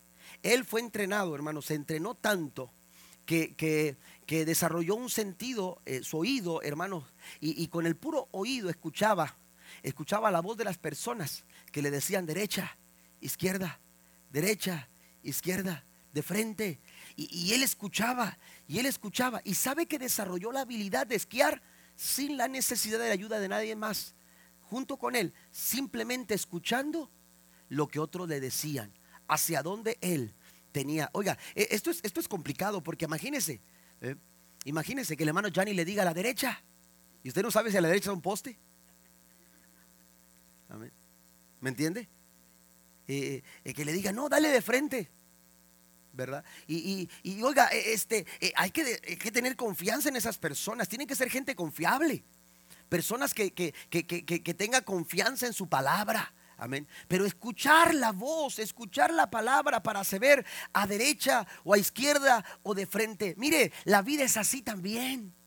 él 0.42 0.64
fue 0.64 0.80
entrenado, 0.80 1.34
hermano, 1.34 1.62
se 1.62 1.74
entrenó 1.74 2.14
tanto 2.14 2.72
que, 3.26 3.54
que, 3.54 4.44
desarrolló 4.44 4.94
un 4.94 5.10
sentido, 5.10 5.80
eh, 5.84 6.02
su 6.02 6.18
oído, 6.18 6.62
hermano, 6.62 7.06
y, 7.40 7.62
y 7.62 7.68
con 7.68 7.86
el 7.86 7.96
puro 7.96 8.28
oído 8.32 8.70
escuchaba 8.70 9.36
escuchaba 9.82 10.30
la 10.30 10.40
voz 10.40 10.56
de 10.56 10.64
las 10.64 10.78
personas 10.78 11.44
que 11.72 11.82
le 11.82 11.90
decían 11.90 12.26
derecha, 12.26 12.76
izquierda, 13.20 13.80
derecha, 14.30 14.88
izquierda, 15.22 15.84
de 16.12 16.22
frente. 16.22 16.80
Y, 17.16 17.52
él 17.52 17.62
escuchaba, 17.62 18.38
y 18.66 18.78
él 18.78 18.86
escuchaba. 18.86 19.40
Y 19.44 19.54
sabe 19.54 19.86
que 19.86 19.98
desarrolló 19.98 20.52
la 20.52 20.60
habilidad 20.60 21.06
de 21.06 21.16
esquiar 21.16 21.62
sin 21.96 22.36
la 22.36 22.48
necesidad 22.48 22.98
de 22.98 23.08
la 23.08 23.14
ayuda 23.14 23.40
de 23.40 23.48
nadie 23.48 23.76
más. 23.76 24.14
Junto 24.62 24.98
con 24.98 25.16
él, 25.16 25.32
simplemente 25.50 26.34
escuchando 26.34 27.10
lo 27.68 27.88
que 27.88 27.98
otros 27.98 28.28
le 28.28 28.40
decían, 28.40 28.92
hacia 29.28 29.62
dónde 29.62 29.98
él 30.00 30.34
tenía. 30.72 31.10
Oiga, 31.12 31.38
e, 31.54 31.68
esto 31.70 31.90
es, 31.90 32.00
esto 32.02 32.20
es 32.20 32.28
complicado 32.28 32.82
porque 32.82 33.04
imagínese, 33.04 33.60
¿eh? 34.00 34.16
imagínese 34.64 35.16
que 35.16 35.22
el 35.22 35.28
hermano 35.28 35.48
Johnny 35.54 35.74
le 35.74 35.84
diga 35.84 36.02
a 36.02 36.06
la 36.06 36.14
derecha. 36.14 36.62
Y 37.22 37.28
usted 37.28 37.42
no 37.42 37.50
sabe 37.50 37.70
si 37.70 37.76
a 37.76 37.80
la 37.80 37.88
derecha 37.88 38.10
es 38.10 38.14
un 38.14 38.22
poste. 38.22 38.58
¿Me 41.60 41.70
entiende? 41.70 42.08
Eh, 43.08 43.42
eh, 43.64 43.74
que 43.74 43.84
le 43.84 43.92
diga, 43.92 44.12
no, 44.12 44.28
dale 44.28 44.48
de 44.48 44.62
frente. 44.62 45.10
¿Verdad? 46.12 46.44
Y, 46.66 47.08
oiga, 47.42 47.68
e, 47.68 47.92
este, 47.92 48.26
hay, 48.56 48.70
que, 48.70 48.98
que, 48.98 49.30
tener 49.30 49.56
confianza 49.56 50.08
en 50.08 50.16
esas 50.16 50.38
personas. 50.38 50.88
Tienen 50.88 51.06
que 51.06 51.14
ser 51.14 51.30
gente 51.30 51.54
confiable. 51.54 52.24
Personas 52.88 53.34
que, 53.34 53.52
que, 53.52 53.72
que 53.88 54.54
tengan 54.54 54.82
confianza 54.84 55.46
en 55.46 55.52
su 55.52 55.68
palabra. 55.68 56.32
Amén. 56.58 56.88
Pero 57.06 57.24
escuchar 57.24 57.94
la 57.94 58.10
voz, 58.10 58.58
escuchar 58.58 59.12
la 59.12 59.30
palabra 59.30 59.80
para 59.80 60.02
saber 60.02 60.44
a 60.72 60.86
derecha 60.88 61.46
o 61.62 61.72
a 61.72 61.78
izquierda 61.78 62.44
o 62.64 62.74
de 62.74 62.84
frente. 62.84 63.34
Mire, 63.38 63.72
la 63.84 64.02
vida 64.02 64.24
es 64.24 64.36
así 64.36 64.60
también. 64.60 65.37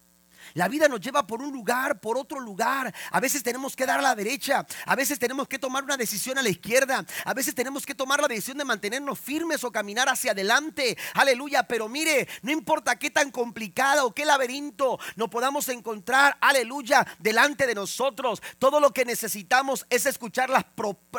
La 0.54 0.68
vida 0.68 0.88
nos 0.88 1.00
lleva 1.00 1.26
por 1.26 1.42
un 1.42 1.52
lugar, 1.52 2.00
por 2.00 2.18
otro 2.18 2.40
lugar. 2.40 2.94
A 3.12 3.20
veces 3.20 3.44
tenemos 3.44 3.76
que 3.76 3.86
dar 3.86 4.00
a 4.00 4.02
la 4.02 4.16
derecha, 4.16 4.66
a 4.86 4.96
veces 4.96 5.20
tenemos 5.20 5.48
que 5.48 5.60
tomar 5.60 5.84
una 5.84 5.98
decisión 5.98 6.38
a 6.38 6.42
la 6.42 6.50
izquierda, 6.50 7.06
a 7.26 7.34
veces 7.34 7.56
tenemos 7.56 7.86
que 7.86 7.96
tomar 7.96 8.22
la 8.22 8.28
decisión 8.28 8.58
de 8.58 8.66
mantenernos 8.66 9.20
firmes 9.20 9.64
o 9.64 9.72
caminar 9.72 10.10
hacia 10.10 10.32
adelante. 10.32 10.98
Aleluya, 11.14 11.64
pero 11.64 11.88
mire, 11.88 12.28
no 12.42 12.52
importa 12.52 12.98
qué 12.98 13.10
tan 13.10 13.32
complicada 13.32 14.06
o 14.06 14.14
qué 14.14 14.26
laberinto 14.26 15.00
nos 15.16 15.30
podamos 15.30 15.70
encontrar, 15.70 16.38
aleluya, 16.42 17.06
delante 17.20 17.68
de 17.68 17.76
nosotros. 17.76 18.42
Todo 18.60 18.80
lo 18.80 18.92
que 18.92 19.06
necesitamos 19.06 19.86
es 19.90 20.06
escuchar 20.06 20.50
las, 20.50 20.66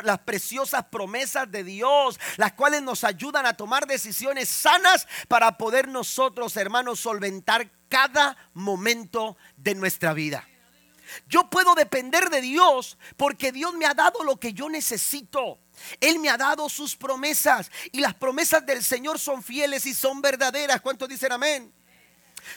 las 0.03 0.19
preciosas 0.19 0.85
promesas 0.85 1.51
de 1.51 1.63
Dios, 1.63 2.19
las 2.37 2.53
cuales 2.53 2.81
nos 2.81 3.03
ayudan 3.03 3.45
a 3.45 3.53
tomar 3.53 3.87
decisiones 3.87 4.49
sanas 4.49 5.07
para 5.27 5.57
poder 5.57 5.87
nosotros, 5.87 6.55
hermanos, 6.57 6.99
solventar 6.99 7.69
cada 7.93 8.35
momento 8.55 9.37
de 9.55 9.75
nuestra 9.75 10.13
vida. 10.13 10.47
Yo 11.27 11.47
puedo 11.47 11.75
depender 11.75 12.31
de 12.31 12.41
Dios 12.41 12.97
porque 13.17 13.51
Dios 13.51 13.75
me 13.75 13.85
ha 13.85 13.93
dado 13.93 14.23
lo 14.23 14.39
que 14.39 14.51
yo 14.51 14.67
necesito. 14.67 15.59
Él 15.99 16.17
me 16.17 16.29
ha 16.29 16.37
dado 16.37 16.69
sus 16.69 16.95
promesas 16.95 17.69
y 17.91 17.99
las 17.99 18.15
promesas 18.15 18.65
del 18.65 18.83
Señor 18.83 19.19
son 19.19 19.43
fieles 19.43 19.85
y 19.85 19.93
son 19.93 20.23
verdaderas. 20.23 20.81
¿Cuántos 20.81 21.07
dicen 21.07 21.33
amén? 21.33 21.71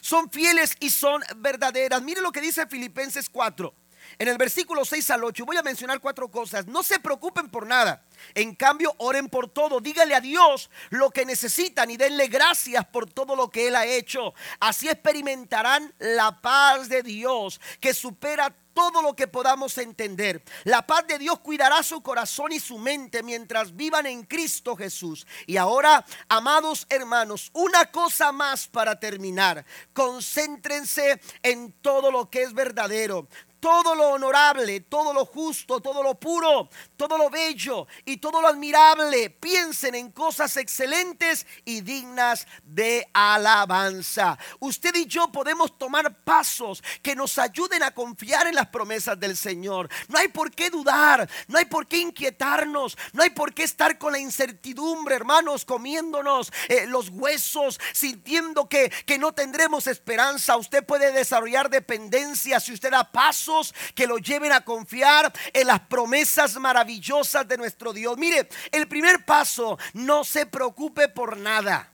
Son 0.00 0.30
fieles 0.30 0.74
y 0.80 0.88
son 0.88 1.22
verdaderas. 1.36 2.00
Mire 2.00 2.22
lo 2.22 2.32
que 2.32 2.40
dice 2.40 2.66
Filipenses 2.66 3.28
4. 3.28 3.74
En 4.18 4.28
el 4.28 4.38
versículo 4.38 4.84
6 4.84 5.10
al 5.10 5.24
8 5.24 5.44
voy 5.44 5.56
a 5.56 5.62
mencionar 5.62 6.00
cuatro 6.00 6.30
cosas. 6.30 6.66
No 6.66 6.82
se 6.82 6.98
preocupen 6.98 7.48
por 7.48 7.66
nada. 7.66 8.04
En 8.34 8.54
cambio, 8.54 8.94
oren 8.98 9.28
por 9.28 9.48
todo. 9.48 9.80
Dígale 9.80 10.14
a 10.14 10.20
Dios 10.20 10.70
lo 10.90 11.10
que 11.10 11.26
necesitan 11.26 11.90
y 11.90 11.96
denle 11.96 12.28
gracias 12.28 12.84
por 12.86 13.10
todo 13.10 13.36
lo 13.36 13.50
que 13.50 13.68
Él 13.68 13.76
ha 13.76 13.86
hecho. 13.86 14.34
Así 14.60 14.88
experimentarán 14.88 15.92
la 15.98 16.40
paz 16.40 16.88
de 16.88 17.02
Dios 17.02 17.60
que 17.80 17.94
supera 17.94 18.54
todo 18.76 19.00
lo 19.00 19.16
que 19.16 19.26
podamos 19.26 19.78
entender. 19.78 20.42
La 20.64 20.86
paz 20.86 21.06
de 21.06 21.18
Dios 21.18 21.38
cuidará 21.38 21.82
su 21.82 22.02
corazón 22.02 22.52
y 22.52 22.60
su 22.60 22.76
mente 22.76 23.22
mientras 23.22 23.74
vivan 23.74 24.04
en 24.04 24.22
Cristo 24.24 24.76
Jesús. 24.76 25.26
Y 25.46 25.56
ahora, 25.56 26.04
amados 26.28 26.86
hermanos, 26.90 27.50
una 27.54 27.90
cosa 27.90 28.32
más 28.32 28.68
para 28.68 29.00
terminar. 29.00 29.64
Concéntrense 29.94 31.18
en 31.42 31.72
todo 31.80 32.10
lo 32.10 32.28
que 32.28 32.42
es 32.42 32.52
verdadero, 32.52 33.26
todo 33.66 33.96
lo 33.96 34.10
honorable, 34.10 34.78
todo 34.82 35.12
lo 35.12 35.26
justo, 35.26 35.80
todo 35.80 36.00
lo 36.00 36.14
puro, 36.14 36.70
todo 36.96 37.18
lo 37.18 37.28
bello 37.28 37.88
y 38.04 38.18
todo 38.18 38.40
lo 38.40 38.46
admirable. 38.46 39.28
Piensen 39.28 39.96
en 39.96 40.12
cosas 40.12 40.56
excelentes 40.56 41.44
y 41.64 41.80
dignas 41.80 42.46
de 42.62 43.04
alabanza. 43.12 44.38
Usted 44.60 44.94
y 44.94 45.06
yo 45.06 45.32
podemos 45.32 45.76
tomar 45.76 46.14
pasos 46.22 46.80
que 47.02 47.16
nos 47.16 47.38
ayuden 47.38 47.82
a 47.82 47.90
confiar 47.90 48.46
en 48.46 48.54
las 48.54 48.68
promesas 48.68 49.18
del 49.18 49.36
Señor. 49.36 49.88
No 50.06 50.18
hay 50.18 50.28
por 50.28 50.52
qué 50.52 50.70
dudar, 50.70 51.28
no 51.48 51.58
hay 51.58 51.64
por 51.64 51.88
qué 51.88 51.98
inquietarnos, 51.98 52.96
no 53.14 53.24
hay 53.24 53.30
por 53.30 53.52
qué 53.52 53.64
estar 53.64 53.98
con 53.98 54.12
la 54.12 54.20
incertidumbre, 54.20 55.16
hermanos, 55.16 55.64
comiéndonos 55.64 56.52
eh, 56.68 56.86
los 56.86 57.08
huesos, 57.08 57.80
sintiendo 57.92 58.68
que, 58.68 58.92
que 59.04 59.18
no 59.18 59.32
tendremos 59.32 59.88
esperanza. 59.88 60.56
Usted 60.56 60.86
puede 60.86 61.10
desarrollar 61.10 61.68
dependencia 61.68 62.60
si 62.60 62.72
usted 62.72 62.92
da 62.92 63.10
paso 63.10 63.55
que 63.94 64.06
lo 64.06 64.18
lleven 64.18 64.52
a 64.52 64.64
confiar 64.64 65.32
en 65.52 65.66
las 65.66 65.80
promesas 65.80 66.58
maravillosas 66.58 67.46
de 67.46 67.56
nuestro 67.56 67.92
Dios. 67.92 68.16
Mire, 68.18 68.48
el 68.72 68.88
primer 68.88 69.24
paso, 69.24 69.78
no 69.94 70.24
se 70.24 70.46
preocupe 70.46 71.08
por 71.08 71.36
nada. 71.36 71.92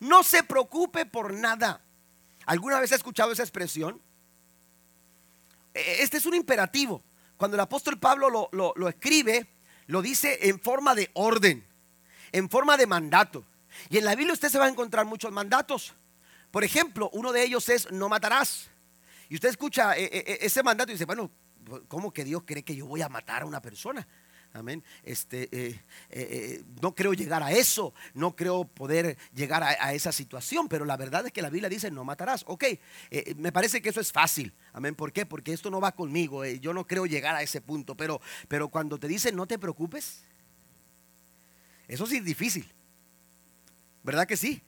No 0.00 0.22
se 0.22 0.42
preocupe 0.42 1.06
por 1.06 1.32
nada. 1.32 1.82
¿Alguna 2.44 2.80
vez 2.80 2.92
ha 2.92 2.96
escuchado 2.96 3.32
esa 3.32 3.42
expresión? 3.42 4.00
E, 5.74 6.02
este 6.02 6.18
es 6.18 6.26
un 6.26 6.34
imperativo. 6.34 7.02
Cuando 7.36 7.56
el 7.56 7.60
apóstol 7.60 7.98
Pablo 7.98 8.30
lo, 8.30 8.72
lo 8.74 8.88
escribe, 8.88 9.46
lo 9.86 10.02
dice 10.02 10.48
en 10.48 10.58
forma 10.58 10.94
de 10.94 11.10
orden, 11.14 11.66
en 12.32 12.48
forma 12.48 12.76
de 12.76 12.86
mandato. 12.86 13.44
Y 13.90 13.98
en 13.98 14.04
la 14.04 14.14
Biblia 14.14 14.32
usted 14.32 14.48
se 14.48 14.58
va 14.58 14.66
a 14.66 14.68
encontrar 14.68 15.04
muchos 15.04 15.32
mandatos. 15.32 15.94
Por 16.50 16.64
ejemplo, 16.64 17.10
uno 17.12 17.32
de 17.32 17.42
ellos 17.42 17.68
es 17.68 17.90
no 17.92 18.08
matarás. 18.08 18.70
Y 19.28 19.34
usted 19.34 19.48
escucha 19.48 19.96
eh, 19.96 20.04
eh, 20.04 20.24
eh, 20.26 20.38
ese 20.42 20.62
mandato 20.62 20.90
y 20.90 20.94
dice, 20.94 21.04
bueno, 21.04 21.30
¿cómo 21.88 22.12
que 22.12 22.24
Dios 22.24 22.42
cree 22.44 22.62
que 22.62 22.76
yo 22.76 22.86
voy 22.86 23.02
a 23.02 23.08
matar 23.08 23.42
a 23.42 23.46
una 23.46 23.60
persona? 23.60 24.06
Amén. 24.52 24.82
Este, 25.02 25.84
no 26.80 26.94
creo 26.94 27.12
llegar 27.12 27.42
a 27.42 27.52
eso, 27.52 27.92
no 28.14 28.34
creo 28.34 28.64
poder 28.64 29.18
llegar 29.34 29.62
a, 29.62 29.92
esa 29.92 30.12
situación, 30.12 30.66
pero 30.66 30.86
la 30.86 30.96
verdad 30.96 31.26
es 31.26 31.32
que 31.32 31.42
la 31.42 31.50
Biblia 31.50 31.68
dice 31.68 31.90
no 31.90 32.04
matarás. 32.04 32.42
Ok, 32.46 32.64
me 33.36 33.52
parece 33.52 33.82
que 33.82 33.90
eso 33.90 34.00
es 34.00 34.12
fácil. 34.12 34.54
Amén. 34.72 34.94
¿Por 34.94 35.12
qué? 35.12 35.26
Porque 35.26 35.52
esto 35.52 35.70
no 35.70 35.78
va 35.78 35.92
conmigo. 35.92 36.42
yo 36.46 36.72
no 36.72 36.86
creo 36.86 37.04
llegar 37.04 37.34
a 37.34 37.42
ese 37.42 37.60
punto, 37.60 37.96
pero, 37.98 38.22
pero 38.48 38.70
cuando 38.70 38.96
te 38.98 39.08
dicen 39.08 39.36
no 39.36 39.46
te 39.46 39.58
preocupes, 39.58 40.22
eso 41.86 42.06
sí 42.06 42.16
es 42.16 42.24
difícil. 42.24 42.72
¿Verdad 44.02 44.26
que 44.26 44.38
sí? 44.38 44.62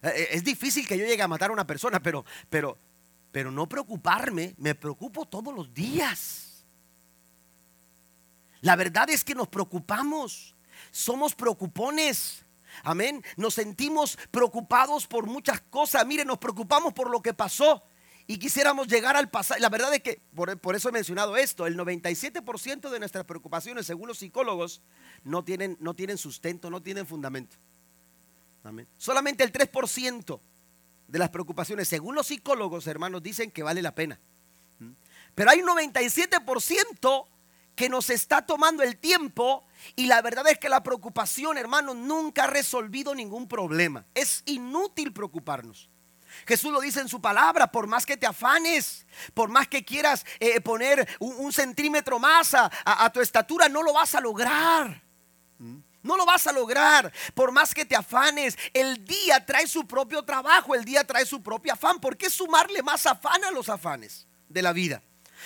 Es 0.00 0.42
difícil 0.42 0.86
que 0.86 0.96
yo 0.96 1.04
llegue 1.04 1.22
a 1.22 1.28
matar 1.28 1.50
a 1.50 1.52
una 1.52 1.66
persona, 1.66 2.00
pero, 2.00 2.24
pero, 2.48 2.78
pero 3.36 3.50
no 3.50 3.68
preocuparme, 3.68 4.54
me 4.56 4.74
preocupo 4.74 5.26
todos 5.26 5.54
los 5.54 5.74
días. 5.74 6.64
La 8.62 8.76
verdad 8.76 9.10
es 9.10 9.22
que 9.24 9.34
nos 9.34 9.46
preocupamos, 9.48 10.56
somos 10.90 11.34
preocupones. 11.34 12.46
Amén. 12.82 13.22
Nos 13.36 13.52
sentimos 13.52 14.18
preocupados 14.30 15.06
por 15.06 15.26
muchas 15.26 15.60
cosas. 15.60 16.06
Mire, 16.06 16.24
nos 16.24 16.38
preocupamos 16.38 16.94
por 16.94 17.10
lo 17.10 17.20
que 17.20 17.34
pasó 17.34 17.82
y 18.26 18.38
quisiéramos 18.38 18.88
llegar 18.88 19.16
al 19.16 19.28
pasado. 19.28 19.60
La 19.60 19.68
verdad 19.68 19.92
es 19.92 20.00
que, 20.00 20.22
por, 20.34 20.58
por, 20.58 20.74
eso 20.74 20.88
he 20.88 20.92
mencionado 20.92 21.36
esto, 21.36 21.66
el 21.66 21.76
97% 21.76 22.88
de 22.88 22.98
nuestras 22.98 23.26
preocupaciones, 23.26 23.84
según 23.84 24.08
los 24.08 24.16
psicólogos, 24.16 24.80
no 25.24 25.44
tienen, 25.44 25.76
no 25.78 25.92
tienen 25.92 26.16
sustento, 26.16 26.70
no 26.70 26.82
tienen 26.82 27.06
fundamento. 27.06 27.58
Amén. 28.64 28.88
Solamente 28.96 29.44
el 29.44 29.52
3% 29.52 30.40
de 31.08 31.18
las 31.18 31.30
preocupaciones, 31.30 31.88
según 31.88 32.14
los 32.14 32.26
psicólogos, 32.26 32.86
hermanos, 32.86 33.22
dicen 33.22 33.50
que 33.50 33.62
vale 33.62 33.82
la 33.82 33.94
pena. 33.94 34.18
¿Mm? 34.78 34.90
Pero 35.34 35.50
hay 35.50 35.60
un 35.60 35.68
97% 35.68 37.26
que 37.76 37.88
nos 37.88 38.10
está 38.10 38.44
tomando 38.44 38.82
el 38.82 38.96
tiempo 38.96 39.64
y 39.94 40.06
la 40.06 40.22
verdad 40.22 40.48
es 40.48 40.58
que 40.58 40.68
la 40.68 40.82
preocupación, 40.82 41.58
hermanos, 41.58 41.94
nunca 41.94 42.44
ha 42.44 42.46
resolvido 42.48 43.14
ningún 43.14 43.46
problema. 43.46 44.04
Es 44.14 44.42
inútil 44.46 45.12
preocuparnos. 45.12 45.90
Jesús 46.46 46.72
lo 46.72 46.80
dice 46.80 47.00
en 47.00 47.08
su 47.08 47.20
palabra, 47.20 47.70
por 47.70 47.86
más 47.86 48.04
que 48.04 48.16
te 48.16 48.26
afanes, 48.26 49.06
por 49.32 49.48
más 49.48 49.68
que 49.68 49.84
quieras 49.84 50.24
eh, 50.40 50.60
poner 50.60 51.06
un, 51.18 51.52
centímetro 51.52 52.18
más 52.18 52.54
a, 52.54 53.10
tu 53.12 53.20
estatura, 53.20 53.68
no 53.68 53.82
lo 53.82 53.92
vas 53.92 54.14
a 54.14 54.20
lograr. 54.20 55.02
No 56.06 56.16
lo 56.16 56.24
vas 56.24 56.46
a 56.46 56.52
lograr 56.52 57.12
por 57.34 57.52
más 57.52 57.74
que 57.74 57.84
te 57.84 57.96
afanes. 57.96 58.56
El 58.72 59.04
día 59.04 59.44
trae 59.44 59.66
su 59.66 59.86
propio 59.86 60.24
trabajo, 60.24 60.74
el 60.74 60.84
día 60.84 61.04
trae 61.04 61.26
su 61.26 61.42
propio 61.42 61.72
afán. 61.72 62.00
¿Por 62.00 62.16
qué 62.16 62.30
sumarle 62.30 62.82
más 62.82 63.06
afán 63.06 63.44
a 63.44 63.50
los 63.50 63.68
afanes 63.68 64.26
de 64.48 64.62
la 64.62 64.72
vida? 64.72 65.02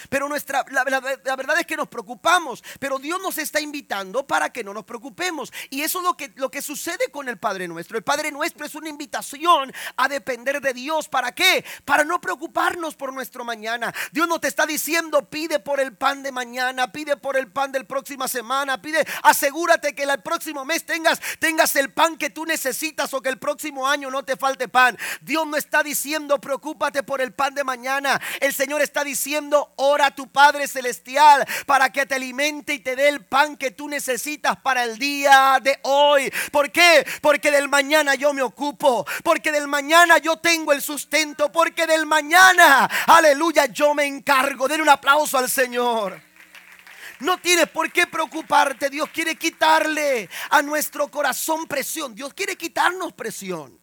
Pero 0.09 0.29
nuestra, 0.29 0.65
la, 0.71 0.85
verdad 0.85 1.59
es 1.59 1.67
que 1.67 1.77
nos 1.77 1.89
preocupamos, 1.89 2.63
pero 2.79 2.99
Dios 2.99 3.21
nos 3.23 3.39
está 3.39 3.61
invitando 3.61 4.27
para 4.27 4.51
que 4.51 4.65
no 4.65 4.73
nos 4.73 4.85
preocupemos. 4.85 5.53
Y 5.71 5.83
eso 5.83 5.99
es 5.99 6.05
lo 6.05 6.17
que, 6.17 6.33
lo 6.37 6.51
que 6.51 6.63
sucede 6.63 7.11
con 7.11 7.29
el 7.29 7.39
Padre 7.39 7.69
Nuestro. 7.69 7.97
El 7.97 8.05
Padre 8.05 8.33
Nuestro 8.33 8.67
es 8.67 8.75
una 8.75 8.89
invitación 8.89 9.73
a 9.97 10.09
depender 10.09 10.61
de 10.61 10.73
Dios. 10.73 11.09
¿Para 11.09 11.33
qué? 11.33 11.65
Para 11.85 12.05
no 12.05 12.21
preocuparnos 12.21 12.95
por 12.95 13.13
nuestro 13.13 13.45
mañana. 13.45 13.93
Dios 14.13 14.29
no 14.29 14.41
te 14.41 14.49
está 14.49 14.67
diciendo, 14.67 15.29
pide 15.29 15.59
por 15.59 15.81
el 15.81 15.97
pan 15.97 16.23
de 16.23 16.33
mañana, 16.33 16.93
pide 16.93 17.17
por 17.17 17.37
el 17.37 17.51
pan 17.51 17.73
del 17.73 17.87
próxima 17.87 18.29
semana, 18.29 18.81
pide, 18.81 19.05
asegúrate 19.23 19.95
que 19.95 20.05
el 20.05 20.21
próximo 20.23 20.65
mes 20.65 20.85
tengas, 20.85 21.21
tengas 21.39 21.75
el 21.77 21.93
pan 21.93 22.17
que 22.17 22.31
tú 22.31 22.47
necesitas 22.47 23.13
o 23.15 23.21
que 23.21 23.29
el 23.29 23.39
próximo 23.39 23.87
año 23.87 24.11
no 24.11 24.25
te 24.25 24.37
falte 24.37 24.69
pan. 24.69 24.97
Dios 25.21 25.47
no 25.47 25.57
está 25.57 25.83
diciendo, 25.83 26.41
preocúpate 26.41 27.03
por 27.03 27.21
el 27.21 27.33
pan 27.33 27.55
de 27.55 27.65
mañana. 27.65 28.21
El 28.41 28.55
Señor 28.55 28.83
está 28.83 29.05
diciendo, 29.05 29.73
ora 29.81 30.07
a 30.07 30.15
tu 30.15 30.31
Padre 30.31 30.69
Celestial 30.69 31.47
para 31.67 31.91
que 31.91 32.07
te 32.07 32.15
alimente 32.15 32.75
y 32.75 32.79
te 32.81 32.97
dé 32.97 33.09
el 33.09 33.25
pan 33.25 33.57
que 33.57 33.71
tú 33.71 33.89
necesitas 33.89 34.57
para 34.57 34.85
el 34.85 34.99
día 34.99 35.59
de 35.63 35.79
hoy. 35.83 36.31
¿Por 36.53 36.71
qué? 36.71 37.07
Porque 37.21 37.51
del 37.51 37.69
mañana 37.69 38.15
yo 38.15 38.33
me 38.33 38.43
ocupo, 38.43 39.07
porque 39.25 39.51
del 39.51 39.69
mañana 39.69 40.19
yo 40.19 40.37
tengo 40.37 40.73
el 40.73 40.83
sustento, 40.83 41.51
porque 41.51 41.87
del 41.87 42.07
mañana, 42.07 42.89
aleluya, 43.07 43.67
yo 43.67 43.95
me 43.95 44.05
encargo. 44.05 44.69
Den 44.69 44.83
un 44.83 44.89
aplauso 44.89 45.39
al 45.39 45.49
Señor. 45.49 46.21
No 47.21 47.39
tienes 47.39 47.69
por 47.69 47.91
qué 47.93 48.07
preocuparte. 48.07 48.89
Dios 48.91 49.09
quiere 49.11 49.37
quitarle 49.37 50.29
a 50.51 50.63
nuestro 50.63 51.09
corazón 51.11 51.67
presión. 51.67 52.15
Dios 52.15 52.33
quiere 52.35 52.57
quitarnos 52.57 53.13
presión. 53.13 53.79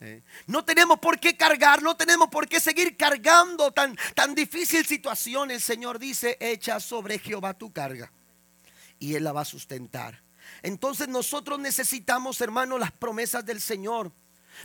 ¿Eh? 0.00 0.22
No 0.46 0.64
tenemos 0.64 0.98
por 0.98 1.18
qué 1.18 1.36
cargar, 1.36 1.82
no 1.82 1.96
tenemos 1.96 2.28
por 2.28 2.48
qué 2.48 2.60
seguir 2.60 2.96
cargando 2.96 3.72
tan, 3.72 3.96
tan 4.14 4.34
difícil 4.34 4.84
situación. 4.86 5.50
El 5.50 5.60
Señor 5.60 5.98
dice, 5.98 6.36
echa 6.40 6.80
sobre 6.80 7.18
Jehová 7.18 7.54
tu 7.54 7.72
carga 7.72 8.10
y 8.98 9.14
Él 9.14 9.24
la 9.24 9.32
va 9.32 9.42
a 9.42 9.46
sustentar. 9.46 10.22
Entonces 10.62 11.08
nosotros 11.08 11.58
necesitamos, 11.58 12.40
hermanos, 12.40 12.80
las 12.80 12.92
promesas 12.92 13.44
del 13.44 13.60
Señor. 13.60 14.12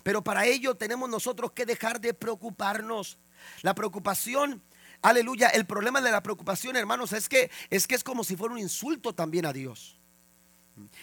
Pero 0.04 0.24
para 0.24 0.46
ello 0.46 0.76
tenemos 0.76 1.10
nosotros 1.10 1.52
que 1.52 1.66
dejar 1.66 2.00
de 2.00 2.14
preocuparnos. 2.14 3.18
La 3.62 3.76
preocupación, 3.76 4.62
aleluya, 5.02 5.50
el 5.50 5.66
problema 5.66 6.02
de 6.02 6.12
la 6.12 6.24
preocupación, 6.24 6.76
hermanos, 6.76 7.12
es 7.14 7.28
que 7.28 7.52
es 7.70 7.88
que 7.88 7.96
es 7.96 8.04
como 8.04 8.24
si 8.24 8.36
fuera 8.36 8.54
un 8.54 8.60
insulto 8.60 9.14
también 9.14 9.46
a 9.46 9.54
Dios. 9.54 10.00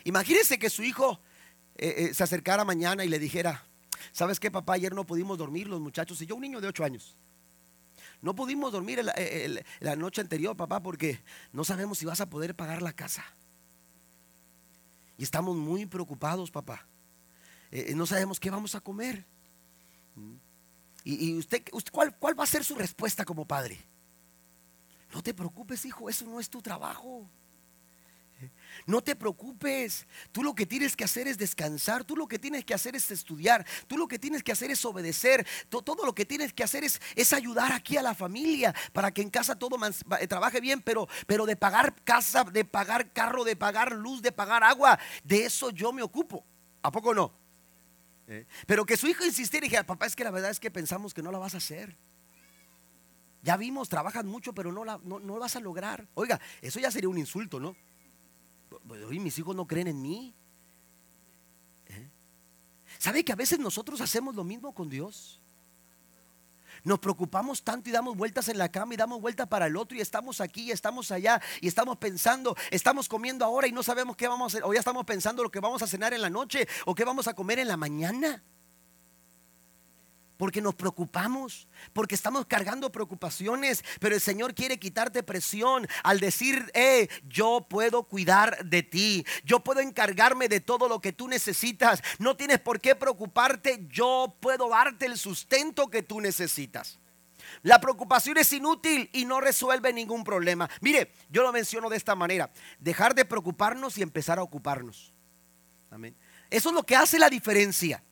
Imagínense 0.05 0.59
que 0.59 0.71
su 0.71 0.83
hijo 0.83 1.21
eh, 1.77 1.95
eh, 1.99 2.15
se 2.15 2.25
acercara 2.25 2.65
mañana 2.65 3.05
y 3.05 3.09
le 3.09 3.19
dijera, 3.19 3.65
¿Sabes 4.13 4.41
qué, 4.41 4.51
papá? 4.51 4.75
Ayer 4.75 4.95
no 4.95 5.05
pudimos 5.05 5.39
dormir 5.39 5.69
los 5.69 5.81
muchachos 5.81 6.21
y 6.23 6.27
yo 6.27 6.37
un 6.37 6.43
niño 6.43 6.61
de 6.61 6.69
8 6.69 6.85
años. 6.85 7.17
No 8.21 8.35
pudimos 8.35 8.73
dormir 8.73 9.05
la 9.81 9.97
noche 9.97 10.21
anterior, 10.21 10.57
papá, 10.57 10.81
porque 10.81 11.21
no 11.53 11.65
sabemos 11.65 11.99
si 11.99 12.07
vas 12.07 12.21
a 12.21 12.29
poder 12.29 12.55
pagar 12.55 12.83
la 12.83 12.93
casa. 12.93 13.25
Y 15.19 15.25
estamos 15.25 15.57
muy 15.57 15.85
preocupados, 15.87 16.51
papá. 16.51 16.87
Eh, 17.71 17.87
eh, 17.89 17.95
no 17.95 18.07
sabemos 18.07 18.41
qué 18.41 18.51
vamos 18.51 18.75
a 18.75 18.81
comer. 18.81 19.25
¿Y, 21.05 21.35
usted, 21.35 21.63
usted 21.73 21.93
¿cuál, 21.93 22.17
cuál 22.17 22.39
va 22.39 22.45
a 22.45 22.47
ser 22.47 22.65
su 22.65 22.75
respuesta 22.75 23.25
como 23.25 23.45
padre? 23.45 23.79
No 25.13 25.23
te 25.23 25.33
preocupes, 25.35 25.85
hijo, 25.85 26.09
eso 26.09 26.25
no 26.25 26.39
es 26.39 26.49
tu 26.51 26.61
trabajo. 26.61 27.27
No 28.87 29.03
te 29.03 29.17
preocupes. 29.17 30.07
Tú 30.33 30.43
lo 30.43 30.55
que 30.55 30.67
tienes 30.67 30.97
que 30.97 31.05
hacer 31.05 31.29
es 31.29 31.39
descansar. 31.39 32.05
Tú 32.05 32.17
lo 32.17 32.27
que 32.27 32.39
tienes 32.39 32.65
que 32.65 32.75
hacer 32.75 32.97
es 32.97 33.11
estudiar. 33.11 33.67
Tú 33.87 33.97
lo 33.99 34.09
que 34.09 34.19
tienes 34.19 34.43
que 34.43 34.53
hacer 34.53 34.71
es 34.71 34.85
obedecer. 34.85 35.47
Todo 35.69 36.05
lo 36.05 36.15
que 36.15 36.25
tienes 36.25 36.53
que 36.53 36.65
hacer 36.65 36.85
es, 36.85 37.33
ayudar 37.33 37.73
aquí 37.73 37.97
a 37.97 38.03
la 38.03 38.15
familia 38.15 38.75
para 38.93 39.13
que 39.13 39.23
en 39.23 39.31
casa 39.31 39.59
todo 39.59 39.77
eh, 40.21 40.27
trabaje 40.27 40.61
bien. 40.61 40.83
Pero, 40.83 41.07
de 41.47 41.57
pagar 41.57 41.95
casa, 42.05 42.45
de 42.45 42.65
pagar 42.65 43.13
carro, 43.13 43.45
de 43.45 43.57
pagar 43.57 43.93
luz, 43.93 44.23
de 44.23 44.33
pagar 44.33 44.65
agua, 44.65 44.99
de 45.25 45.45
eso 45.45 45.71
yo 45.71 45.93
me 45.93 46.03
ocupo. 46.03 46.45
¿A 46.83 46.93
poco 46.93 47.15
no? 47.15 47.33
Eh, 48.29 48.47
pero 48.67 48.85
que 48.87 48.97
su 48.97 49.07
hijo 49.07 49.25
insistiera 49.25 49.67
y 49.67 49.69
dije, 49.69 49.85
papá, 49.85 50.07
es 50.07 50.15
que 50.15 50.25
la 50.25 50.31
verdad 50.31 50.51
es 50.51 50.61
que 50.61 50.71
pensamos 50.71 51.15
que 51.15 51.23
no 51.23 51.33
la 51.33 51.39
vas 51.39 51.55
a 51.55 51.59
hacer. 51.59 51.97
Ya 53.43 53.57
vimos, 53.57 53.89
trabajas 53.89 54.25
mucho, 54.25 54.53
pero 54.53 54.73
no, 54.73 54.85
la, 54.85 55.01
no 55.05 55.39
vas 55.39 55.57
a 55.57 55.61
lograr. 55.61 56.07
Oiga, 56.15 56.41
eso 56.61 56.81
ya 56.81 56.91
sería 56.91 57.09
un 57.09 57.19
insulto, 57.19 57.59
¿no? 57.61 57.77
Hoy 59.07 59.21
mis 59.21 59.39
hijos 59.39 59.55
no 59.55 59.67
creen 59.67 59.89
en 59.89 60.03
mí. 60.03 60.35
¿Eh? 61.87 62.11
¿Sabe 62.99 63.25
que 63.25 63.33
a 63.33 63.37
veces 63.37 63.59
nosotros 63.59 64.01
hacemos 64.01 64.35
lo 64.35 64.45
mismo 64.45 64.75
con 64.75 64.89
Dios? 64.89 65.41
Nos 66.85 66.99
preocupamos 67.01 67.63
tanto 67.63 67.91
y 67.91 67.93
damos 67.93 68.17
vueltas 68.17 68.49
en 68.49 68.59
la 68.59 68.71
cama 68.71 68.95
y 68.95 68.97
damos 68.97 69.21
vueltas 69.21 69.49
para 69.49 69.67
el 69.67 69.77
otro 69.77 69.97
y 69.97 70.01
estamos 70.01 70.41
aquí 70.41 70.63
y 70.63 70.71
estamos 70.71 71.11
allá 71.11 71.41
y 71.61 71.69
estamos 71.69 71.97
pensando, 71.97 72.57
estamos 72.71 73.09
comiendo 73.09 73.45
ahora 73.45 73.67
y 73.67 73.73
no 73.73 73.83
sabemos 73.83 74.17
qué 74.17 74.29
vamos 74.29 74.55
a 74.55 74.59
hacer, 74.59 74.69
o 74.69 74.73
ya 74.73 74.79
estamos 74.79 75.05
pensando 75.05 75.43
lo 75.43 75.51
que 75.51 75.61
vamos 75.61 75.83
a 75.83 75.87
cenar 75.87 76.15
en 76.15 76.23
la 76.23 76.31
noche 76.31 76.69
o 76.87 76.95
qué 76.95 77.05
vamos 77.05 77.27
a 77.27 77.35
comer 77.35 77.59
en 77.59 77.69
la 77.69 77.77
mañana 77.77 78.45
porque 80.39 80.63
nos 80.63 80.75
preocupamos, 80.75 81.69
porque 81.93 82.15
estamos 82.15 82.47
cargando 82.47 82.91
preocupaciones, 82.91 83.85
pero 84.01 84.15
el 84.15 84.21
Señor 84.21 84.55
quiere 84.55 84.79
quitarte 84.79 85.23
presión 85.23 85.87
al 86.03 86.21
decir, 86.21 86.71
eh, 86.73 87.09
yo 87.29 87.67
puedo 87.69 88.05
cuidar 88.05 88.65
de 88.65 88.83
ti, 88.83 89.27
yo 89.45 89.61
puedo 89.61 89.81
encargarme 89.81 90.49
de 90.49 90.61
todo 90.61 90.89
lo 90.89 91.01
que 91.01 91.13
tú 91.13 91.29
necesitas, 91.29 92.03
no 92.19 92.37
tienes 92.37 92.61
por 92.61 92.81
qué 92.81 92.95
preocuparte, 92.95 93.85
yo 93.91 94.37
puedo 94.41 94.71
darte 94.71 95.07
el 95.07 95.19
sustento 95.19 95.89
que 95.89 96.03
tú 96.03 96.21
necesitas. 96.21 96.99
La 97.63 97.81
preocupación 97.81 98.37
es 98.37 98.53
inútil 98.53 99.11
y 99.13 99.25
no 99.25 99.41
resuelve 99.41 99.93
ningún 99.93 100.23
problema. 100.23 100.71
Mire, 100.81 101.13
yo 101.31 101.43
lo 101.43 101.53
menciono 101.53 101.89
de 101.89 101.97
esta 101.97 102.15
manera, 102.15 102.51
dejar 102.79 103.15
de 103.15 103.25
preocuparnos 103.25 103.99
y 103.99 104.03
empezar 104.03 104.39
a 104.39 104.43
ocuparnos. 104.43 105.13
Amén. 105.91 106.15
Eso 106.51 106.69
es 106.69 106.75
lo 106.75 106.85
que 106.85 106.95
hace 106.95 107.19
la 107.19 107.29
diferencia. 107.29 108.03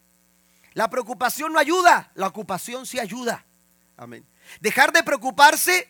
La 0.76 0.90
preocupación 0.90 1.54
no 1.54 1.58
ayuda, 1.58 2.10
la 2.16 2.26
ocupación 2.26 2.84
sí 2.84 3.00
ayuda. 3.00 3.46
Amén. 3.96 4.26
Dejar 4.60 4.92
de 4.92 5.02
preocuparse 5.02 5.88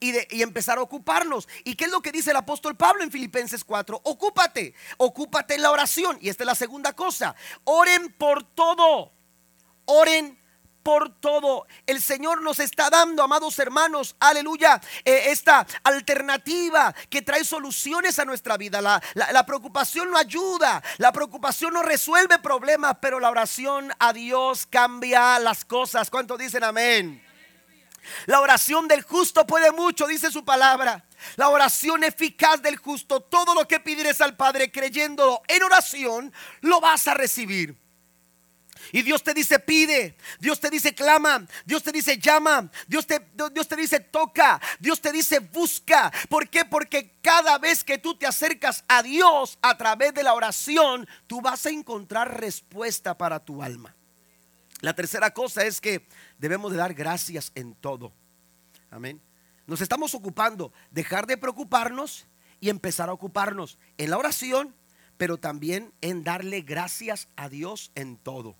y, 0.00 0.10
de, 0.10 0.26
y, 0.28 0.42
empezar 0.42 0.76
a 0.76 0.82
ocuparnos. 0.82 1.46
¿Y 1.62 1.76
qué 1.76 1.84
es 1.84 1.92
lo 1.92 2.02
que 2.02 2.10
dice 2.10 2.32
el 2.32 2.36
apóstol 2.36 2.76
Pablo 2.76 3.04
en 3.04 3.12
Filipenses 3.12 3.62
4? 3.62 4.00
Ocúpate, 4.02 4.74
ocúpate 4.96 5.54
en 5.54 5.62
la 5.62 5.70
oración. 5.70 6.18
Y 6.20 6.30
esta 6.30 6.42
es 6.42 6.46
la 6.46 6.56
segunda 6.56 6.94
cosa. 6.94 7.36
Oren 7.62 8.12
por 8.18 8.42
todo. 8.42 9.12
Oren 9.84 10.36
por 10.84 11.18
todo. 11.18 11.66
El 11.86 12.00
Señor 12.00 12.42
nos 12.42 12.60
está 12.60 12.90
dando, 12.90 13.24
amados 13.24 13.58
hermanos, 13.58 14.14
aleluya, 14.20 14.80
eh, 15.04 15.24
esta 15.28 15.66
alternativa 15.82 16.94
que 17.10 17.22
trae 17.22 17.42
soluciones 17.42 18.20
a 18.20 18.24
nuestra 18.24 18.56
vida. 18.56 18.80
La, 18.80 19.02
la, 19.14 19.46
preocupación 19.46 20.10
no 20.10 20.18
ayuda, 20.18 20.80
la 20.98 21.10
preocupación 21.10 21.74
no 21.74 21.82
resuelve 21.82 22.38
problemas, 22.38 22.98
pero 23.00 23.18
la 23.18 23.30
oración 23.30 23.90
a 23.98 24.12
Dios 24.12 24.66
cambia 24.70 25.40
las 25.40 25.64
cosas. 25.64 26.10
¿Cuántos 26.10 26.38
dicen 26.38 26.62
amén? 26.62 27.24
La 28.26 28.40
oración 28.40 28.86
del 28.86 29.02
justo 29.02 29.46
puede 29.46 29.72
mucho, 29.72 30.06
dice 30.06 30.30
su 30.30 30.44
palabra. 30.44 31.04
La 31.36 31.48
oración 31.48 32.04
eficaz 32.04 32.60
del 32.60 32.76
justo, 32.76 33.20
todo 33.22 33.54
lo 33.54 33.66
que 33.66 33.80
pidieres 33.80 34.20
al 34.20 34.36
Padre 34.36 34.70
creyéndolo 34.70 35.40
en 35.48 35.62
oración, 35.62 36.32
lo 36.60 36.80
vas 36.82 37.08
a 37.08 37.14
recibir. 37.14 37.83
Y 38.92 39.02
Dios 39.02 39.22
te 39.22 39.34
dice 39.34 39.58
pide, 39.58 40.16
Dios 40.40 40.60
te 40.60 40.70
dice 40.70 40.94
clama, 40.94 41.46
Dios 41.64 41.82
te 41.82 41.92
dice 41.92 42.18
llama, 42.18 42.70
Dios 42.86 43.06
te, 43.06 43.20
Dios 43.52 43.68
te 43.68 43.76
dice 43.76 44.00
toca, 44.00 44.60
Dios 44.78 45.00
te 45.00 45.12
dice 45.12 45.38
busca. 45.40 46.12
¿Por 46.28 46.48
qué? 46.48 46.64
Porque 46.64 47.18
cada 47.22 47.58
vez 47.58 47.84
que 47.84 47.98
tú 47.98 48.16
te 48.16 48.26
acercas 48.26 48.84
a 48.88 49.02
Dios 49.02 49.58
a 49.62 49.76
través 49.76 50.14
de 50.14 50.22
la 50.22 50.34
oración, 50.34 51.08
tú 51.26 51.40
vas 51.40 51.66
a 51.66 51.70
encontrar 51.70 52.40
respuesta 52.40 53.16
para 53.16 53.44
tu 53.44 53.62
alma. 53.62 53.94
La 54.80 54.94
tercera 54.94 55.32
cosa 55.32 55.64
es 55.64 55.80
que 55.80 56.06
debemos 56.38 56.70
de 56.72 56.78
dar 56.78 56.94
gracias 56.94 57.52
en 57.54 57.74
todo. 57.74 58.12
Amén. 58.90 59.20
Nos 59.66 59.80
estamos 59.80 60.14
ocupando, 60.14 60.72
dejar 60.90 61.26
de 61.26 61.38
preocuparnos 61.38 62.26
y 62.60 62.68
empezar 62.68 63.08
a 63.08 63.12
ocuparnos 63.12 63.78
en 63.96 64.10
la 64.10 64.18
oración, 64.18 64.74
pero 65.16 65.38
también 65.38 65.92
en 66.00 66.22
darle 66.22 66.60
gracias 66.60 67.28
a 67.36 67.48
Dios 67.48 67.90
en 67.94 68.16
todo. 68.18 68.56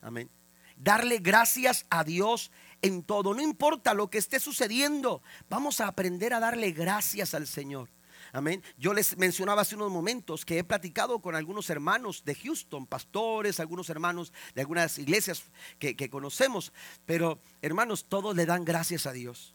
Amén. 0.00 0.30
Darle 0.76 1.18
gracias 1.18 1.86
a 1.90 2.04
Dios 2.04 2.50
en 2.82 3.02
todo. 3.02 3.34
No 3.34 3.42
importa 3.42 3.94
lo 3.94 4.10
que 4.10 4.18
esté 4.18 4.38
sucediendo, 4.38 5.22
vamos 5.48 5.80
a 5.80 5.88
aprender 5.88 6.32
a 6.32 6.40
darle 6.40 6.70
gracias 6.70 7.34
al 7.34 7.46
Señor. 7.46 7.88
Amén. 8.32 8.62
Yo 8.76 8.92
les 8.92 9.16
mencionaba 9.16 9.62
hace 9.62 9.74
unos 9.74 9.90
momentos 9.90 10.44
que 10.44 10.58
he 10.58 10.64
platicado 10.64 11.20
con 11.20 11.34
algunos 11.34 11.70
hermanos 11.70 12.24
de 12.24 12.34
Houston, 12.34 12.86
pastores, 12.86 13.58
algunos 13.58 13.88
hermanos 13.88 14.32
de 14.54 14.60
algunas 14.60 14.98
iglesias 14.98 15.44
que, 15.78 16.10
conocemos, 16.10 16.72
pero 17.06 17.40
hermanos, 17.62 18.06
todos 18.08 18.36
le 18.36 18.44
dan 18.44 18.64
gracias 18.64 19.06
a 19.06 19.12
Dios. 19.12 19.54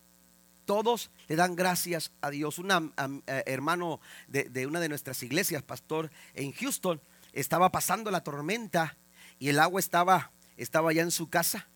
Todos 0.66 1.12
le 1.28 1.36
dan 1.36 1.56
gracias 1.56 2.12
a 2.22 2.30
Dios. 2.30 2.58
Un 2.58 2.72
eh, 2.72 3.44
hermano 3.46 4.00
de, 4.28 4.46
de 4.46 4.66
una 4.66 4.80
de 4.80 4.90
nuestras 4.90 5.22
iglesias, 5.22 5.62
pastor 5.62 6.10
en 6.34 6.52
Houston, 6.54 7.02
estaba 7.34 7.70
pasando 7.72 8.12
la 8.12 8.24
tormenta 8.24 8.98
y 9.40 9.50
el 9.50 9.60
agua 9.60 9.80
estaba, 9.80 10.32
estaba 10.58 10.94
ya 10.94 11.02
en 11.02 11.12
su 11.12 11.30
casa. 11.30 11.68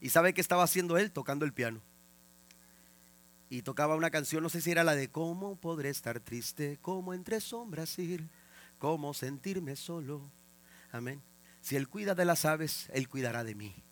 ¿Y 0.00 0.10
sabe 0.10 0.34
qué 0.34 0.40
estaba 0.40 0.64
haciendo 0.64 0.98
él? 0.98 1.12
Tocando 1.12 1.44
el 1.44 1.52
piano 1.52 1.82
y 3.56 3.62
tocaba 3.62 3.94
una 3.94 4.10
canción, 4.10 4.42
no 4.42 4.48
sé 4.48 4.60
si 4.60 4.72
era 4.72 4.82
la 4.82 4.96
de 4.96 5.12
¿Cómo 5.12 5.54
podré 5.54 5.88
estar 5.88 6.18
triste? 6.18 6.78
¿Cómo 6.82 7.14
entre 7.14 7.40
sombras 7.40 7.96
ir? 8.00 8.28
¿Cómo 8.78 9.14
sentirme 9.14 9.76
solo? 9.76 10.28
Amén. 10.90 11.22
Si 11.60 11.76
Él 11.76 11.88
cuida 11.88 12.16
de 12.16 12.24
las 12.24 12.44
aves, 12.44 12.88
Él 12.92 13.08
cuidará 13.08 13.44
de 13.44 13.54
mí. 13.54 13.83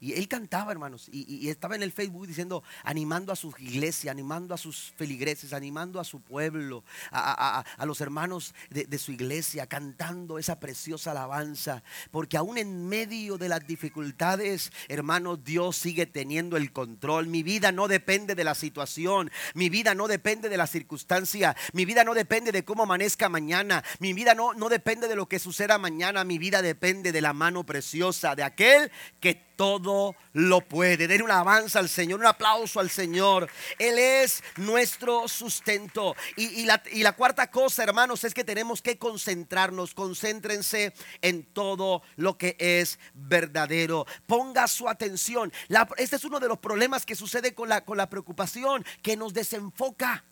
Y 0.00 0.14
él 0.14 0.28
cantaba, 0.28 0.72
hermanos, 0.72 1.08
y, 1.12 1.48
estaba 1.50 1.76
en 1.76 1.82
el 1.82 1.92
Facebook 1.92 2.26
diciendo, 2.26 2.62
animando 2.84 3.32
a 3.32 3.36
su 3.36 3.52
iglesia, 3.58 4.10
animando 4.10 4.54
a 4.54 4.58
sus 4.58 4.94
feligreses, 4.96 5.52
animando 5.52 6.00
a 6.00 6.04
su 6.04 6.20
pueblo, 6.20 6.84
a, 7.10 7.64
los 7.84 8.00
hermanos 8.00 8.54
de, 8.70 8.86
de, 8.86 8.98
su 8.98 9.12
iglesia, 9.12 9.66
cantando 9.66 10.38
esa 10.38 10.58
preciosa 10.58 11.10
alabanza. 11.10 11.82
Porque 12.10 12.38
aún 12.38 12.56
en 12.56 12.88
medio 12.88 13.36
de 13.36 13.50
las 13.50 13.66
dificultades, 13.66 14.72
hermanos, 14.88 15.44
Dios 15.44 15.76
sigue 15.76 16.06
teniendo 16.06 16.56
el 16.56 16.72
control. 16.72 17.26
Mi 17.26 17.42
vida 17.42 17.70
no 17.70 17.86
depende 17.86 18.34
de 18.34 18.44
la 18.44 18.54
situación, 18.54 19.30
mi 19.52 19.68
vida 19.68 19.94
no 19.94 20.08
depende 20.08 20.48
de 20.48 20.56
la 20.56 20.66
circunstancia, 20.66 21.54
mi 21.74 21.84
vida 21.84 22.04
no 22.04 22.14
depende 22.14 22.52
de 22.52 22.64
cómo 22.64 22.84
amanezca 22.84 23.28
mañana, 23.28 23.84
mi 23.98 24.14
vida 24.14 24.34
no, 24.34 24.54
no 24.54 24.70
depende 24.70 25.08
de 25.08 25.16
lo 25.16 25.28
que 25.28 25.38
suceda 25.38 25.76
mañana, 25.76 26.24
mi 26.24 26.38
vida 26.38 26.62
depende 26.62 27.12
de 27.12 27.20
la 27.20 27.34
mano 27.34 27.64
preciosa 27.64 28.34
de 28.34 28.44
aquel 28.44 28.90
que 29.20 29.49
todo 29.60 30.16
lo 30.32 30.62
puede. 30.62 31.06
Den 31.06 31.20
una 31.20 31.34
alabanza 31.34 31.80
al 31.80 31.90
Señor, 31.90 32.18
un 32.20 32.24
aplauso 32.24 32.80
al 32.80 32.88
Señor. 32.88 33.46
Él 33.78 33.98
es 33.98 34.42
nuestro 34.56 35.28
sustento. 35.28 36.16
Y, 36.38 36.64
la, 36.64 37.12
cuarta 37.12 37.50
cosa, 37.50 37.82
hermanos, 37.82 38.24
es 38.24 38.32
que 38.32 38.42
tenemos 38.42 38.80
que 38.80 38.96
concentrarnos. 38.96 39.92
Concéntrense 39.92 40.94
en 41.20 41.44
todo 41.44 42.00
lo 42.16 42.38
que 42.38 42.56
es 42.58 42.98
verdadero. 43.12 44.06
Ponga 44.26 44.66
su 44.66 44.88
atención. 44.88 45.52
este 45.98 46.16
es 46.16 46.24
uno 46.24 46.40
de 46.40 46.48
los 46.48 46.58
problemas 46.58 47.04
que 47.04 47.14
sucede 47.14 47.52
con 47.52 47.68
la 47.68 48.08
preocupación, 48.08 48.82
que 49.02 49.14
nos 49.14 49.34
desenfoca 49.34 50.24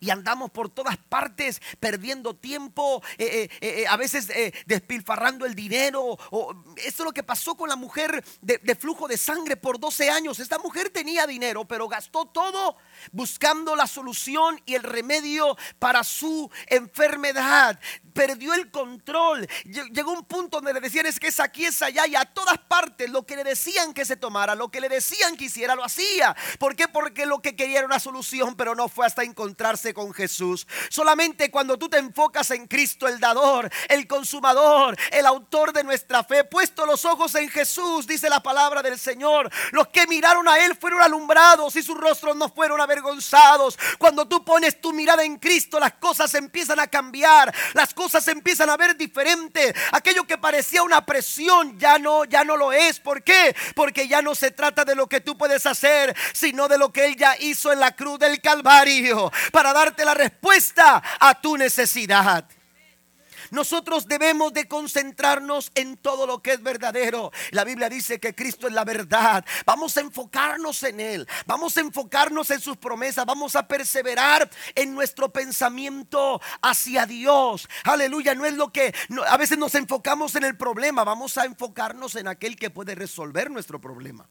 y 0.00 0.10
andamos 0.10 0.50
por 0.50 0.70
todas 0.70 0.96
partes 0.96 1.60
perdiendo 1.80 2.34
tiempo, 2.34 3.02
eh, 3.18 3.48
eh, 3.60 3.82
eh, 3.82 3.86
a 3.88 3.96
veces 3.96 4.28
despilfarrando 4.66 5.46
el 5.46 5.54
dinero. 5.54 6.18
O, 6.30 6.54
eso 6.76 6.86
es 6.86 6.98
lo 7.00 7.12
que 7.12 7.22
pasó 7.22 7.56
con 7.56 7.68
la 7.68 7.76
mujer 7.76 8.24
de, 8.40 8.58
de, 8.58 8.74
flujo 8.74 9.08
de 9.08 9.16
sangre 9.16 9.56
por 9.56 9.78
12 9.78 10.10
años. 10.10 10.38
Esta 10.38 10.58
mujer 10.58 10.90
tenía 10.90 11.26
dinero, 11.26 11.64
pero 11.64 11.88
gastó 11.88 12.26
todo 12.26 12.76
buscando 13.12 13.76
la 13.76 13.86
solución 13.86 14.60
y 14.66 14.74
el 14.74 14.82
remedio 14.82 15.56
para 15.78 16.04
su 16.04 16.50
enfermedad. 16.66 17.78
Perdió 18.18 18.52
el 18.52 18.68
control. 18.72 19.46
Llegó 19.64 20.10
un 20.10 20.24
punto 20.24 20.56
donde 20.56 20.72
le 20.72 20.80
decían 20.80 21.06
es 21.06 21.20
que 21.20 21.28
es 21.28 21.38
aquí, 21.38 21.66
es 21.66 21.80
allá 21.82 22.04
y 22.08 22.16
a 22.16 22.24
todas 22.24 22.58
partes 22.58 23.08
lo 23.08 23.24
que 23.24 23.36
le 23.36 23.44
decían 23.44 23.94
que 23.94 24.04
se 24.04 24.16
tomara, 24.16 24.56
lo 24.56 24.72
que 24.72 24.80
le 24.80 24.88
decían 24.88 25.36
que 25.36 25.44
hiciera, 25.44 25.76
lo 25.76 25.84
hacía. 25.84 26.34
¿Por 26.58 26.74
qué? 26.74 26.88
Porque 26.88 27.26
lo 27.26 27.40
que 27.40 27.54
quería 27.54 27.78
era 27.78 27.86
una 27.86 28.00
solución, 28.00 28.56
pero 28.56 28.74
no 28.74 28.88
fue 28.88 29.06
hasta 29.06 29.22
encontrarse 29.22 29.94
con 29.94 30.12
Jesús. 30.12 30.66
Solamente 30.90 31.52
cuando 31.52 31.78
tú 31.78 31.88
te 31.88 31.98
enfocas 31.98 32.50
en 32.50 32.66
Cristo, 32.66 33.06
el 33.06 33.20
dador, 33.20 33.70
el 33.88 34.08
consumador, 34.08 34.96
el 35.12 35.24
autor 35.24 35.72
de 35.72 35.84
nuestra 35.84 36.24
fe, 36.24 36.42
puesto 36.42 36.86
los 36.86 37.04
ojos 37.04 37.36
en 37.36 37.48
Jesús, 37.48 38.08
dice 38.08 38.28
la 38.28 38.42
palabra 38.42 38.82
del 38.82 38.98
Señor, 38.98 39.48
los 39.70 39.86
que 39.88 40.08
miraron 40.08 40.48
a 40.48 40.58
Él 40.58 40.76
fueron 40.76 41.02
alumbrados 41.02 41.76
y 41.76 41.84
sus 41.84 41.96
rostros 41.96 42.34
no 42.34 42.48
fueron 42.48 42.80
avergonzados. 42.80 43.78
Cuando 43.96 44.26
tú 44.26 44.44
pones 44.44 44.80
tu 44.80 44.92
mirada 44.92 45.22
en 45.22 45.36
Cristo, 45.36 45.78
las 45.78 45.92
cosas 45.92 46.34
empiezan 46.34 46.80
a 46.80 46.88
cambiar, 46.88 47.54
las 47.74 47.94
cosas 47.94 48.07
empiezan 48.28 48.70
a 48.70 48.76
ver 48.76 48.96
diferente. 48.96 49.74
Aquello 49.92 50.24
que 50.24 50.38
parecía 50.38 50.82
una 50.82 51.04
presión 51.04 51.78
ya 51.78 51.98
no, 51.98 52.24
ya 52.24 52.44
no 52.44 52.56
lo 52.56 52.72
es. 52.72 53.00
¿Por 53.00 53.22
qué? 53.22 53.54
Porque 53.74 54.08
ya 54.08 54.22
no 54.22 54.34
se 54.34 54.50
trata 54.50 54.84
de 54.84 54.94
lo 54.94 55.06
que 55.06 55.20
tú 55.20 55.36
puedes 55.36 55.66
hacer, 55.66 56.16
sino 56.32 56.68
de 56.68 56.78
lo 56.78 56.92
que 56.92 57.06
Él 57.06 57.16
ya 57.16 57.36
hizo 57.38 57.72
en 57.72 57.80
la 57.80 57.94
cruz 57.94 58.18
del 58.18 58.40
Calvario 58.40 59.30
para 59.52 59.72
darte 59.72 60.04
la 60.04 60.14
respuesta 60.14 61.02
a 61.20 61.40
tu 61.40 61.56
necesidad. 61.56 62.44
Nosotros 63.50 64.06
debemos 64.06 64.52
de 64.52 64.68
concentrarnos 64.68 65.70
en 65.74 65.96
todo 65.96 66.26
lo 66.26 66.42
que 66.42 66.52
es 66.52 66.62
verdadero. 66.62 67.32
La 67.50 67.64
Biblia 67.64 67.88
dice 67.88 68.20
que 68.20 68.34
Cristo 68.34 68.66
es 68.66 68.72
la 68.72 68.84
verdad. 68.84 69.44
Vamos 69.64 69.96
a 69.96 70.00
enfocarnos 70.00 70.82
en 70.82 71.00
Él. 71.00 71.28
Vamos 71.46 71.76
a 71.76 71.80
enfocarnos 71.80 72.50
en 72.50 72.60
sus 72.60 72.76
promesas. 72.76 73.26
Vamos 73.26 73.56
a 73.56 73.66
perseverar 73.66 74.48
en 74.74 74.94
nuestro 74.94 75.32
pensamiento 75.32 76.40
hacia 76.62 77.06
Dios. 77.06 77.68
Aleluya. 77.84 78.34
No 78.34 78.44
es 78.44 78.54
lo 78.54 78.72
que 78.72 78.94
a 79.26 79.36
veces 79.36 79.58
nos 79.58 79.74
enfocamos 79.74 80.34
en 80.34 80.44
el 80.44 80.56
problema. 80.56 81.04
Vamos 81.04 81.38
a 81.38 81.44
enfocarnos 81.44 82.14
en 82.16 82.28
aquel 82.28 82.56
que 82.56 82.70
puede 82.70 82.94
resolver 82.94 83.50
nuestro 83.50 83.80
problema. 83.80 84.28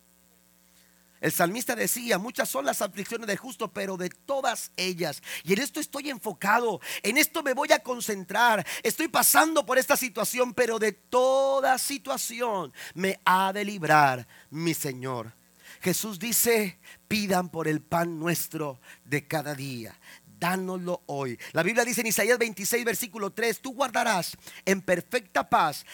El 1.19 1.31
salmista 1.31 1.75
decía, 1.75 2.17
muchas 2.17 2.49
son 2.49 2.65
las 2.65 2.81
aflicciones 2.81 3.27
del 3.27 3.37
justo, 3.37 3.71
pero 3.71 3.97
de 3.97 4.09
todas 4.09 4.71
ellas. 4.77 5.21
Y 5.43 5.53
en 5.53 5.59
esto 5.59 5.79
estoy 5.79 6.09
enfocado, 6.09 6.79
en 7.03 7.17
esto 7.17 7.43
me 7.43 7.53
voy 7.53 7.71
a 7.71 7.79
concentrar. 7.79 8.65
Estoy 8.83 9.07
pasando 9.07 9.65
por 9.65 9.77
esta 9.77 9.97
situación, 9.97 10.53
pero 10.53 10.79
de 10.79 10.91
toda 10.91 11.77
situación 11.77 12.73
me 12.93 13.19
ha 13.25 13.51
de 13.53 13.65
librar 13.65 14.27
mi 14.49 14.73
Señor. 14.73 15.33
Jesús 15.81 16.19
dice, 16.19 16.79
pidan 17.07 17.49
por 17.49 17.67
el 17.67 17.81
pan 17.81 18.19
nuestro 18.19 18.79
de 19.05 19.27
cada 19.27 19.53
día 19.53 19.95
dánoslo 20.39 21.03
hoy. 21.07 21.39
La 21.53 21.63
Biblia 21.63 21.85
dice 21.85 22.01
en 22.01 22.07
Isaías 22.07 22.37
26, 22.37 22.85
versículo 22.85 23.31
3, 23.31 23.61
tú 23.61 23.73
guardarás 23.73 24.37
en 24.65 24.81
perfecta 24.81 25.49
paz, 25.49 25.85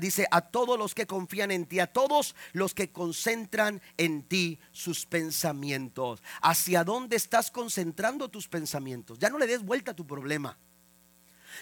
dice, 0.00 0.26
a 0.30 0.40
todos 0.40 0.78
los 0.78 0.94
que 0.94 1.06
confían 1.06 1.50
en 1.50 1.66
ti, 1.66 1.80
a 1.80 1.86
todos 1.86 2.34
los 2.52 2.74
que 2.74 2.90
concentran 2.90 3.80
en 3.96 4.22
ti 4.22 4.58
sus 4.72 5.06
pensamientos. 5.06 6.22
¿Hacia 6.40 6.84
dónde 6.84 7.16
estás 7.16 7.50
concentrando 7.50 8.28
tus 8.28 8.48
pensamientos? 8.48 9.18
Ya 9.18 9.30
no 9.30 9.38
le 9.38 9.46
des 9.46 9.62
vuelta 9.62 9.92
a 9.92 9.96
tu 9.96 10.06
problema. 10.06 10.58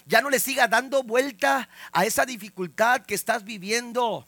Ya 0.06 0.20
no 0.20 0.30
le 0.30 0.38
sigas 0.38 0.70
dando 0.70 1.02
vuelta 1.02 1.68
a 1.92 2.04
esa 2.04 2.24
dificultad 2.24 3.02
que 3.02 3.14
estás 3.14 3.44
viviendo. 3.44 4.26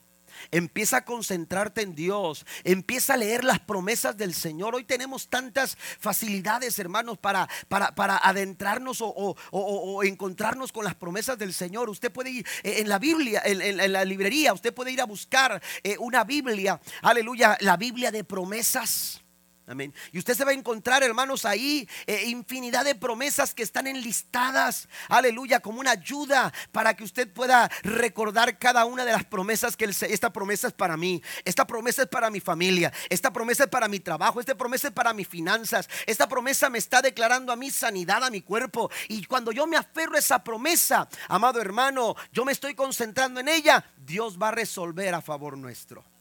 Empieza 0.50 0.98
a 0.98 1.04
concentrarte 1.04 1.82
en 1.82 1.94
Dios. 1.94 2.46
Empieza 2.64 3.14
a 3.14 3.16
leer 3.16 3.44
las 3.44 3.60
promesas 3.60 4.16
del 4.16 4.34
Señor. 4.34 4.74
Hoy 4.74 4.84
tenemos 4.84 5.28
tantas 5.28 5.76
facilidades, 5.98 6.78
hermanos, 6.78 7.18
para, 7.18 7.48
para, 7.68 8.16
adentrarnos 8.18 8.98
o, 9.00 10.02
encontrarnos 10.04 10.72
con 10.72 10.84
las 10.84 10.94
promesas 10.94 11.38
del 11.38 11.52
Señor. 11.52 11.88
Usted 11.88 12.12
puede 12.12 12.30
ir 12.30 12.46
eh, 12.62 12.76
en 12.78 12.88
la 12.88 12.98
Biblia, 12.98 13.42
en, 13.44 13.92
la 13.92 14.04
librería, 14.04 14.52
usted 14.52 14.74
puede 14.74 14.92
ir 14.92 15.00
a 15.00 15.06
buscar 15.06 15.62
eh, 15.82 15.96
una 15.98 16.24
Biblia. 16.24 16.80
Aleluya, 17.02 17.56
la 17.60 17.76
Biblia 17.76 18.10
de 18.10 18.24
promesas. 18.24 19.21
Amén. 19.66 19.94
Y 20.10 20.18
usted 20.18 20.34
se 20.34 20.44
va 20.44 20.50
a 20.50 20.54
encontrar, 20.54 21.04
hermanos, 21.04 21.44
ahí 21.44 21.88
eh, 22.06 22.24
infinidad 22.26 22.84
de 22.84 22.96
promesas 22.96 23.54
que 23.54 23.62
están 23.62 23.86
enlistadas. 23.86 24.88
Aleluya, 25.08 25.60
como 25.60 25.78
una 25.78 25.92
ayuda 25.92 26.52
para 26.72 26.94
que 26.94 27.04
usted 27.04 27.32
pueda 27.32 27.70
recordar 27.84 28.58
cada 28.58 28.84
una 28.84 29.04
de 29.04 29.12
las 29.12 29.24
promesas 29.24 29.76
que 29.76 29.84
esta 29.84 30.32
promesa 30.32 30.66
es 30.66 30.72
para 30.72 30.96
mí. 30.96 31.22
Esta 31.44 31.64
promesa 31.64 32.02
es 32.02 32.08
para 32.08 32.28
mi 32.28 32.40
familia. 32.40 32.92
Esta 33.08 33.32
promesa 33.32 33.64
es 33.64 33.70
para 33.70 33.86
mi 33.86 34.00
trabajo. 34.00 34.40
Esta 34.40 34.56
promesa 34.56 34.88
es 34.88 34.94
para 34.94 35.14
mis 35.14 35.28
finanzas. 35.28 35.88
Esta 36.06 36.28
promesa 36.28 36.68
me 36.68 36.78
está 36.78 37.00
declarando 37.00 37.52
a 37.52 37.56
mi 37.56 37.70
sanidad, 37.70 38.24
a 38.24 38.30
mi 38.30 38.42
cuerpo. 38.42 38.90
Y 39.08 39.24
cuando 39.26 39.52
yo 39.52 39.68
me 39.68 39.76
aferro 39.76 40.16
a 40.16 40.18
esa 40.18 40.42
promesa, 40.42 41.08
amado 41.28 41.60
hermano, 41.60 42.16
yo 42.32 42.44
me 42.44 42.50
estoy 42.50 42.74
concentrando 42.74 43.38
en 43.38 43.48
ella. 43.48 43.84
Dios 43.96 44.36
va 44.42 44.48
a 44.48 44.52
resolver 44.52 45.14
a 45.14 45.22
favor 45.22 45.56
nuestro. 45.56 46.11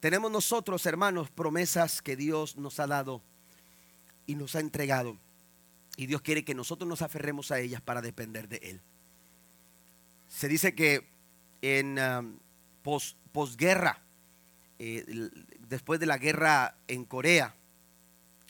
Tenemos 0.00 0.30
nosotros, 0.30 0.86
hermanos, 0.86 1.30
promesas 1.30 2.00
que 2.00 2.16
Dios 2.16 2.56
nos 2.56 2.80
ha 2.80 2.86
dado 2.86 3.20
y 4.26 4.34
nos 4.34 4.54
ha 4.56 4.60
entregado. 4.60 5.18
Y 5.96 6.06
Dios 6.06 6.22
quiere 6.22 6.44
que 6.44 6.54
nosotros 6.54 6.88
nos 6.88 7.02
aferremos 7.02 7.50
a 7.50 7.60
ellas 7.60 7.82
para 7.82 8.00
depender 8.00 8.48
de 8.48 8.56
Él. 8.62 8.80
Se 10.28 10.48
dice 10.48 10.74
que 10.74 11.06
en 11.60 11.98
um, 11.98 12.38
posguerra, 13.32 14.00
eh, 14.78 15.04
después 15.68 16.00
de 16.00 16.06
la 16.06 16.16
guerra 16.16 16.76
en 16.88 17.04
Corea, 17.04 17.54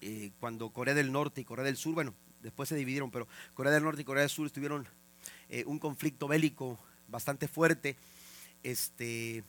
eh, 0.00 0.30
cuando 0.38 0.70
Corea 0.70 0.94
del 0.94 1.10
Norte 1.10 1.40
y 1.40 1.44
Corea 1.44 1.64
del 1.64 1.76
Sur, 1.76 1.94
bueno, 1.94 2.14
después 2.42 2.68
se 2.68 2.76
dividieron, 2.76 3.10
pero 3.10 3.26
Corea 3.54 3.72
del 3.72 3.82
Norte 3.82 4.02
y 4.02 4.04
Corea 4.04 4.22
del 4.22 4.30
Sur 4.30 4.48
tuvieron 4.50 4.86
eh, 5.48 5.64
un 5.66 5.80
conflicto 5.80 6.28
bélico 6.28 6.78
bastante 7.08 7.48
fuerte. 7.48 7.96
Este, 8.62 9.42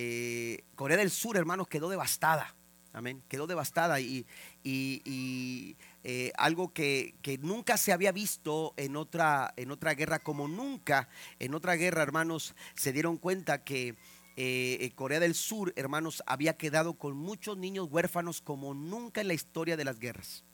eh, 0.00 0.62
Corea 0.76 0.96
del 0.96 1.10
Sur, 1.10 1.36
hermanos, 1.36 1.66
quedó 1.66 1.88
devastada. 1.88 2.54
Amén. 2.92 3.20
Quedó 3.28 3.48
devastada 3.48 3.98
y, 3.98 4.26
eh, 4.64 6.32
algo 6.38 6.72
que, 6.72 7.16
nunca 7.42 7.76
se 7.76 7.92
había 7.92 8.12
visto 8.12 8.74
en 8.76 8.94
otra, 8.94 9.52
en 9.56 9.72
otra 9.72 9.94
guerra, 9.94 10.20
como 10.20 10.46
nunca 10.46 11.08
en 11.40 11.52
otra 11.52 11.74
guerra, 11.74 12.04
hermanos, 12.04 12.54
se 12.76 12.92
dieron 12.92 13.16
cuenta 13.16 13.64
que 13.64 13.96
eh, 14.36 14.92
Corea 14.94 15.18
del 15.18 15.34
Sur, 15.34 15.72
hermanos, 15.74 16.22
había 16.26 16.56
quedado 16.56 16.94
con 16.94 17.16
muchos 17.16 17.58
niños 17.58 17.88
huérfanos 17.90 18.40
como 18.40 18.74
nunca 18.74 19.20
en 19.20 19.26
la 19.26 19.34
historia 19.34 19.76
de 19.76 19.84
las 19.84 19.98
guerras. 19.98 20.44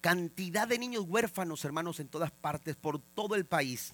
Cantidad 0.00 0.66
de 0.66 0.80
niños 0.80 1.04
huérfanos, 1.06 1.64
hermanos, 1.64 2.00
en 2.00 2.08
todas 2.08 2.32
partes, 2.32 2.74
por 2.74 2.98
todo 2.98 3.36
el 3.36 3.46
país. 3.46 3.92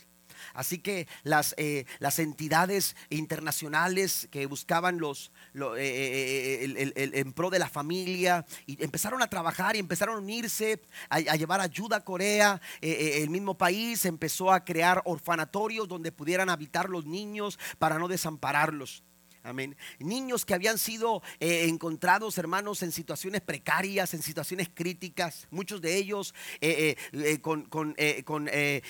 Así 0.54 0.78
que 0.78 1.06
las, 1.22 1.54
eh, 1.58 1.86
las 1.98 2.18
entidades 2.18 2.96
internacionales 3.10 4.28
que 4.30 4.46
buscaban 4.46 4.98
los, 4.98 5.32
eh, 5.54 5.70
eh, 5.78 6.92
el, 6.96 7.14
en 7.14 7.32
pro 7.32 7.50
de 7.50 7.58
la 7.58 7.68
familia 7.68 8.46
y 8.66 8.82
empezaron 8.82 9.22
a 9.22 9.28
trabajar 9.28 9.76
y 9.76 9.78
empezaron 9.78 10.16
a 10.16 10.18
unirse, 10.18 10.82
a, 11.08 11.16
a 11.16 11.36
llevar 11.36 11.60
ayuda 11.60 11.98
a 11.98 12.04
Corea. 12.04 12.60
el 12.80 13.30
mismo 13.30 13.56
país 13.56 14.04
empezó 14.04 14.52
a 14.52 14.64
crear 14.64 15.02
orfanatorios 15.04 15.88
donde 15.88 16.12
pudieran 16.12 16.50
habitar 16.50 16.88
los 16.88 17.06
niños 17.06 17.58
para 17.78 17.98
no 17.98 18.08
desampararlos. 18.08 19.02
Amén. 19.46 19.76
Niños 20.00 20.44
que 20.44 20.54
habían 20.54 20.76
sido 20.76 21.22
eh, 21.38 21.66
encontrados, 21.68 22.36
hermanos, 22.36 22.82
en 22.82 22.90
situaciones 22.90 23.42
precarias, 23.42 24.12
en 24.12 24.20
situaciones 24.20 24.68
críticas, 24.74 25.46
muchos 25.52 25.80
de 25.80 25.96
ellos 25.96 26.34
eh, 26.60 26.96
eh, 27.12 27.38
con, 27.40 27.94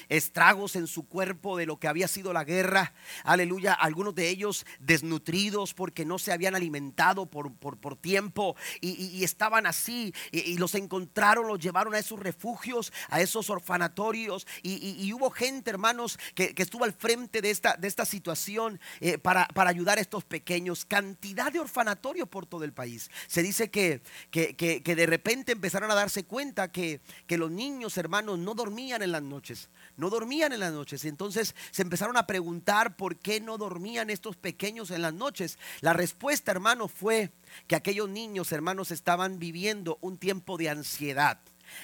estragos 0.08 0.76
en 0.76 0.86
su 0.86 1.06
cuerpo 1.06 1.58
de 1.58 1.66
lo 1.66 1.78
que 1.78 1.88
había 1.88 2.08
sido 2.08 2.32
la 2.32 2.44
guerra. 2.44 2.94
Aleluya. 3.22 3.74
Algunos 3.74 4.14
de 4.14 4.30
ellos 4.30 4.64
desnutridos 4.80 5.74
porque 5.74 6.06
no 6.06 6.18
se 6.18 6.32
habían 6.32 6.54
alimentado 6.54 7.26
por, 7.26 7.52
por, 7.52 7.96
tiempo 7.96 8.56
y, 8.80 9.24
estaban 9.24 9.66
así. 9.66 10.14
Y, 10.32 10.56
los 10.56 10.74
encontraron, 10.74 11.48
los 11.48 11.58
llevaron 11.58 11.94
a 11.94 11.98
esos 11.98 12.18
refugios, 12.18 12.94
a 13.10 13.20
esos 13.20 13.50
orfanatorios. 13.50 14.46
Y, 14.62 15.12
hubo 15.12 15.30
gente, 15.30 15.68
hermanos, 15.68 16.18
que, 16.34 16.54
estuvo 16.56 16.84
al 16.84 16.94
frente 16.94 17.42
de 17.42 17.50
esta, 17.50 17.76
de 17.76 17.88
esta 17.88 18.06
situación 18.06 18.80
para, 19.20 19.46
para 19.48 19.68
ayudar 19.68 19.98
a 19.98 20.00
estos 20.00 20.24
pequeños 20.24 20.45
cantidad 20.86 21.52
de 21.52 21.60
orfanatorios 21.60 22.28
por 22.28 22.46
todo 22.46 22.64
el 22.64 22.72
país. 22.72 23.10
Se 23.26 23.42
dice 23.42 23.70
que, 23.70 24.00
que, 24.30 24.82
de 24.82 25.06
repente 25.06 25.52
empezaron 25.52 25.90
a 25.90 25.94
darse 25.94 26.24
cuenta 26.24 26.70
que, 26.72 27.00
que 27.26 27.36
los 27.36 27.50
niños, 27.50 27.98
hermanos, 27.98 28.38
no 28.38 28.54
dormían 28.54 29.02
en 29.02 29.12
las 29.12 29.22
noches, 29.22 29.68
no 29.96 30.08
dormían 30.08 30.52
en 30.52 30.60
las 30.60 30.72
noches. 30.72 31.04
Entonces 31.04 31.54
se 31.70 31.82
empezaron 31.82 32.16
a 32.16 32.26
preguntar 32.26 32.96
por 32.96 33.16
qué 33.16 33.40
no 33.40 33.58
dormían 33.58 34.08
estos 34.08 34.36
pequeños 34.36 34.90
en 34.90 35.02
las 35.02 35.12
noches. 35.12 35.58
La 35.80 35.92
respuesta, 35.92 36.52
hermano, 36.52 36.88
fue 36.88 37.32
que 37.66 37.76
aquellos 37.76 38.08
niños, 38.08 38.52
hermanos, 38.52 38.90
estaban 38.90 39.38
viviendo 39.38 39.98
un 40.00 40.16
tiempo 40.16 40.56
de 40.56 40.70
ansiedad. 40.70 41.40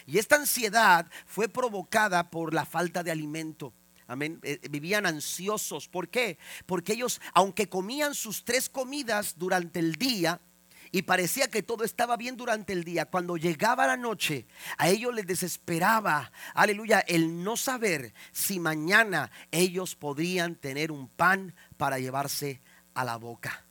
Y 0.06 0.18
esta 0.18 0.36
ansiedad 0.36 1.06
fue 1.26 1.48
provocada 1.48 2.30
por 2.30 2.54
la 2.54 2.64
falta 2.64 3.02
de 3.02 3.10
alimento. 3.10 3.72
Amén. 4.06 4.40
Eh, 4.42 4.60
vivían 4.70 5.06
ansiosos. 5.06 5.88
¿Por 5.88 6.08
qué? 6.08 6.38
Porque 6.66 6.94
ellos, 6.94 7.20
aunque 7.34 7.68
comían 7.68 8.14
sus 8.14 8.44
tres 8.44 8.68
comidas 8.68 9.34
durante 9.38 9.78
el 9.78 9.96
día, 9.96 10.40
y 10.94 11.02
parecía 11.02 11.48
que 11.48 11.62
todo 11.62 11.84
estaba 11.84 12.18
bien 12.18 12.36
durante 12.36 12.74
el 12.74 12.84
día. 12.84 13.06
Cuando 13.06 13.38
llegaba 13.38 13.86
la 13.86 13.96
noche, 13.96 14.46
a 14.76 14.90
ellos 14.90 15.14
les 15.14 15.26
desesperaba, 15.26 16.30
aleluya, 16.54 17.00
el 17.00 17.42
no 17.42 17.56
saber 17.56 18.12
si 18.30 18.60
mañana 18.60 19.30
ellos 19.50 19.96
podrían 19.96 20.54
tener 20.54 20.92
un 20.92 21.08
pan 21.08 21.54
para 21.78 21.98
llevarse 21.98 22.60
a 22.92 23.04
la 23.04 23.16
boca. 23.16 23.64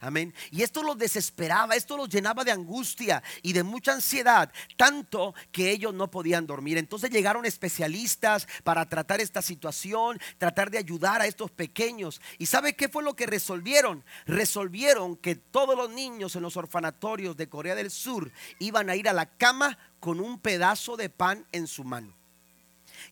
Amén. 0.00 0.34
Y 0.50 0.62
esto 0.62 0.82
los 0.82 0.98
desesperaba, 0.98 1.74
esto 1.74 1.96
los 1.96 2.08
llenaba 2.08 2.44
de 2.44 2.52
angustia 2.52 3.22
y 3.42 3.52
de 3.52 3.62
mucha 3.62 3.92
ansiedad, 3.92 4.52
tanto 4.76 5.34
que 5.52 5.70
ellos 5.70 5.94
no 5.94 6.10
podían 6.10 6.46
dormir. 6.46 6.78
Entonces 6.78 7.10
llegaron 7.10 7.44
especialistas 7.46 8.46
para 8.62 8.88
tratar 8.88 9.20
esta 9.20 9.40
situación, 9.40 10.20
tratar 10.38 10.70
de 10.70 10.78
ayudar 10.78 11.22
a 11.22 11.26
estos 11.26 11.50
pequeños. 11.50 12.20
¿Y 12.38 12.46
sabe 12.46 12.74
qué 12.74 12.88
fue 12.88 13.02
lo 13.02 13.16
que 13.16 13.26
resolvieron? 13.26 14.04
Resolvieron 14.26 15.16
que 15.16 15.36
todos 15.36 15.76
los 15.76 15.90
niños 15.90 16.36
en 16.36 16.42
los 16.42 16.56
orfanatorios 16.56 17.36
de 17.36 17.48
Corea 17.48 17.74
del 17.74 17.90
Sur 17.90 18.30
iban 18.58 18.90
a 18.90 18.96
ir 18.96 19.08
a 19.08 19.14
la 19.14 19.26
cama 19.26 19.78
con 20.00 20.20
un 20.20 20.38
pedazo 20.38 20.96
de 20.96 21.08
pan 21.08 21.46
en 21.52 21.66
su 21.66 21.84
mano. 21.84 22.14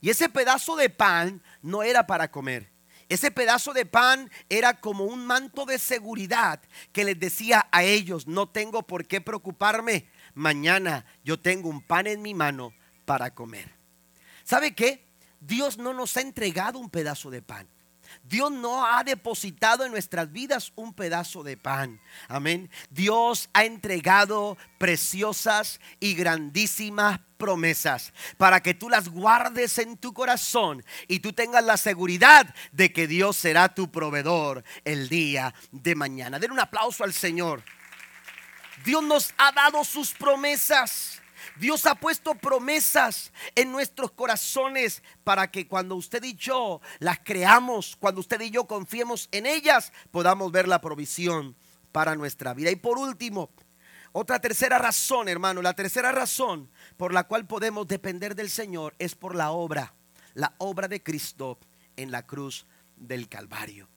Y 0.01 0.11
ese 0.11 0.29
pedazo 0.29 0.77
de 0.77 0.91
pan 0.91 1.43
no 1.63 1.83
era 1.83 2.07
para 2.07 2.31
comer 2.31 2.74
ese 3.09 3.31
pedazo 3.31 3.73
de 3.73 3.87
pan 3.87 4.31
era 4.49 4.81
como 4.81 5.05
un 5.05 5.27
manto 5.27 5.65
de 5.67 5.79
seguridad 5.79 6.61
que 6.93 7.05
les 7.05 7.19
decía 7.19 7.67
a 7.71 7.83
ellos, 7.83 8.27
no 8.27 8.49
tengo 8.49 8.83
por 8.83 9.07
qué 9.07 9.21
preocuparme, 9.21 10.09
mañana 10.35 11.05
yo 11.25 11.39
tengo 11.39 11.69
un 11.69 11.81
pan 11.81 12.07
en 12.07 12.23
mi 12.23 12.35
mano 12.35 12.73
para 13.05 13.35
comer. 13.35 13.71
¿Sabe 14.45 14.75
qué? 14.75 15.05
Dios 15.41 15.79
no 15.79 15.93
nos 15.93 16.17
ha 16.17 16.21
entregado 16.21 16.79
un 16.79 16.91
pedazo 16.91 17.31
de 17.31 17.43
pan. 17.43 17.69
Dios 18.23 18.51
no 18.51 18.87
ha 18.87 19.03
depositado 19.03 19.85
en 19.85 19.91
nuestras 19.91 20.31
vidas 20.31 20.73
un 20.77 20.95
pedazo 20.95 21.43
de 21.43 21.57
pan. 21.57 22.01
Amén. 22.29 22.71
Dios 22.91 23.49
ha 23.53 23.65
entregado 23.65 24.57
preciosas 24.79 25.81
y 26.01 26.15
grandísimas 26.15 27.21
promesas 27.45 28.15
para 28.39 28.63
que 28.63 28.73
tú 28.73 28.89
las 28.89 29.11
guardes 29.11 29.77
en 29.77 29.99
tu 29.99 30.15
corazón 30.15 30.83
y 31.09 31.21
tú 31.21 31.35
tengas 31.35 31.63
la 31.63 31.77
seguridad 31.77 32.55
de 32.73 32.91
que 32.91 33.07
Dios 33.07 33.37
será 33.37 33.69
tu 33.75 33.91
proveedor 33.91 34.65
el 34.87 35.11
día 35.11 35.55
de 35.71 35.95
mañana. 35.95 36.39
Den 36.39 36.53
un 36.53 36.61
aplauso 36.61 37.05
al 37.05 37.13
Señor. 37.13 37.63
Dios 38.83 39.03
nos 39.03 39.35
ha 39.37 39.53
dado 39.53 39.85
sus 39.85 40.15
promesas. 40.15 41.21
Dios 41.57 41.85
ha 41.85 41.95
puesto 41.95 42.35
promesas 42.35 43.31
en 43.55 43.71
nuestros 43.71 44.13
corazones 44.13 45.03
para 45.23 45.51
que 45.51 45.69
cuando 45.69 45.97
usted 45.97 46.25
y 46.25 46.33
yo 46.37 46.81
las 46.99 47.19
creamos, 47.19 47.95
cuando 48.01 48.23
usted 48.23 48.41
y 48.41 48.49
yo 48.49 48.65
confiemos 48.65 49.29
en 49.33 49.45
ellas, 49.45 49.93
podamos 50.11 50.51
ver 50.51 50.67
la 50.67 50.81
provisión 50.81 51.55
para 51.93 52.17
nuestra 52.17 52.55
vida. 52.55 52.71
Y 52.71 52.77
por 52.77 52.97
último, 52.97 53.51
otra 54.17 54.39
tercera 54.39 54.79
razón, 54.79 55.29
hermano, 55.29 55.61
la 55.61 55.73
tercera 55.73 56.13
razón 56.13 56.71
por 56.97 57.13
la 57.13 57.25
cual 57.25 57.49
podemos 57.49 57.89
depender 57.89 58.37
del 58.37 58.49
Señor 58.49 58.95
es 59.01 59.17
por 59.17 59.35
la 59.35 59.51
obra, 59.51 59.93
la 60.35 60.55
obra 60.59 60.87
de 60.87 61.03
Cristo 61.03 61.59
en 61.97 62.13
la 62.13 62.25
cruz 62.25 62.65
del 62.95 63.29
Calvario. 63.29 63.89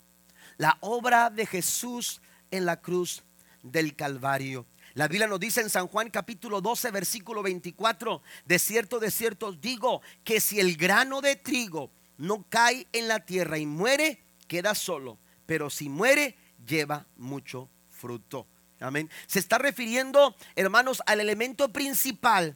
La 0.57 0.79
obra 0.81 1.29
de 1.29 1.45
Jesús 1.45 2.19
en 2.49 2.65
la 2.65 2.81
cruz 2.81 3.25
del 3.61 3.95
Calvario. 3.95 4.65
La 4.95 5.07
Biblia 5.07 5.27
nos 5.27 5.39
dice 5.39 5.61
en 5.61 5.69
San 5.69 5.85
Juan 5.87 6.09
capítulo 6.09 6.61
12, 6.61 6.89
versículo 6.89 7.43
24, 7.43 8.23
de 8.43 8.57
cierto, 8.57 8.97
de 8.99 9.11
cierto 9.11 9.51
digo 9.51 10.01
que 10.23 10.39
si 10.39 10.59
el 10.59 10.77
grano 10.77 11.21
de 11.21 11.35
trigo 11.35 11.91
no 12.17 12.43
cae 12.49 12.87
en 12.91 13.07
la 13.07 13.19
tierra 13.19 13.59
y 13.59 13.67
muere, 13.67 14.23
queda 14.47 14.73
solo, 14.73 15.19
pero 15.45 15.69
si 15.69 15.89
muere, 15.89 16.35
lleva 16.65 17.05
mucho 17.17 17.69
fruto. 17.91 18.47
Amén. 18.79 19.09
Se 19.25 19.39
está 19.39 19.57
refiriendo, 19.57 20.35
hermanos, 20.55 21.01
al 21.05 21.19
elemento 21.19 21.71
principal 21.71 22.55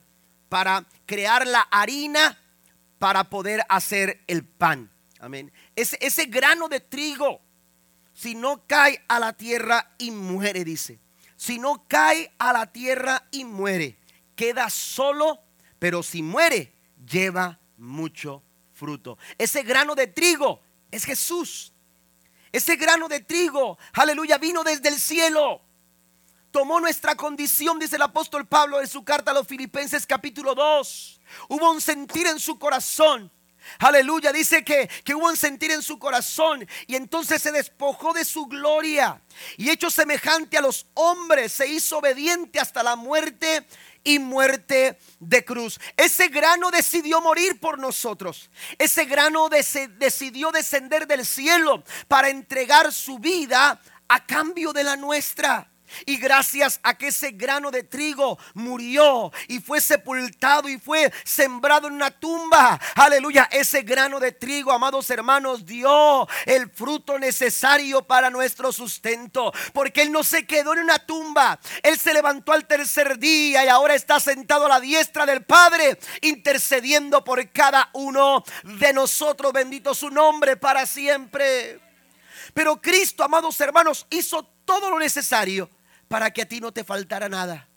para 0.49 0.85
crear 1.05 1.47
la 1.47 1.61
harina 1.61 2.37
para 2.99 3.29
poder 3.29 3.61
hacer 3.69 4.23
el 4.27 4.43
pan. 4.43 4.91
Amén. 5.19 5.51
Ese, 5.75 5.97
ese 6.01 6.25
grano 6.25 6.67
de 6.67 6.79
trigo, 6.79 7.41
si 8.13 8.35
no 8.35 8.65
cae 8.67 9.03
a 9.07 9.19
la 9.19 9.33
tierra 9.33 9.93
y 9.97 10.11
muere, 10.11 10.63
dice 10.63 10.99
si 11.41 11.57
no 11.57 11.87
cae 11.87 12.31
a 12.37 12.53
la 12.53 12.71
tierra 12.71 13.27
y 13.31 13.45
muere, 13.45 13.97
queda 14.35 14.69
solo, 14.69 15.39
pero 15.79 16.03
si 16.03 16.21
muere, 16.21 16.71
lleva 17.03 17.59
mucho 17.77 18.43
fruto. 18.73 19.17
Ese 19.39 19.63
grano 19.63 19.95
de 19.95 20.05
trigo 20.05 20.61
es 20.91 21.03
Jesús. 21.03 21.73
Ese 22.51 22.75
grano 22.75 23.07
de 23.07 23.21
trigo, 23.21 23.79
aleluya, 23.93 24.37
vino 24.37 24.63
desde 24.63 24.89
el 24.89 24.99
cielo. 24.99 25.63
Tomó 26.51 26.79
nuestra 26.79 27.15
condición, 27.15 27.79
dice 27.79 27.95
el 27.95 28.01
apóstol 28.01 28.45
Pablo 28.45 28.81
en 28.81 28.87
su 28.87 29.03
carta 29.03 29.31
a 29.31 29.33
los 29.33 29.47
Filipenses 29.47 30.05
capítulo 30.05 30.53
2. 30.53 31.21
Hubo 31.49 31.71
un 31.71 31.81
sentir 31.81 32.27
en 32.27 32.39
su 32.39 32.59
corazón 32.59 33.31
Aleluya, 33.79 34.31
dice 34.31 34.63
que, 34.63 34.89
que, 35.03 35.13
hubo 35.15 35.27
un 35.27 35.37
sentir 35.37 35.71
en 35.71 35.81
su 35.81 35.99
corazón 35.99 36.67
y 36.87 36.95
entonces 36.95 37.41
se 37.41 37.51
despojó 37.51 38.13
de 38.13 38.25
su 38.25 38.47
gloria 38.47 39.21
y 39.57 39.69
hecho 39.69 39.89
semejante 39.89 40.57
a 40.57 40.61
los 40.61 40.87
hombres, 40.93 41.53
se 41.53 41.67
hizo 41.67 41.99
obediente 41.99 42.59
hasta 42.59 42.83
la 42.83 42.95
muerte 42.95 43.65
y 44.03 44.19
muerte 44.19 44.97
de 45.19 45.45
cruz. 45.45 45.79
Ese 45.95 46.27
grano 46.27 46.71
decidió 46.71 47.21
morir 47.21 47.59
por 47.59 47.77
nosotros. 47.77 48.49
Ese 48.77 49.05
grano 49.05 49.47
decidió 49.49 50.51
descender 50.51 51.05
del 51.05 51.25
cielo 51.25 51.83
para 52.07 52.29
entregar 52.29 52.91
su 52.91 53.19
vida 53.19 53.79
a 54.07 54.25
cambio 54.25 54.73
de 54.73 54.83
la 54.83 54.95
nuestra. 54.97 55.70
Y 56.05 56.17
gracias 56.17 56.79
a 56.83 56.97
que 56.97 57.07
ese 57.07 57.31
grano 57.31 57.71
de 57.71 57.83
trigo 57.83 58.37
murió 58.53 59.31
y 59.47 59.59
fue 59.59 59.81
sepultado 59.81 60.69
y 60.69 60.77
fue 60.77 61.11
sembrado 61.23 61.87
en 61.87 61.93
una 61.93 62.11
tumba. 62.11 62.79
Aleluya. 62.95 63.47
Ese 63.51 63.81
grano 63.81 64.19
de 64.19 64.31
trigo, 64.31 64.71
amados 64.71 65.09
hermanos, 65.09 65.65
dio 65.65 66.27
el 66.45 66.69
fruto 66.69 67.17
necesario 67.19 68.03
para 68.03 68.29
nuestro 68.29 68.71
sustento. 68.71 69.51
Porque 69.73 70.01
Él 70.01 70.11
no 70.11 70.23
se 70.23 70.45
quedó 70.45 70.73
en 70.73 70.79
una 70.79 70.99
tumba. 70.99 71.59
Él 71.83 71.97
se 71.97 72.13
levantó 72.13 72.53
al 72.53 72.65
tercer 72.65 73.17
día 73.17 73.65
y 73.65 73.67
ahora 73.67 73.95
está 73.95 74.19
sentado 74.19 74.65
a 74.65 74.69
la 74.69 74.79
diestra 74.79 75.25
del 75.25 75.43
Padre, 75.43 75.99
intercediendo 76.21 77.23
por 77.23 77.49
cada 77.51 77.89
uno 77.93 78.43
de 78.63 78.93
nosotros. 78.93 79.53
Bendito 79.53 79.93
su 79.93 80.09
nombre 80.09 80.57
para 80.57 80.85
siempre. 80.85 81.79
Pero 82.53 82.81
Cristo, 82.81 83.23
amados 83.23 83.59
hermanos, 83.61 84.05
hizo 84.09 84.43
todo 84.65 84.89
lo 84.89 84.99
necesario 84.99 85.69
para 86.11 86.29
que 86.29 86.41
a 86.41 86.45
ti 86.45 86.59
no 86.59 86.73
te 86.73 86.83
faltara 86.83 87.29
nada. 87.29 87.69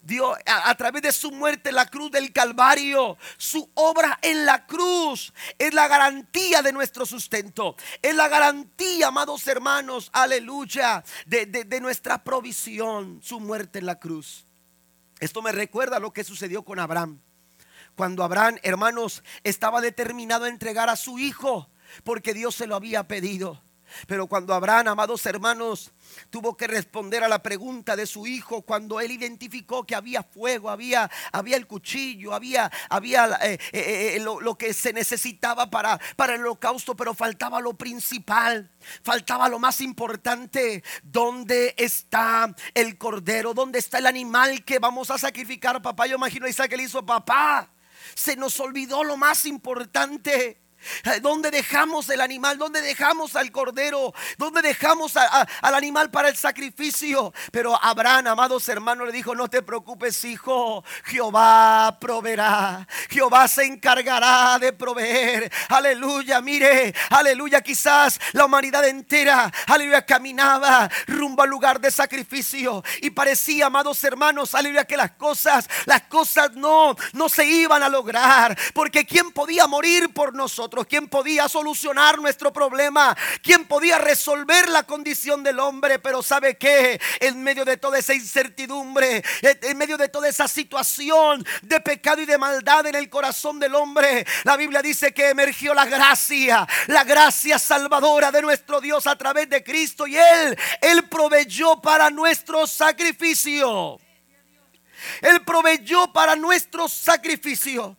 Dios 0.00 0.38
a, 0.46 0.74
través 0.76 1.02
de 1.02 1.12
su 1.12 1.30
muerte 1.30 1.68
en 1.68 1.74
la 1.74 1.84
cruz 1.84 2.10
del 2.10 2.32
Calvario, 2.32 3.18
su 3.36 3.68
obra 3.74 4.18
en 4.22 4.46
la 4.46 4.66
cruz 4.66 5.34
es 5.58 5.74
la 5.74 5.86
garantía 5.86 6.62
de 6.62 6.72
nuestro 6.72 7.04
sustento, 7.04 7.76
es 8.00 8.14
la 8.14 8.28
garantía, 8.28 9.08
amados 9.08 9.46
hermanos, 9.46 10.08
aleluya, 10.14 11.04
de, 11.26 11.44
de 11.44 11.80
nuestra 11.82 12.24
provisión, 12.24 13.20
su 13.22 13.40
muerte 13.40 13.80
en 13.80 13.86
la 13.86 13.98
cruz. 13.98 14.46
Esto 15.18 15.42
me 15.42 15.52
recuerda 15.52 15.98
lo 15.98 16.14
que 16.14 16.24
sucedió 16.24 16.62
con 16.62 16.78
Abraham. 16.78 17.20
Cuando 17.94 18.24
Abraham, 18.24 18.56
hermanos, 18.62 19.22
estaba 19.44 19.82
determinado 19.82 20.46
a 20.46 20.48
entregar 20.48 20.88
a 20.88 20.96
su 20.96 21.18
hijo, 21.18 21.68
porque 22.04 22.32
Dios 22.32 22.54
se 22.54 22.66
lo 22.66 22.74
había 22.74 23.06
pedido. 23.06 23.60
Pero 24.06 24.26
cuando 24.26 24.54
Abraham, 24.54 24.88
amados 24.88 25.24
hermanos, 25.26 25.92
tuvo 26.30 26.56
que 26.56 26.66
responder 26.66 27.24
a 27.24 27.28
la 27.28 27.42
pregunta 27.42 27.96
de 27.96 28.06
su 28.06 28.26
hijo, 28.26 28.62
cuando 28.62 29.00
él 29.00 29.10
identificó 29.10 29.84
que 29.84 29.94
había 29.94 30.22
fuego, 30.22 30.70
había, 30.70 31.10
había 31.32 31.56
el 31.56 31.66
cuchillo, 31.66 32.34
había, 32.34 32.70
había 32.88 33.38
eh, 33.42 33.58
eh, 33.72 34.16
eh, 34.16 34.20
lo, 34.20 34.40
lo, 34.40 34.56
que 34.56 34.72
se 34.74 34.92
necesitaba 34.92 35.70
para, 35.70 35.98
para 36.16 36.34
el 36.34 36.40
holocausto, 36.42 36.96
pero 36.96 37.14
faltaba 37.14 37.60
lo 37.60 37.74
principal, 37.74 38.70
faltaba 39.02 39.48
lo 39.48 39.58
más 39.58 39.80
importante. 39.80 40.82
¿Dónde 41.02 41.74
está 41.76 42.54
el 42.74 42.98
cordero? 42.98 43.54
¿Dónde 43.54 43.78
está 43.78 43.98
el 43.98 44.06
animal 44.06 44.64
que 44.64 44.78
vamos 44.78 45.10
a 45.10 45.18
sacrificar? 45.18 45.80
Papá, 45.82 46.06
yo 46.06 46.16
imagino 46.16 46.46
a 46.46 46.50
Isaac 46.50 46.70
que 46.70 46.76
le 46.76 46.84
hizo, 46.84 47.04
papá, 47.04 47.70
se 48.14 48.36
nos 48.36 48.58
olvidó 48.60 49.04
lo 49.04 49.16
más 49.16 49.44
importante. 49.44 50.60
¿Dónde 51.22 51.50
dejamos 51.50 52.08
el 52.08 52.20
animal? 52.20 52.58
¿Dónde 52.58 52.80
dejamos 52.80 53.36
al 53.36 53.50
cordero? 53.50 54.12
¿Dónde 54.38 54.62
dejamos 54.62 55.16
al 55.16 55.74
animal 55.74 56.10
para 56.10 56.28
el 56.28 56.36
sacrificio? 56.36 57.32
Pero 57.52 57.78
Abraham, 57.82 58.28
amados 58.28 58.68
hermanos, 58.68 59.06
le 59.06 59.12
dijo, 59.12 59.34
no 59.34 59.48
te 59.48 59.62
preocupes, 59.62 60.24
hijo, 60.24 60.84
Jehová 61.04 61.98
proveerá. 62.00 62.86
Jehová 63.08 63.48
se 63.48 63.64
encargará 63.64 64.58
de 64.58 64.72
proveer. 64.72 65.50
Aleluya, 65.68 66.40
mire, 66.40 66.94
aleluya, 67.10 67.60
quizás 67.60 68.20
la 68.32 68.44
humanidad 68.44 68.86
entera, 68.86 69.52
aleluya, 69.66 70.04
caminaba 70.04 70.90
rumbo 71.06 71.42
al 71.42 71.50
lugar 71.50 71.80
de 71.80 71.90
sacrificio 71.90 72.82
y 73.02 73.10
parecía, 73.10 73.66
amados 73.66 74.02
hermanos, 74.04 74.54
aleluya, 74.54 74.84
que 74.84 74.96
las 74.96 75.12
cosas, 75.12 75.68
las 75.86 76.02
cosas 76.02 76.52
no, 76.52 76.96
no 77.12 77.28
se 77.28 77.44
iban 77.44 77.82
a 77.82 77.88
lograr, 77.88 78.56
porque 78.74 79.04
¿quién 79.04 79.32
podía 79.32 79.66
morir 79.66 80.12
por 80.12 80.34
nosotros? 80.34 80.69
¿Quién 80.88 81.08
podía 81.08 81.48
solucionar 81.48 82.18
nuestro 82.18 82.52
problema? 82.52 83.16
¿Quién 83.42 83.66
podía 83.66 83.98
resolver 83.98 84.68
la 84.68 84.84
condición 84.84 85.42
del 85.42 85.58
hombre? 85.58 85.98
Pero 85.98 86.22
¿sabe 86.22 86.56
qué? 86.56 87.00
En 87.18 87.42
medio 87.42 87.64
de 87.64 87.76
toda 87.76 87.98
esa 87.98 88.14
incertidumbre, 88.14 89.22
en 89.42 89.78
medio 89.78 89.96
de 89.96 90.08
toda 90.08 90.28
esa 90.28 90.46
situación 90.46 91.44
de 91.62 91.80
pecado 91.80 92.22
y 92.22 92.26
de 92.26 92.38
maldad 92.38 92.86
en 92.86 92.94
el 92.94 93.10
corazón 93.10 93.58
del 93.58 93.74
hombre, 93.74 94.24
la 94.44 94.56
Biblia 94.56 94.80
dice 94.80 95.12
que 95.12 95.30
emergió 95.30 95.74
la 95.74 95.86
gracia, 95.86 96.66
la 96.86 97.04
gracia 97.04 97.58
salvadora 97.58 98.30
de 98.30 98.42
nuestro 98.42 98.80
Dios 98.80 99.06
a 99.06 99.16
través 99.16 99.48
de 99.50 99.64
Cristo 99.64 100.06
y 100.06 100.16
Él, 100.16 100.56
Él 100.80 101.08
proveyó 101.08 101.80
para 101.80 102.10
nuestro 102.10 102.66
sacrificio. 102.66 103.98
Él 105.22 105.42
proveyó 105.44 106.12
para 106.12 106.36
nuestro 106.36 106.88
sacrificio. 106.88 107.96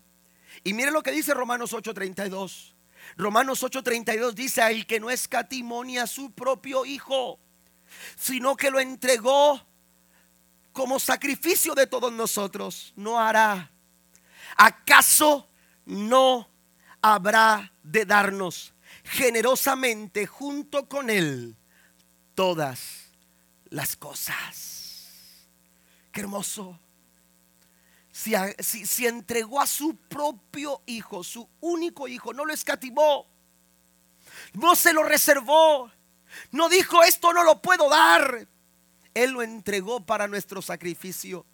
Y 0.64 0.74
mire 0.74 0.92
lo 0.92 1.02
que 1.02 1.12
dice 1.12 1.34
Romanos 1.34 1.74
8:32. 1.74 2.76
Romanos 3.18 3.64
8:32 3.64 4.34
dice, 4.34 4.62
el 4.70 4.86
que 4.86 5.00
no 5.00 5.10
escatimonia 5.10 6.04
a 6.04 6.08
su 6.08 6.32
propio 6.32 6.86
hijo, 6.86 7.40
sino 8.16 8.56
que 8.56 8.72
lo 8.72 8.80
entregó 8.80 9.62
como 10.72 11.00
sacrificio 11.00 11.76
de 11.76 11.88
todos 11.88 12.12
nosotros, 12.14 12.94
no 12.96 13.20
hará. 13.20 13.72
¿Acaso 14.56 15.50
no 15.86 16.50
habrá 17.02 17.74
de 17.84 18.06
darnos 18.06 18.74
generosamente 19.04 20.28
junto 20.28 20.88
con 20.88 21.10
él 21.10 21.58
todas 22.36 23.12
las 23.70 23.96
cosas? 23.96 25.48
Qué 26.12 26.22
hermoso 26.22 26.80
si, 28.22 29.08
entregó 29.08 29.60
a 29.60 29.68
su 29.68 29.96
propio 29.96 30.82
hijo, 30.86 31.24
su 31.24 31.48
único 31.60 32.08
hijo, 32.08 32.34
no 32.34 32.46
lo 32.46 32.54
escatimó, 32.54 33.28
no 34.54 34.76
se 34.76 34.94
lo 34.94 35.04
reservó, 35.04 35.92
no 36.52 36.70
dijo 36.70 37.04
esto 37.04 37.34
no 37.34 37.44
lo 37.44 37.62
puedo 37.62 37.90
dar, 37.90 38.48
Él 39.14 39.32
lo 39.32 39.42
entregó 39.42 40.06
para 40.06 40.28
nuestro 40.28 40.62
sacrificio, 40.62 41.46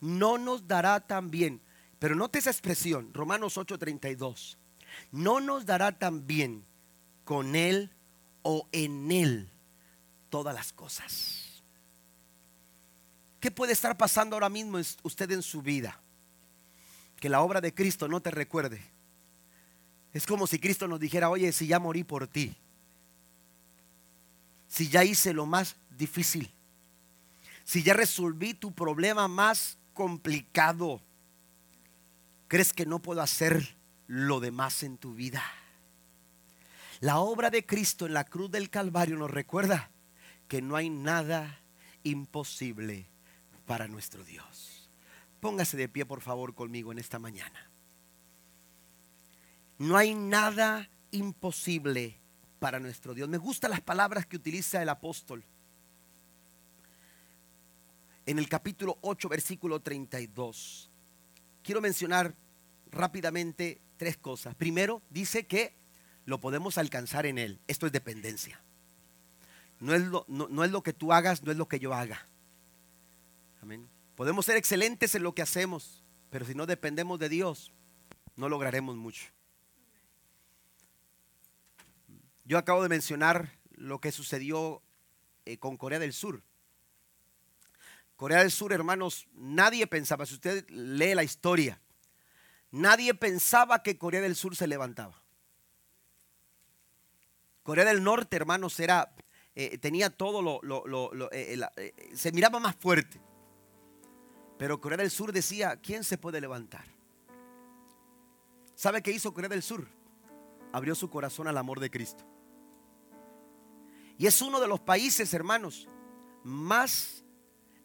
no 0.00 0.38
nos 0.38 0.66
dará 0.66 1.00
también, 1.00 1.60
pero 1.98 2.14
note 2.14 2.38
esa 2.38 2.50
expresión, 2.50 3.12
Romanos 3.12 3.58
8:32, 3.58 4.56
no 5.12 5.40
nos 5.40 5.66
dará 5.66 5.98
también 5.98 6.64
con 7.24 7.54
Él 7.54 7.90
o 8.42 8.68
en 8.72 9.10
Él 9.12 9.50
todas 10.30 10.54
las 10.54 10.72
cosas. 10.72 11.62
¿Qué 13.40 13.50
puede 13.50 13.74
estar 13.74 13.94
pasando 13.98 14.36
ahora 14.36 14.48
mismo 14.48 14.78
usted 15.02 15.30
en 15.30 15.42
su 15.42 15.60
vida? 15.60 16.00
Que 17.24 17.30
la 17.30 17.40
obra 17.40 17.62
de 17.62 17.72
Cristo 17.72 18.06
no 18.06 18.20
te 18.20 18.30
recuerde. 18.30 18.82
Es 20.12 20.26
como 20.26 20.46
si 20.46 20.58
Cristo 20.58 20.86
nos 20.86 21.00
dijera, 21.00 21.30
oye, 21.30 21.52
si 21.52 21.66
ya 21.66 21.78
morí 21.78 22.04
por 22.04 22.28
ti, 22.28 22.54
si 24.68 24.90
ya 24.90 25.04
hice 25.04 25.32
lo 25.32 25.46
más 25.46 25.74
difícil, 25.96 26.50
si 27.64 27.82
ya 27.82 27.94
resolví 27.94 28.52
tu 28.52 28.74
problema 28.74 29.26
más 29.26 29.78
complicado, 29.94 31.00
¿crees 32.46 32.74
que 32.74 32.84
no 32.84 32.98
puedo 32.98 33.22
hacer 33.22 33.74
lo 34.06 34.38
demás 34.38 34.82
en 34.82 34.98
tu 34.98 35.14
vida? 35.14 35.42
La 37.00 37.20
obra 37.20 37.48
de 37.48 37.64
Cristo 37.64 38.04
en 38.04 38.12
la 38.12 38.24
cruz 38.24 38.50
del 38.50 38.68
Calvario 38.68 39.16
nos 39.16 39.30
recuerda 39.30 39.88
que 40.46 40.60
no 40.60 40.76
hay 40.76 40.90
nada 40.90 41.58
imposible 42.02 43.06
para 43.64 43.88
nuestro 43.88 44.22
Dios. 44.24 44.73
Póngase 45.44 45.76
de 45.76 45.90
pie, 45.90 46.06
por 46.06 46.22
favor, 46.22 46.54
conmigo 46.54 46.90
en 46.90 46.98
esta 46.98 47.18
mañana. 47.18 47.68
No 49.76 49.94
hay 49.98 50.14
nada 50.14 50.88
imposible 51.10 52.18
para 52.58 52.80
nuestro 52.80 53.12
Dios. 53.12 53.28
Me 53.28 53.36
gustan 53.36 53.70
las 53.70 53.82
palabras 53.82 54.24
que 54.24 54.36
utiliza 54.36 54.80
el 54.80 54.88
apóstol. 54.88 55.44
En 58.24 58.38
el 58.38 58.48
capítulo 58.48 58.96
8, 59.02 59.28
versículo 59.28 59.80
32. 59.80 60.88
Quiero 61.62 61.82
mencionar 61.82 62.34
rápidamente 62.90 63.82
tres 63.98 64.16
cosas. 64.16 64.54
Primero, 64.54 65.02
dice 65.10 65.46
que 65.46 65.74
lo 66.24 66.40
podemos 66.40 66.78
alcanzar 66.78 67.26
en 67.26 67.36
Él. 67.36 67.60
Esto 67.68 67.84
es 67.84 67.92
dependencia. 67.92 68.62
No 69.78 69.92
es 69.92 70.06
lo, 70.06 70.24
no, 70.26 70.48
no 70.48 70.64
es 70.64 70.70
lo 70.70 70.82
que 70.82 70.94
tú 70.94 71.12
hagas, 71.12 71.42
no 71.42 71.52
es 71.52 71.58
lo 71.58 71.68
que 71.68 71.80
yo 71.80 71.92
haga. 71.92 72.26
Amén. 73.60 73.93
Podemos 74.14 74.46
ser 74.46 74.56
excelentes 74.56 75.14
en 75.14 75.24
lo 75.24 75.34
que 75.34 75.42
hacemos, 75.42 76.04
pero 76.30 76.44
si 76.44 76.54
no 76.54 76.66
dependemos 76.66 77.18
de 77.18 77.28
Dios, 77.28 77.72
no 78.36 78.48
lograremos 78.48 78.96
mucho. 78.96 79.24
Yo 82.44 82.58
acabo 82.58 82.82
de 82.82 82.88
mencionar 82.88 83.58
lo 83.70 84.00
que 84.00 84.12
sucedió 84.12 84.82
eh, 85.46 85.58
con 85.58 85.76
Corea 85.76 85.98
del 85.98 86.12
Sur. 86.12 86.42
Corea 88.16 88.38
del 88.38 88.52
Sur, 88.52 88.72
hermanos, 88.72 89.26
nadie 89.34 89.86
pensaba, 89.86 90.26
si 90.26 90.34
usted 90.34 90.68
lee 90.70 91.14
la 91.14 91.24
historia, 91.24 91.80
nadie 92.70 93.14
pensaba 93.14 93.82
que 93.82 93.98
Corea 93.98 94.20
del 94.20 94.36
Sur 94.36 94.54
se 94.54 94.68
levantaba. 94.68 95.22
Corea 97.64 97.84
del 97.84 98.04
Norte, 98.04 98.36
hermanos, 98.36 98.78
era, 98.78 99.12
eh, 99.56 99.78
tenía 99.78 100.10
todo 100.10 100.42
lo, 100.42 101.30
eh, 101.32 101.58
se 102.14 102.30
miraba 102.30 102.60
más 102.60 102.76
fuerte. 102.76 103.20
Pero 104.58 104.80
Corea 104.80 104.98
del 104.98 105.10
Sur 105.10 105.32
decía, 105.32 105.76
¿quién 105.76 106.04
se 106.04 106.18
puede 106.18 106.40
levantar? 106.40 106.84
¿Sabe 108.74 109.02
qué 109.02 109.10
hizo 109.10 109.34
Corea 109.34 109.48
del 109.48 109.62
Sur? 109.62 109.86
Abrió 110.72 110.94
su 110.94 111.10
corazón 111.10 111.48
al 111.48 111.58
amor 111.58 111.80
de 111.80 111.90
Cristo. 111.90 112.24
Y 114.16 114.26
es 114.26 114.40
uno 114.42 114.60
de 114.60 114.68
los 114.68 114.80
países, 114.80 115.34
hermanos, 115.34 115.88
más 116.44 117.24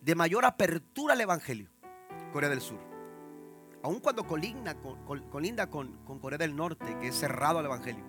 de 0.02 0.16
mayor 0.16 0.46
apertura 0.46 1.14
al 1.14 1.22
Evangelio, 1.22 1.70
Corea 2.32 2.50
del 2.50 2.62
Sur. 2.62 2.80
Aun 3.82 4.00
cuando 4.00 4.28
colinda 4.28 4.76
con, 4.76 6.04
con 6.06 6.20
Corea 6.20 6.38
del 6.38 6.56
Norte, 6.56 6.98
que 7.00 7.08
es 7.08 7.16
cerrado 7.16 7.60
al 7.60 7.66
Evangelio. 7.66 8.04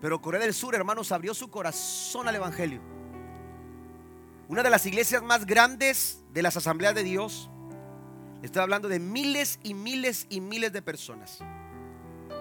Pero 0.00 0.22
Corea 0.22 0.40
del 0.40 0.54
Sur, 0.54 0.74
hermanos, 0.74 1.12
abrió 1.12 1.34
su 1.34 1.50
corazón 1.50 2.28
al 2.28 2.36
Evangelio. 2.36 2.80
Una 4.50 4.64
de 4.64 4.70
las 4.70 4.84
iglesias 4.84 5.22
más 5.22 5.46
grandes 5.46 6.24
de 6.32 6.42
las 6.42 6.56
asambleas 6.56 6.92
de 6.92 7.04
Dios. 7.04 7.48
Estoy 8.42 8.60
hablando 8.60 8.88
de 8.88 8.98
miles 8.98 9.60
y 9.62 9.74
miles 9.74 10.26
y 10.28 10.40
miles 10.40 10.72
de 10.72 10.82
personas. 10.82 11.38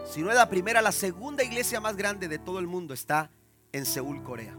Si 0.06 0.24
no 0.24 0.32
es 0.32 0.36
la 0.36 0.50
primera, 0.50 0.82
la 0.82 0.92
segunda 0.92 1.44
iglesia 1.44 1.80
más 1.80 1.96
grande 1.96 2.28
de 2.28 2.40
todo 2.40 2.58
el 2.58 2.66
mundo 2.66 2.96
está 2.96 3.30
en 3.72 3.86
Seúl, 3.86 4.24
Corea, 4.24 4.58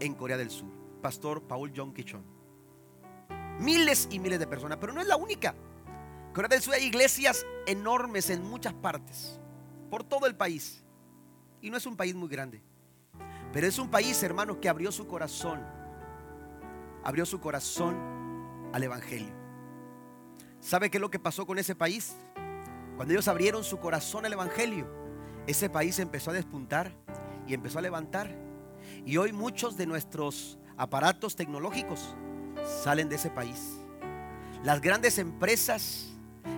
en 0.00 0.14
Corea 0.14 0.36
del 0.36 0.50
Sur. 0.50 0.72
Pastor 1.00 1.46
Paul 1.46 1.72
Jong 1.72 1.94
Kichon. 1.94 2.24
Miles 3.60 4.08
y 4.10 4.18
miles 4.18 4.40
de 4.40 4.48
personas, 4.48 4.78
pero 4.80 4.92
no 4.92 5.00
es 5.00 5.06
la 5.06 5.14
única. 5.14 5.54
Corea 6.34 6.48
del 6.48 6.62
Sur 6.62 6.74
hay 6.74 6.82
iglesias 6.82 7.46
enormes 7.64 8.28
en 8.28 8.42
muchas 8.42 8.74
partes, 8.74 9.38
por 9.88 10.02
todo 10.02 10.26
el 10.26 10.34
país. 10.34 10.82
Y 11.60 11.70
no 11.70 11.76
es 11.76 11.86
un 11.86 11.96
país 11.96 12.16
muy 12.16 12.28
grande. 12.28 12.60
Pero 13.52 13.68
es 13.68 13.78
un 13.78 13.88
país, 13.88 14.20
hermanos, 14.24 14.56
que 14.60 14.68
abrió 14.68 14.90
su 14.90 15.06
corazón. 15.06 15.80
Abrió 17.04 17.26
su 17.26 17.40
corazón 17.40 17.96
al 18.72 18.82
Evangelio. 18.82 19.34
¿Sabe 20.60 20.90
qué 20.90 20.98
es 20.98 21.00
lo 21.00 21.10
que 21.10 21.18
pasó 21.18 21.46
con 21.46 21.58
ese 21.58 21.74
país? 21.74 22.14
Cuando 22.96 23.14
ellos 23.14 23.28
abrieron 23.28 23.64
su 23.64 23.78
corazón 23.78 24.24
al 24.26 24.32
Evangelio, 24.32 24.86
ese 25.46 25.68
país 25.68 25.98
empezó 25.98 26.30
a 26.30 26.34
despuntar 26.34 26.94
y 27.46 27.54
empezó 27.54 27.78
a 27.78 27.82
levantar. 27.82 28.30
Y 29.04 29.16
hoy 29.16 29.32
muchos 29.32 29.76
de 29.76 29.86
nuestros 29.86 30.58
aparatos 30.76 31.34
tecnológicos 31.36 32.14
salen 32.84 33.08
de 33.08 33.16
ese 33.16 33.30
país. 33.30 33.78
Las 34.62 34.80
grandes 34.80 35.18
empresas, 35.18 36.14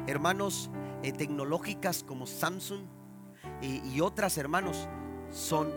hermanos, 0.07 0.71
eh, 1.03 1.13
tecnológicas 1.13 2.03
como 2.03 2.27
Samsung, 2.27 2.83
y, 3.63 4.01
otras, 4.01 4.37
hermanos, 4.37 4.89
son, 5.31 5.73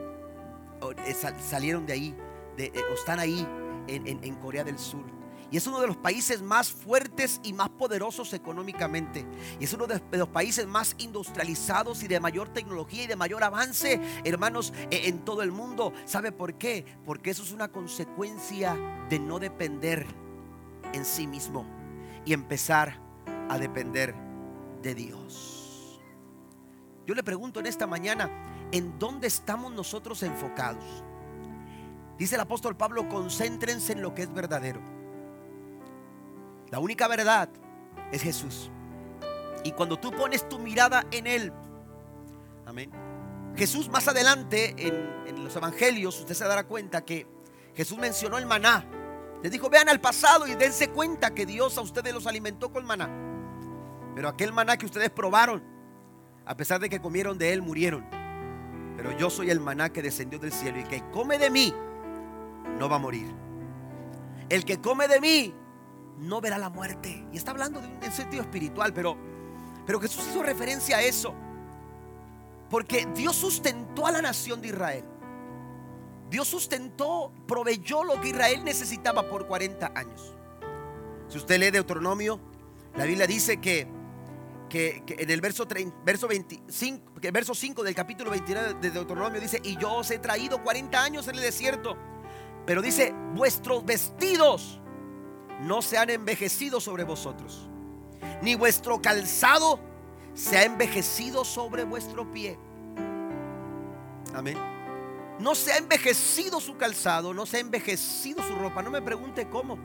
eh, 1.06 1.14
salieron 1.40 1.86
de 1.86 1.94
ahí, 1.94 2.16
eh, 2.58 2.72
están 2.94 3.20
ahí 3.20 3.48
en, 3.88 4.36
Corea 4.36 4.64
del 4.64 4.78
Sur. 4.78 5.04
Y 5.50 5.58
es 5.58 5.66
uno 5.66 5.80
de 5.80 5.88
los 5.88 5.96
países 5.96 6.42
más 6.42 6.72
fuertes 6.72 7.40
y 7.42 7.54
más 7.54 7.70
poderosos 7.70 8.34
económicamente. 8.34 9.26
Y 9.60 9.64
es 9.64 9.74
uno 9.74 9.88
de 9.88 10.02
los 10.12 10.28
países 10.28 10.68
más 10.68 10.96
industrializados 10.98 12.04
y 12.04 12.08
de 12.08 12.20
mayor 12.20 12.50
tecnología 12.50 13.04
y 13.04 13.08
de 13.08 13.16
mayor 13.16 13.44
avance, 13.44 14.02
hermanos, 14.26 14.74
e, 14.92 15.08
en 15.08 15.24
todo 15.24 15.44
el 15.44 15.54
mundo. 15.54 15.94
¿Sabe 16.06 16.34
por 16.34 16.56
qué? 16.56 16.86
Porque 17.06 17.30
eso 17.30 17.44
es 17.44 17.54
una 17.54 17.70
consecuencia 17.70 18.78
de 19.10 19.20
no 19.20 19.40
depender 19.40 20.06
en 20.94 21.06
sí 21.06 21.28
mismo 21.28 21.66
y 22.26 22.34
empezar 22.34 23.00
a 23.50 23.58
depender 23.58 24.14
de 24.82 24.96
Dios. 24.96 26.02
Yo 27.06 27.16
le 27.16 27.24
pregunto 27.24 27.62
en 27.62 27.68
esta 27.68 27.88
mañana, 27.88 28.30
¿en 28.74 29.00
dónde 29.00 29.28
estamos 29.28 29.72
nosotros 29.72 30.24
enfocados? 30.24 30.84
Dice 32.18 32.36
el 32.36 32.42
apóstol 32.42 32.76
Pablo, 32.76 33.08
concéntrense 33.08 33.94
en 33.94 34.02
lo 34.02 34.16
que 34.16 34.24
es 34.24 34.34
verdadero. 34.34 34.82
La 36.72 36.80
única 36.80 37.08
verdad 37.08 37.50
es 38.12 38.22
Jesús. 38.22 38.72
Y 39.64 39.72
cuando 39.72 39.98
tú 39.98 40.12
pones 40.12 40.48
tu 40.50 40.60
mirada 40.60 41.06
en 41.12 41.28
Él, 41.28 41.54
amén. 42.66 42.92
Jesús 43.56 43.90
más 43.90 44.08
adelante 44.08 44.76
en, 44.78 45.44
los 45.44 45.56
evangelios, 45.56 46.20
usted 46.20 46.34
se 46.34 46.44
dará 46.44 46.66
cuenta 46.66 47.06
que 47.06 47.26
Jesús 47.76 47.98
mencionó 47.98 48.38
el 48.38 48.46
maná. 48.46 48.86
Les 49.42 49.52
dijo, 49.52 49.70
vean 49.70 49.88
al 49.88 50.02
pasado 50.02 50.48
y 50.48 50.56
dense 50.56 50.90
cuenta 50.90 51.34
que 51.34 51.46
Dios 51.46 51.78
a 51.78 51.82
ustedes 51.82 52.14
los 52.14 52.28
alimentó 52.28 52.72
con 52.72 52.86
maná. 52.86 53.10
Pero 54.16 54.30
aquel 54.30 54.52
maná 54.52 54.78
que 54.78 54.86
ustedes 54.86 55.10
probaron, 55.10 55.64
a 56.46 56.58
pesar 56.58 56.80
de 56.80 56.90
que 56.90 57.00
comieron 57.00 57.38
de 57.38 57.54
él, 57.54 57.62
murieron. 57.62 58.06
Pero 58.96 59.12
yo 59.18 59.30
soy 59.30 59.52
el 59.52 59.60
maná 59.60 59.90
que 59.90 60.02
descendió 60.02 60.40
del 60.40 60.52
cielo 60.52 60.80
y 60.80 60.84
que 60.84 61.04
come 61.12 61.38
de 61.38 61.50
mí 61.50 61.74
no 62.78 62.90
va 62.90 62.98
a 62.98 63.00
morir. 63.00 63.34
El 64.50 64.66
que 64.66 64.80
come 64.80 65.08
de 65.08 65.20
mí 65.20 65.54
no 66.20 66.42
verá 66.42 66.58
la 66.58 66.70
muerte. 66.70 67.26
Y 67.32 67.38
está 67.38 67.52
hablando 67.52 67.82
de 67.82 67.88
un 67.88 68.12
sentido 68.12 68.44
espiritual, 68.44 68.94
pero, 68.94 69.18
pero 69.86 70.00
Jesús 70.00 70.26
hizo 70.30 70.44
referencia 70.44 70.98
a 70.98 71.02
eso. 71.02 71.34
Porque 72.70 73.08
Dios 73.16 73.36
sustentó 73.36 74.08
a 74.08 74.12
la 74.12 74.22
nación 74.22 74.62
de 74.62 74.70
Israel. 74.70 75.04
Dios 76.30 76.48
sustentó, 76.48 77.32
proveyó 77.48 78.04
lo 78.04 78.20
que 78.20 78.30
Israel 78.30 78.64
necesitaba 78.64 79.30
por 79.30 79.48
40 79.48 79.92
años. 79.96 80.34
Si 81.30 81.38
usted 81.38 81.60
lee 81.60 81.72
Deuteronomio, 81.72 82.40
la 82.96 83.06
Biblia 83.06 83.28
dice 83.28 83.58
que 83.58 83.88
que, 84.68 85.04
en 85.08 85.30
el 85.30 85.42
verso, 85.42 85.68
30, 85.68 85.98
verso, 86.04 86.28
25, 86.28 87.12
verso 87.32 87.56
5 87.56 87.84
del 87.84 87.96
capítulo 87.96 88.32
29 88.32 88.76
de 88.76 88.92
Deuteronomio 88.92 89.40
dice, 89.40 89.62
y 89.64 89.78
yo 89.78 89.94
os 89.94 90.12
he 90.12 90.20
traído 90.20 90.62
40 90.62 91.02
años 91.02 91.28
en 91.28 91.36
el 91.36 91.42
desierto, 91.42 91.98
pero 92.68 92.82
dice, 92.82 93.16
vuestros 93.34 93.86
vestidos 93.86 94.82
no 95.62 95.82
se 95.82 95.98
han 95.98 96.10
envejecido 96.10 96.82
sobre 96.82 97.06
vosotros, 97.06 97.70
ni 98.42 98.56
vuestro 98.56 99.02
calzado 99.02 99.80
se 100.34 100.58
ha 100.58 100.66
envejecido 100.66 101.46
sobre 101.46 101.86
vuestro 101.86 102.30
pie. 102.30 102.60
Amén. 104.36 104.58
No 105.40 105.56
se 105.56 105.72
ha 105.72 105.78
envejecido 105.78 106.60
su 106.60 106.76
calzado, 106.76 107.34
no 107.34 107.46
se 107.46 107.58
ha 107.58 107.60
envejecido 107.62 108.44
su 108.44 108.54
ropa. 108.56 108.84
No 108.84 108.92
me 108.92 109.02
pregunte 109.02 109.48
cómo. 109.50 109.78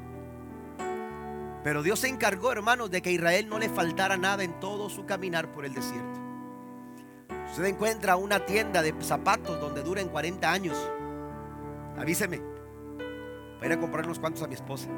Pero 1.62 1.84
Dios 1.84 2.00
se 2.00 2.08
encargó, 2.08 2.50
hermanos, 2.50 2.90
de 2.90 3.00
que 3.00 3.10
a 3.10 3.12
Israel 3.12 3.48
no 3.48 3.60
le 3.60 3.68
faltara 3.68 4.16
nada 4.16 4.42
en 4.42 4.58
todo 4.58 4.90
su 4.90 5.06
caminar 5.06 5.52
por 5.52 5.64
el 5.64 5.72
desierto. 5.72 6.20
Usted 7.48 7.64
encuentra 7.64 8.16
una 8.16 8.44
tienda 8.44 8.82
de 8.82 8.92
zapatos 9.02 9.60
donde 9.60 9.82
duren 9.82 10.08
40 10.08 10.50
años. 10.50 10.76
Avíseme. 11.96 12.51
Para 13.62 13.74
ir 13.74 13.78
a 13.78 13.80
comprar 13.80 14.04
unos 14.04 14.18
cuantos 14.18 14.42
a 14.42 14.48
mi 14.48 14.54
esposa. 14.54 14.88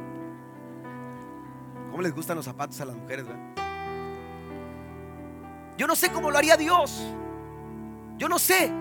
¿Cómo 1.90 2.00
les 2.00 2.14
gustan 2.14 2.34
los 2.34 2.46
zapatos 2.46 2.80
a 2.80 2.86
las 2.86 2.96
mujeres? 2.96 3.26
Yo 5.76 5.86
no 5.86 5.94
sé 5.94 6.10
cómo 6.10 6.30
lo 6.30 6.38
haría 6.38 6.56
Dios. 6.56 6.98
Yo 8.16 8.26
no 8.26 8.38
sé. 8.38 8.72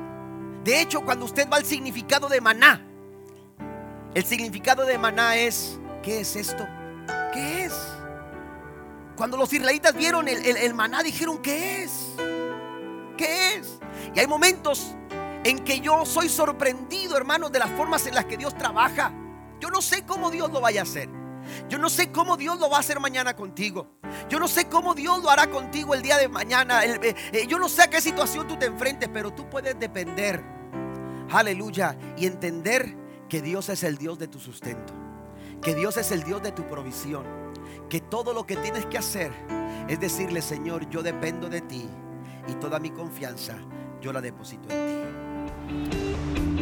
De 0.64 0.80
hecho, 0.80 1.02
cuando 1.02 1.26
usted 1.26 1.50
va 1.52 1.58
al 1.58 1.66
significado 1.66 2.30
de 2.30 2.40
maná, 2.40 2.82
el 4.14 4.24
significado 4.24 4.86
de 4.86 4.98
maná 4.98 5.36
es, 5.36 5.78
¿qué 6.02 6.22
es 6.22 6.38
esto? 6.38 6.66
¿qué 7.34 7.66
es? 7.66 7.74
Cuando 9.18 9.36
los 9.36 9.52
israelitas 9.52 9.94
vieron 9.94 10.30
el, 10.30 10.74
maná, 10.74 11.04
dijeron, 11.04 11.40
¿qué 11.40 11.84
es? 11.84 12.14
¿Qué 13.18 13.56
es? 13.56 13.80
Y 14.16 14.20
hay 14.22 14.28
momentos 14.28 14.96
en 15.44 15.60
que 15.60 15.82
yo 15.82 16.06
soy 16.06 16.30
sorprendido, 16.30 17.18
hermanos, 17.18 17.52
de 17.52 17.60
las 17.60 17.70
formas 17.72 18.08
en 18.08 18.16
las 18.16 18.24
que 18.24 18.38
Dios 18.38 18.58
trabaja. 18.58 19.12
Yo 19.64 19.70
no 19.70 19.82
sé 19.82 20.04
cómo 20.06 20.30
Dios 20.30 20.52
lo 20.52 20.60
vaya 20.60 20.82
a 20.82 20.84
hacer. 20.84 21.08
Yo 21.70 21.78
no 21.78 21.88
sé 21.88 22.12
cómo 22.12 22.36
Dios 22.36 22.60
lo 22.60 22.70
va 22.70 22.76
a 22.76 22.80
hacer 22.82 23.00
mañana 23.00 23.34
contigo. 23.34 23.88
Yo 24.28 24.38
no 24.38 24.50
sé 24.50 24.68
cómo 24.68 24.94
Dios 24.94 25.24
lo 25.24 25.30
hará 25.30 25.50
contigo 25.50 25.94
el 25.94 26.02
día 26.02 26.18
de 26.18 26.28
mañana. 26.28 26.84
Eh, 26.84 27.16
eh, 27.32 27.48
yo 27.48 27.58
no 27.58 27.70
sé 27.70 27.84
a 27.84 27.90
qué 27.90 28.02
situación 28.02 28.46
tú 28.46 28.58
te 28.58 28.66
enfrentes, 28.66 29.08
pero 29.14 29.32
tú 29.32 29.50
puedes 29.50 29.80
depender. 29.80 30.44
Aleluya. 31.32 31.98
Y 32.18 32.26
entender 32.26 32.94
que 33.30 33.42
Dios 33.42 33.70
es 33.70 33.84
el 33.84 33.98
Dios 33.98 34.20
de 34.20 34.28
tu 34.28 34.38
sustento 34.38 34.94
que 35.62 35.74
Dios 35.74 35.96
es 35.96 36.12
el 36.12 36.24
Dios 36.24 36.44
de 36.44 36.52
tu 36.52 36.64
provisión, 36.64 37.24
que 37.90 38.02
todo 38.02 38.34
lo 38.34 38.46
que 38.46 38.58
tienes 38.58 38.86
que 38.86 38.98
hacer 38.98 39.32
es 39.88 39.98
decirle, 39.98 40.42
Señor, 40.42 40.90
yo 40.90 41.02
dependo 41.02 41.48
de 41.48 41.62
ti 41.62 41.88
y 42.50 42.54
toda 42.56 42.80
mi 42.80 42.90
confianza 42.90 43.56
yo 44.02 44.12
la 44.12 44.20
deposito 44.20 44.68
en 44.70 45.90
ti. 45.90 46.53